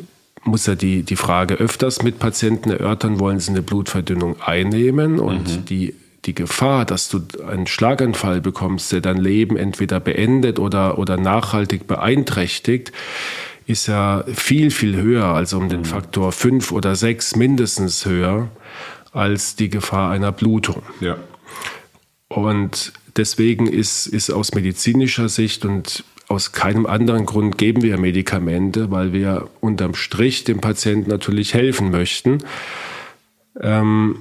muss 0.46 0.66
ja 0.66 0.76
die, 0.76 1.04
die 1.04 1.16
Frage 1.16 1.56
öfters 1.56 2.04
mit 2.04 2.20
Patienten 2.20 2.70
erörtern, 2.70 3.20
wollen 3.20 3.40
sie 3.40 3.52
eine 3.52 3.62
Blutverdünnung 3.62 4.42
einnehmen 4.42 5.20
und 5.20 5.58
mhm. 5.58 5.66
die 5.66 5.96
die 6.26 6.34
Gefahr, 6.34 6.86
dass 6.86 7.10
du 7.10 7.20
einen 7.46 7.68
Schlaganfall 7.68 8.40
bekommst, 8.40 8.94
der 8.94 9.02
dein 9.02 9.18
Leben 9.18 9.58
entweder 9.58 10.00
beendet 10.00 10.58
oder, 10.58 10.98
oder 10.98 11.18
nachhaltig 11.18 11.86
beeinträchtigt, 11.86 12.94
ist 13.68 13.88
ja 13.88 14.24
viel, 14.34 14.72
viel 14.72 14.96
höher, 14.96 15.26
also 15.26 15.58
um 15.58 15.68
den 15.68 15.82
mhm. 15.82 15.86
Faktor 15.86 16.32
fünf 16.32 16.72
oder 16.72 16.96
sechs 16.96 17.36
mindestens 17.36 18.06
höher 18.06 18.48
als 19.12 19.58
die 19.58 19.70
Gefahr 19.70 20.12
einer 20.12 20.32
Blutung. 20.32 20.82
Ja. 21.02 21.18
Und 22.36 22.94
deswegen 23.16 23.68
ist, 23.68 24.08
ist 24.08 24.30
aus 24.30 24.54
medizinischer 24.54 25.30
Sicht 25.30 25.66
und 25.66 26.04
aus 26.28 26.52
keinem 26.52 26.86
anderen 26.86 27.26
Grund 27.26 27.58
geben 27.58 27.84
wir 27.84 27.98
Medikamente, 27.98 28.90
weil 28.92 29.14
wir 29.14 29.50
unterm 29.60 29.94
Strich 29.94 30.44
dem 30.46 30.62
Patienten 30.62 31.10
natürlich 31.10 31.54
helfen 31.54 31.92
möchten. 31.92 32.40
ähm, 33.60 34.18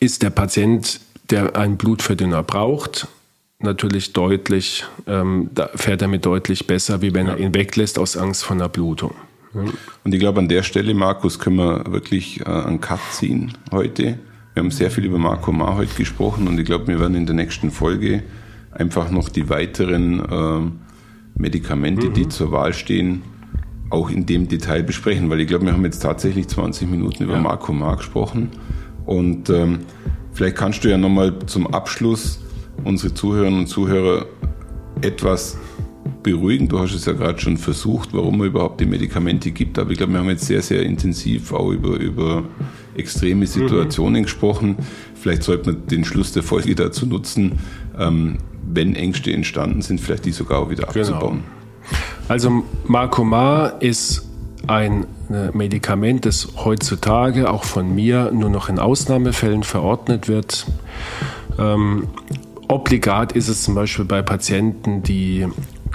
ist 0.00 0.22
der 0.22 0.30
Patient, 0.30 1.00
der 1.30 1.56
einen 1.56 1.76
Blutverdünner 1.76 2.42
braucht, 2.42 3.06
natürlich 3.58 4.12
deutlich, 4.12 4.84
ähm, 5.06 5.50
da 5.54 5.68
fährt 5.74 6.02
er 6.02 6.08
mit 6.08 6.24
deutlich 6.24 6.66
besser, 6.66 7.02
wie 7.02 7.14
wenn 7.14 7.26
er 7.26 7.38
ihn 7.38 7.54
weglässt 7.54 7.98
aus 7.98 8.16
Angst 8.16 8.44
vor 8.44 8.56
einer 8.56 8.68
Blutung. 8.68 9.14
Und 10.04 10.12
ich 10.12 10.18
glaube, 10.18 10.40
an 10.40 10.48
der 10.48 10.62
Stelle, 10.62 10.94
Markus, 10.94 11.38
können 11.38 11.56
wir 11.56 11.84
wirklich 11.92 12.40
äh, 12.40 12.44
einen 12.44 12.80
Cut 12.80 13.00
ziehen 13.12 13.56
heute. 13.70 14.18
Wir 14.54 14.62
haben 14.62 14.70
sehr 14.70 14.92
viel 14.92 15.04
über 15.04 15.18
Marco 15.18 15.50
Ma 15.50 15.74
heute 15.74 15.94
gesprochen 15.96 16.46
und 16.46 16.60
ich 16.60 16.64
glaube, 16.64 16.86
wir 16.86 17.00
werden 17.00 17.16
in 17.16 17.26
der 17.26 17.34
nächsten 17.34 17.72
Folge 17.72 18.22
einfach 18.70 19.10
noch 19.10 19.28
die 19.28 19.48
weiteren 19.48 20.20
äh, 20.20 20.70
Medikamente, 21.36 22.08
mhm. 22.08 22.14
die 22.14 22.28
zur 22.28 22.52
Wahl 22.52 22.72
stehen, 22.72 23.22
auch 23.90 24.10
in 24.10 24.26
dem 24.26 24.46
Detail 24.46 24.84
besprechen, 24.84 25.28
weil 25.28 25.40
ich 25.40 25.48
glaube, 25.48 25.66
wir 25.66 25.72
haben 25.72 25.84
jetzt 25.84 25.98
tatsächlich 25.98 26.46
20 26.46 26.88
Minuten 26.88 27.24
über 27.24 27.34
ja. 27.34 27.40
Marco 27.40 27.72
Ma 27.72 27.96
gesprochen 27.96 28.50
und 29.06 29.50
ähm, 29.50 29.80
vielleicht 30.32 30.54
kannst 30.54 30.84
du 30.84 30.88
ja 30.88 30.98
nochmal 30.98 31.36
zum 31.46 31.66
Abschluss 31.66 32.40
unsere 32.84 33.12
Zuhörerinnen 33.12 33.58
und 33.58 33.66
Zuhörer 33.66 34.26
etwas 35.00 35.58
beruhigen. 36.24 36.68
Du 36.68 36.80
hast 36.80 36.92
es 36.92 37.04
ja 37.04 37.12
gerade 37.12 37.38
schon 37.38 37.56
versucht, 37.56 38.12
warum 38.12 38.38
man 38.38 38.48
überhaupt 38.48 38.80
die 38.80 38.86
Medikamente 38.86 39.52
gibt. 39.52 39.78
Aber 39.78 39.92
ich 39.92 39.98
glaube, 39.98 40.12
wir 40.14 40.20
haben 40.20 40.28
jetzt 40.28 40.46
sehr, 40.46 40.62
sehr 40.62 40.82
intensiv 40.82 41.52
auch 41.52 41.70
über, 41.70 41.96
über 41.98 42.42
extreme 42.96 43.46
Situationen 43.46 44.22
mhm. 44.22 44.24
gesprochen. 44.24 44.76
Vielleicht 45.14 45.44
sollte 45.44 45.70
man 45.70 45.86
den 45.86 46.04
Schluss 46.04 46.32
der 46.32 46.42
Folge 46.42 46.74
dazu 46.74 47.06
nutzen, 47.06 47.60
ähm, 47.96 48.38
wenn 48.66 48.96
Ängste 48.96 49.32
entstanden 49.32 49.82
sind, 49.82 50.00
vielleicht 50.00 50.24
die 50.24 50.32
sogar 50.32 50.58
auch 50.58 50.70
wieder 50.70 50.86
genau. 50.86 50.98
abzubauen. 50.98 51.44
Also 52.28 52.64
Marcomar 52.86 53.80
ist 53.82 54.28
ein 54.66 55.06
äh, 55.30 55.50
Medikament, 55.52 56.24
das 56.24 56.48
heutzutage 56.56 57.50
auch 57.50 57.64
von 57.64 57.94
mir 57.94 58.30
nur 58.32 58.48
noch 58.48 58.68
in 58.70 58.78
Ausnahmefällen 58.78 59.62
verordnet 59.62 60.26
wird. 60.28 60.66
Ähm, 61.58 62.08
obligat 62.68 63.32
ist 63.32 63.48
es 63.48 63.62
zum 63.62 63.74
Beispiel 63.74 64.06
bei 64.06 64.22
Patienten, 64.22 65.02
die 65.02 65.46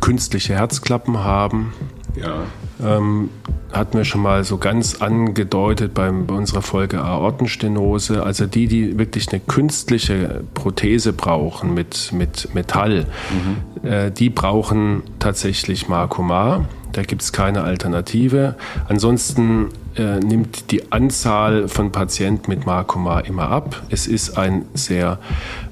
künstliche 0.02 0.56
Herzklappen 0.56 1.20
haben. 1.20 1.74
Ja. 2.16 2.44
Ähm, 2.84 3.30
hatten 3.72 3.98
wir 3.98 4.06
schon 4.06 4.22
mal 4.22 4.44
so 4.44 4.58
ganz 4.58 4.96
angedeutet 4.96 5.94
beim, 5.94 6.26
bei 6.26 6.34
unserer 6.34 6.62
Folge 6.62 7.02
Aortenstenose. 7.02 8.24
Also 8.24 8.46
die, 8.48 8.68
die 8.68 8.98
wirklich 8.98 9.30
eine 9.32 9.40
künstliche 9.40 10.44
Prothese 10.54 11.14
brauchen 11.14 11.74
mit, 11.74 12.12
mit 12.12 12.54
Metall, 12.56 13.06
mhm. 13.32 13.88
äh, 13.88 14.12
die 14.12 14.30
brauchen 14.30 15.04
tatsächlich 15.20 15.88
Marcomar. 15.88 16.66
Da 16.94 17.04
gibt 17.04 17.22
es 17.22 17.32
keine 17.32 17.62
Alternative. 17.64 18.56
Ansonsten 18.88 19.68
äh, 19.96 20.20
nimmt 20.20 20.72
die 20.72 20.92
Anzahl 20.92 21.68
von 21.68 21.92
Patienten 21.92 22.50
mit 22.50 22.66
Marcomar 22.66 23.26
immer 23.26 23.50
ab. 23.50 23.84
Es 23.90 24.08
ist 24.08 24.38
ein 24.38 24.66
sehr 24.74 25.20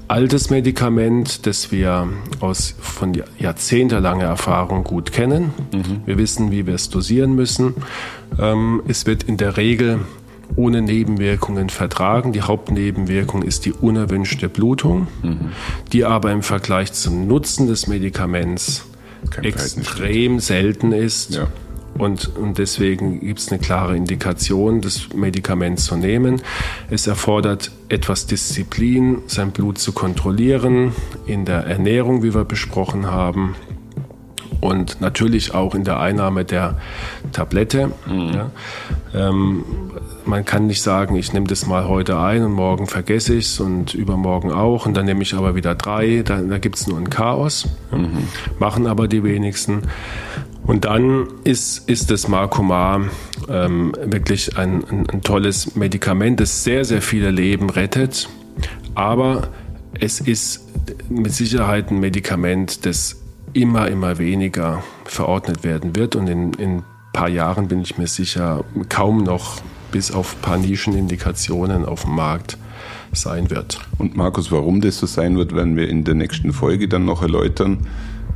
altes 0.08 0.50
Medikament, 0.50 1.46
das 1.46 1.70
wir 1.70 2.08
aus 2.40 2.74
von 2.80 3.12
jahrzehntelanger 3.38 4.24
Erfahrung 4.24 4.84
gut 4.84 5.12
kennen. 5.12 5.52
Mhm. 5.72 6.02
Wir 6.06 6.18
wissen, 6.18 6.50
wie 6.50 6.66
wir 6.66 6.74
es 6.74 6.88
dosieren 6.88 7.34
müssen. 7.34 7.74
Ähm, 8.38 8.82
es 8.88 9.06
wird 9.06 9.22
in 9.22 9.36
der 9.36 9.56
Regel 9.56 10.00
ohne 10.56 10.80
Nebenwirkungen 10.80 11.68
vertragen. 11.68 12.32
Die 12.32 12.42
Hauptnebenwirkung 12.42 13.42
ist 13.42 13.66
die 13.66 13.72
unerwünschte 13.72 14.48
Blutung, 14.48 15.06
mhm. 15.22 15.52
die 15.92 16.04
aber 16.04 16.32
im 16.32 16.42
Vergleich 16.42 16.92
zum 16.94 17.26
Nutzen 17.26 17.66
des 17.66 17.86
Medikaments 17.86 18.86
Kein 19.30 19.44
extrem 19.44 20.40
selten 20.40 20.92
ist. 20.92 21.34
Ja. 21.34 21.48
Und, 21.98 22.36
und 22.36 22.58
deswegen 22.58 23.20
gibt 23.20 23.40
es 23.40 23.50
eine 23.50 23.60
klare 23.60 23.96
Indikation, 23.96 24.80
das 24.80 25.12
Medikament 25.14 25.80
zu 25.80 25.96
nehmen. 25.96 26.40
Es 26.90 27.06
erfordert 27.06 27.72
etwas 27.88 28.26
Disziplin, 28.26 29.22
sein 29.26 29.50
Blut 29.50 29.78
zu 29.78 29.92
kontrollieren, 29.92 30.92
in 31.26 31.44
der 31.44 31.64
Ernährung, 31.66 32.22
wie 32.22 32.34
wir 32.34 32.44
besprochen 32.44 33.06
haben. 33.06 33.56
Und 34.60 35.00
natürlich 35.00 35.54
auch 35.54 35.74
in 35.74 35.84
der 35.84 36.00
Einnahme 36.00 36.44
der 36.44 36.78
Tablette. 37.32 37.92
Mhm. 38.06 38.32
Ja. 38.34 38.50
Ähm, 39.14 39.64
man 40.24 40.44
kann 40.44 40.66
nicht 40.66 40.82
sagen, 40.82 41.16
ich 41.16 41.32
nehme 41.32 41.46
das 41.46 41.66
mal 41.66 41.88
heute 41.88 42.18
ein 42.18 42.44
und 42.44 42.52
morgen 42.52 42.86
vergesse 42.86 43.34
ich 43.34 43.46
es 43.46 43.60
und 43.60 43.94
übermorgen 43.94 44.52
auch 44.52 44.84
und 44.84 44.96
dann 44.96 45.06
nehme 45.06 45.22
ich 45.22 45.34
aber 45.34 45.54
wieder 45.54 45.74
drei. 45.74 46.22
Da, 46.24 46.40
da 46.40 46.58
gibt 46.58 46.76
es 46.76 46.86
nur 46.86 46.98
ein 46.98 47.08
Chaos. 47.08 47.68
Mhm. 47.90 48.28
Machen 48.58 48.86
aber 48.86 49.08
die 49.08 49.22
wenigsten. 49.22 49.82
Und 50.66 50.84
dann 50.84 51.28
ist, 51.44 51.88
ist 51.88 52.10
das 52.10 52.28
Marcomar 52.28 53.02
ähm, 53.48 53.94
wirklich 54.04 54.58
ein, 54.58 54.84
ein, 54.84 55.06
ein 55.08 55.22
tolles 55.22 55.76
Medikament, 55.76 56.40
das 56.40 56.62
sehr, 56.62 56.84
sehr 56.84 57.00
viele 57.00 57.30
Leben 57.30 57.70
rettet. 57.70 58.28
Aber 58.94 59.48
es 59.98 60.20
ist 60.20 60.68
mit 61.08 61.32
Sicherheit 61.32 61.90
ein 61.90 62.00
Medikament, 62.00 62.84
das 62.84 63.16
immer, 63.60 63.88
immer 63.88 64.18
weniger 64.18 64.82
verordnet 65.04 65.64
werden 65.64 65.96
wird. 65.96 66.16
Und 66.16 66.28
in, 66.28 66.52
in 66.54 66.76
ein 66.78 66.84
paar 67.12 67.28
Jahren 67.28 67.68
bin 67.68 67.80
ich 67.80 67.98
mir 67.98 68.06
sicher, 68.06 68.64
kaum 68.88 69.22
noch 69.22 69.60
bis 69.92 70.12
auf 70.12 70.36
ein 70.36 70.42
paar 70.42 70.58
Nischenindikationen 70.58 71.84
auf 71.84 72.02
dem 72.02 72.14
Markt 72.14 72.58
sein 73.12 73.50
wird. 73.50 73.80
Und 73.98 74.16
Markus, 74.16 74.52
warum 74.52 74.80
das 74.80 74.98
so 74.98 75.06
sein 75.06 75.36
wird, 75.36 75.54
werden 75.54 75.76
wir 75.76 75.88
in 75.88 76.04
der 76.04 76.14
nächsten 76.14 76.52
Folge 76.52 76.88
dann 76.88 77.04
noch 77.04 77.22
erläutern 77.22 77.86